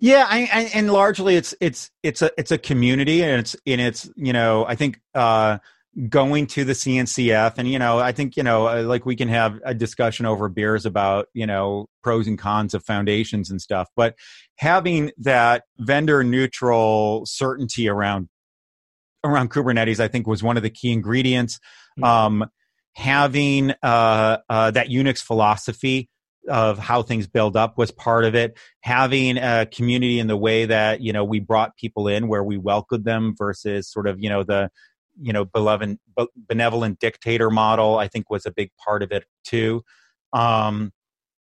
Yeah, 0.00 0.26
I, 0.28 0.48
I, 0.52 0.70
and 0.74 0.92
largely 0.92 1.36
it's 1.36 1.54
it's 1.60 1.92
it's 2.02 2.20
a 2.20 2.32
it's 2.36 2.50
a 2.50 2.58
community, 2.58 3.22
and 3.22 3.38
it's 3.38 3.54
in 3.64 3.78
it's 3.78 4.10
you 4.16 4.32
know 4.32 4.66
I 4.66 4.74
think. 4.74 5.00
uh 5.14 5.58
going 6.08 6.46
to 6.48 6.64
the 6.64 6.72
CNCF 6.72 7.54
and 7.56 7.68
you 7.68 7.78
know 7.78 7.98
I 7.98 8.12
think 8.12 8.36
you 8.36 8.42
know 8.42 8.66
uh, 8.66 8.82
like 8.82 9.06
we 9.06 9.16
can 9.16 9.28
have 9.28 9.60
a 9.64 9.74
discussion 9.74 10.26
over 10.26 10.48
beers 10.48 10.86
about 10.86 11.28
you 11.34 11.46
know 11.46 11.86
pros 12.02 12.26
and 12.26 12.38
cons 12.38 12.74
of 12.74 12.84
foundations 12.84 13.50
and 13.50 13.60
stuff. 13.60 13.88
But 13.96 14.16
having 14.56 15.12
that 15.18 15.64
vendor 15.78 16.24
neutral 16.24 17.24
certainty 17.26 17.88
around 17.88 18.28
around 19.24 19.50
Kubernetes 19.50 20.00
I 20.00 20.08
think 20.08 20.26
was 20.26 20.42
one 20.42 20.56
of 20.56 20.62
the 20.62 20.70
key 20.70 20.92
ingredients. 20.92 21.58
Mm-hmm. 21.98 22.04
um, 22.04 22.50
having 22.94 23.72
uh, 23.82 24.38
uh, 24.48 24.70
that 24.70 24.88
Unix 24.88 25.20
philosophy 25.20 26.08
of 26.48 26.78
how 26.78 27.02
things 27.02 27.26
build 27.26 27.56
up 27.56 27.78
was 27.78 27.90
part 27.90 28.24
of 28.24 28.34
it. 28.34 28.58
Having 28.80 29.38
a 29.38 29.66
community 29.66 30.18
in 30.18 30.26
the 30.26 30.36
way 30.36 30.66
that 30.66 31.00
you 31.00 31.12
know 31.12 31.24
we 31.24 31.40
brought 31.40 31.76
people 31.76 32.08
in 32.08 32.28
where 32.28 32.44
we 32.44 32.58
welcomed 32.58 33.04
them 33.04 33.34
versus 33.36 33.90
sort 33.90 34.06
of 34.06 34.20
you 34.20 34.28
know 34.28 34.42
the 34.42 34.70
you 35.20 35.32
know 35.32 35.44
benevolent 35.44 36.00
benevolent 36.36 36.98
dictator 36.98 37.50
model 37.50 37.98
i 37.98 38.08
think 38.08 38.30
was 38.30 38.46
a 38.46 38.50
big 38.50 38.70
part 38.84 39.02
of 39.02 39.12
it 39.12 39.24
too. 39.44 39.82
Um 40.32 40.92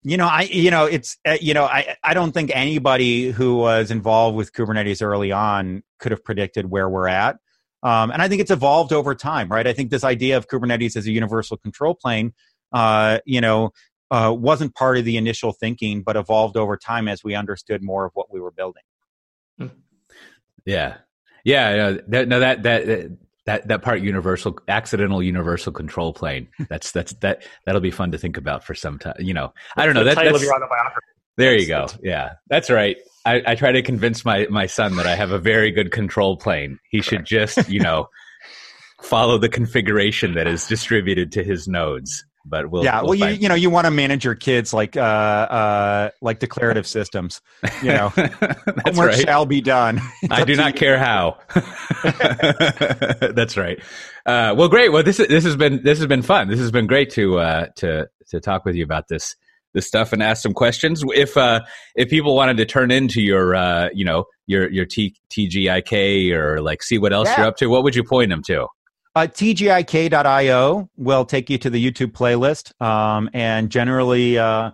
you 0.04 0.16
know 0.16 0.28
i 0.28 0.44
you 0.44 0.72
know 0.72 0.86
it's 0.86 1.18
uh, 1.28 1.38
you 1.42 1.54
know 1.54 1.66
i 1.66 1.96
i 2.04 2.14
don't 2.14 2.32
think 2.32 2.52
anybody 2.54 3.32
who 3.32 3.58
was 3.58 3.92
involved 3.92 4.38
with 4.38 4.54
kubernetes 4.54 5.02
early 5.02 5.32
on 5.32 5.84
could 6.00 6.12
have 6.12 6.24
predicted 6.24 6.70
where 6.70 6.90
we're 6.90 7.08
at. 7.08 7.38
Um, 7.84 8.12
and 8.12 8.22
i 8.22 8.28
think 8.28 8.42
it's 8.42 8.52
evolved 8.52 8.94
over 8.94 9.14
time 9.16 9.50
right? 9.50 9.68
I 9.68 9.74
think 9.74 9.90
this 9.90 10.04
idea 10.04 10.38
of 10.38 10.48
kubernetes 10.48 10.96
as 10.96 11.06
a 11.06 11.12
universal 11.12 11.58
control 11.58 11.96
plane 11.96 12.34
uh, 12.72 13.20
you 13.26 13.42
know 13.42 13.72
uh, 14.12 14.34
wasn't 14.36 14.74
part 14.74 14.98
of 14.98 15.06
the 15.06 15.18
initial 15.18 15.52
thinking 15.52 16.02
but 16.02 16.16
evolved 16.16 16.58
over 16.58 16.78
time 16.78 17.08
as 17.08 17.24
we 17.24 17.36
understood 17.36 17.84
more 17.84 18.06
of 18.06 18.12
what 18.16 18.34
we 18.34 18.40
were 18.40 18.52
building. 18.52 18.84
Yeah. 20.66 20.98
Yeah 21.44 21.98
no, 22.08 22.26
no 22.26 22.40
that 22.40 22.64
that 22.64 23.18
that 23.50 23.68
that 23.68 23.82
part 23.82 24.02
universal 24.02 24.56
accidental 24.68 25.24
universal 25.24 25.74
control 25.74 26.14
plane. 26.14 26.48
That's 26.70 26.92
that's 26.92 27.14
that 27.14 27.44
that'll 27.66 27.82
be 27.82 27.90
fun 27.90 28.12
to 28.12 28.18
think 28.20 28.38
about 28.38 28.64
for 28.64 28.76
some 28.76 29.00
time 29.00 29.16
you 29.20 29.34
know 29.34 29.54
i 29.76 29.86
don't 29.86 29.96
know 29.96 30.04
that, 30.04 30.16
that's 30.16 30.48
autobiography. 30.48 31.00
There 31.36 31.58
you 31.58 31.68
go. 31.68 31.88
yeah 32.04 32.34
that's 32.48 32.70
right. 32.70 32.98
I, 33.26 33.42
I, 33.48 33.56
try 33.56 33.72
to 33.72 33.82
convince 33.82 34.24
my 34.24 34.46
my 34.50 34.68
son 34.68 34.98
that 34.98 35.08
i 35.08 35.16
have 35.16 35.32
a 35.32 35.40
very 35.40 35.72
good 35.72 35.92
control 35.92 36.38
plane. 36.38 36.80
He 36.92 37.00
Correct. 37.00 37.10
should 37.10 37.26
just 37.26 37.70
you 37.70 37.80
know 37.88 38.08
follow 39.02 39.38
the 39.38 39.50
configuration 39.50 40.36
that 40.36 40.48
is 40.48 40.68
distributed 40.68 41.32
to 41.32 41.44
his 41.44 41.68
nodes 41.68 42.26
but 42.50 42.70
we'll 42.70 42.84
yeah 42.84 43.02
we'll 43.02 43.18
well 43.18 43.30
you 43.32 43.36
you 43.36 43.50
know 43.50 43.56
you 43.56 43.70
want 43.70 43.86
to 43.86 43.92
manage 43.92 44.26
your 44.26 44.36
kids 44.36 44.74
like 44.74 44.98
uh 44.98 45.00
uh 45.00 46.10
like 46.22 46.40
declarative 46.40 46.88
systems 46.88 47.42
you 47.82 47.92
know. 47.92 48.10
Homework 48.86 49.12
right. 49.12 49.20
shall 49.20 49.46
be 49.46 49.62
done. 49.62 50.02
I 50.30 50.44
do 50.44 50.56
not 50.56 50.76
care 50.76 50.98
how. 50.98 51.38
That's 53.34 53.58
right. 53.58 53.80
Uh 54.26 54.54
well 54.58 54.70
great. 54.70 54.90
Well 54.90 55.04
this 55.04 55.18
this 55.18 55.44
has 55.44 55.56
been 55.56 55.84
this 55.84 55.98
has 55.98 56.08
been 56.08 56.22
fun. 56.22 56.50
This 56.50 56.60
has 56.60 56.72
been 56.72 56.88
great 56.88 57.12
to 57.12 57.40
uh 57.40 57.68
to 57.78 58.08
to 58.30 58.40
talk 58.40 58.66
with 58.66 58.76
you 58.76 58.84
about 58.84 59.08
this 59.08 59.36
this 59.74 59.88
stuff 59.88 60.14
and 60.14 60.24
ask 60.24 60.42
some 60.42 60.54
questions. 60.54 61.04
If 61.16 61.38
uh 61.38 61.62
if 61.96 62.10
people 62.10 62.36
wanted 62.36 62.58
to 62.58 62.66
turn 62.66 62.92
into 62.92 63.22
your 63.22 63.56
uh 63.56 63.90
you 63.94 64.06
know 64.06 64.26
your 64.48 64.70
your 64.70 64.86
T, 64.86 65.16
tgik 65.30 66.34
or 66.34 66.62
like 66.62 66.84
see 66.84 66.98
what 66.98 67.14
else 67.14 67.30
yeah. 67.30 67.38
you're 67.38 67.48
up 67.48 67.58
to 67.58 67.68
what 67.68 67.84
would 67.84 67.96
you 67.96 68.04
point 68.04 68.30
them 68.30 68.44
to 68.44 68.68
uh, 69.20 69.28
TGIK.io 69.28 70.90
will 70.96 71.26
take 71.26 71.50
you 71.50 71.58
to 71.58 71.70
the 71.70 71.92
YouTube 71.92 72.14
playlist. 72.14 72.80
Um, 72.82 73.30
and 73.34 73.70
generally, 73.70 74.38
uh, 74.38 74.72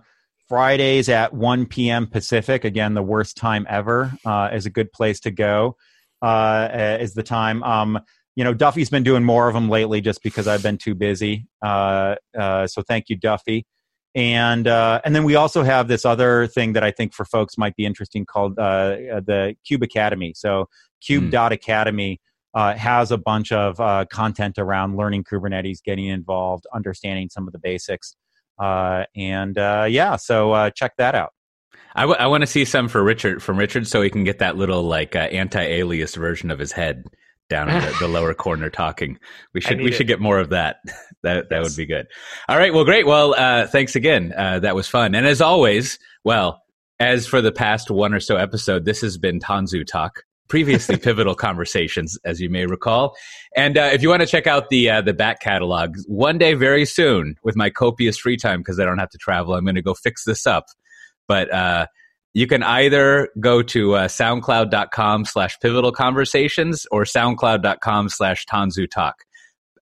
Fridays 0.48 1.08
at 1.08 1.34
1 1.34 1.66
p.m. 1.66 2.06
Pacific, 2.06 2.64
again, 2.64 2.94
the 2.94 3.02
worst 3.02 3.36
time 3.36 3.66
ever, 3.68 4.12
uh, 4.24 4.50
is 4.52 4.64
a 4.64 4.70
good 4.70 4.92
place 4.92 5.18
to 5.20 5.32
go, 5.32 5.76
uh, 6.22 6.96
is 7.00 7.14
the 7.14 7.24
time. 7.24 7.64
Um, 7.64 7.98
you 8.36 8.44
know, 8.44 8.54
Duffy's 8.54 8.88
been 8.88 9.02
doing 9.02 9.24
more 9.24 9.48
of 9.48 9.54
them 9.54 9.68
lately 9.68 10.00
just 10.00 10.22
because 10.22 10.46
I've 10.46 10.62
been 10.62 10.78
too 10.78 10.94
busy. 10.94 11.48
Uh, 11.60 12.14
uh, 12.38 12.68
so 12.68 12.82
thank 12.82 13.08
you, 13.08 13.16
Duffy. 13.16 13.66
And 14.14 14.68
uh, 14.68 15.00
and 15.04 15.14
then 15.14 15.24
we 15.24 15.34
also 15.34 15.62
have 15.62 15.88
this 15.88 16.04
other 16.04 16.46
thing 16.46 16.72
that 16.74 16.84
I 16.84 16.90
think 16.92 17.12
for 17.12 17.24
folks 17.24 17.58
might 17.58 17.74
be 17.74 17.84
interesting 17.84 18.24
called 18.24 18.58
uh, 18.58 19.20
the 19.26 19.56
KubeAcademy. 19.68 20.36
So 20.36 20.68
kube.academy 21.02 22.20
uh, 22.56 22.74
has 22.74 23.12
a 23.12 23.18
bunch 23.18 23.52
of 23.52 23.78
uh, 23.78 24.06
content 24.10 24.58
around 24.58 24.96
learning 24.96 25.22
Kubernetes, 25.24 25.82
getting 25.84 26.06
involved, 26.06 26.66
understanding 26.74 27.28
some 27.28 27.46
of 27.46 27.52
the 27.52 27.58
basics. 27.58 28.16
Uh, 28.58 29.04
and 29.14 29.58
uh, 29.58 29.86
yeah, 29.86 30.16
so 30.16 30.52
uh, 30.52 30.70
check 30.70 30.96
that 30.96 31.14
out. 31.14 31.34
I, 31.94 32.02
w- 32.02 32.18
I 32.18 32.26
want 32.28 32.40
to 32.40 32.46
see 32.46 32.64
some 32.64 32.88
for 32.88 33.04
Richard 33.04 33.42
from 33.42 33.58
Richard 33.58 33.86
so 33.86 34.00
he 34.00 34.08
can 34.08 34.24
get 34.24 34.38
that 34.38 34.56
little 34.56 34.82
like 34.82 35.14
uh, 35.14 35.20
anti-alias 35.20 36.14
version 36.14 36.50
of 36.50 36.58
his 36.58 36.72
head 36.72 37.04
down 37.50 37.68
in 37.68 37.78
the, 37.78 37.94
the 38.00 38.08
lower 38.08 38.32
corner 38.44 38.70
talking. 38.70 39.18
We 39.52 39.60
should 39.60 39.78
we 39.78 39.88
it. 39.88 39.94
should 39.94 40.06
get 40.06 40.20
more 40.20 40.38
of 40.38 40.48
that. 40.48 40.76
that 41.22 41.50
that 41.50 41.62
yes. 41.62 41.64
would 41.64 41.76
be 41.76 41.84
good. 41.84 42.06
All 42.48 42.56
right, 42.56 42.72
well, 42.72 42.86
great. 42.86 43.06
Well, 43.06 43.66
thanks 43.66 43.96
again. 43.96 44.30
that 44.30 44.74
was 44.74 44.88
fun. 44.88 45.14
And 45.14 45.26
as 45.26 45.42
always, 45.42 45.98
well, 46.24 46.62
as 46.98 47.26
for 47.26 47.42
the 47.42 47.52
past 47.52 47.90
one 47.90 48.14
or 48.14 48.20
so 48.20 48.36
episode, 48.36 48.86
this 48.86 49.02
has 49.02 49.18
been 49.18 49.40
Tanzu 49.40 49.86
Talk. 49.86 50.22
Previously, 50.48 50.96
pivotal 51.08 51.34
conversations, 51.34 52.18
as 52.24 52.40
you 52.40 52.48
may 52.50 52.66
recall, 52.66 53.16
and 53.56 53.76
uh, 53.76 53.90
if 53.92 54.02
you 54.02 54.08
want 54.08 54.20
to 54.20 54.26
check 54.26 54.46
out 54.46 54.68
the 54.68 54.90
uh, 54.90 55.00
the 55.00 55.14
back 55.14 55.40
catalog, 55.40 55.96
one 56.06 56.38
day 56.38 56.54
very 56.54 56.84
soon, 56.84 57.36
with 57.42 57.56
my 57.56 57.70
copious 57.70 58.18
free 58.18 58.36
time 58.36 58.60
because 58.60 58.78
I 58.78 58.84
don't 58.84 58.98
have 58.98 59.10
to 59.10 59.18
travel, 59.18 59.54
I'm 59.54 59.64
going 59.64 59.74
to 59.74 59.82
go 59.82 59.94
fix 59.94 60.24
this 60.24 60.46
up. 60.46 60.66
But 61.28 61.52
uh, 61.52 61.86
you 62.36 62.46
can 62.46 62.62
either 62.62 63.30
go 63.40 63.62
to 63.62 63.94
uh, 63.94 64.08
soundcloud.com 64.08 65.24
slash 65.24 65.58
pivotal 65.58 65.90
conversations 65.90 66.86
or 66.90 67.04
soundcloud.com 67.04 68.10
slash 68.10 68.44
tanzu 68.44 68.90
talk. 68.90 69.24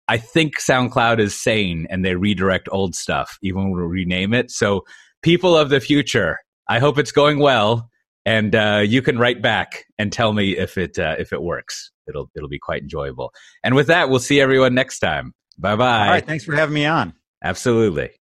I 0.06 0.18
think 0.18 0.60
SoundCloud 0.60 1.18
is 1.18 1.34
sane 1.34 1.88
and 1.90 2.04
they 2.04 2.14
redirect 2.14 2.68
old 2.70 2.94
stuff, 2.94 3.38
even 3.42 3.70
when 3.70 3.72
we 3.72 4.00
rename 4.02 4.34
it. 4.34 4.50
So, 4.52 4.84
people 5.22 5.56
of 5.56 5.70
the 5.70 5.80
future, 5.80 6.38
I 6.68 6.78
hope 6.78 6.96
it's 6.96 7.10
going 7.10 7.40
well, 7.40 7.90
and 8.26 8.54
uh, 8.54 8.82
you 8.84 9.02
can 9.02 9.18
write 9.18 9.42
back 9.42 9.84
and 9.98 10.12
tell 10.12 10.32
me 10.32 10.56
if 10.56 10.78
it 10.78 10.98
uh, 10.98 11.16
if 11.18 11.32
it 11.32 11.42
works. 11.42 11.90
It'll 12.08 12.30
it'll 12.36 12.48
be 12.48 12.58
quite 12.58 12.82
enjoyable. 12.82 13.32
And 13.62 13.74
with 13.74 13.86
that, 13.88 14.08
we'll 14.08 14.18
see 14.18 14.40
everyone 14.40 14.74
next 14.74 14.98
time. 14.98 15.34
Bye 15.58 15.76
bye. 15.76 16.06
All 16.06 16.12
right. 16.12 16.26
Thanks 16.26 16.44
for 16.44 16.54
having 16.54 16.74
me 16.74 16.86
on. 16.86 17.14
Absolutely. 17.42 18.10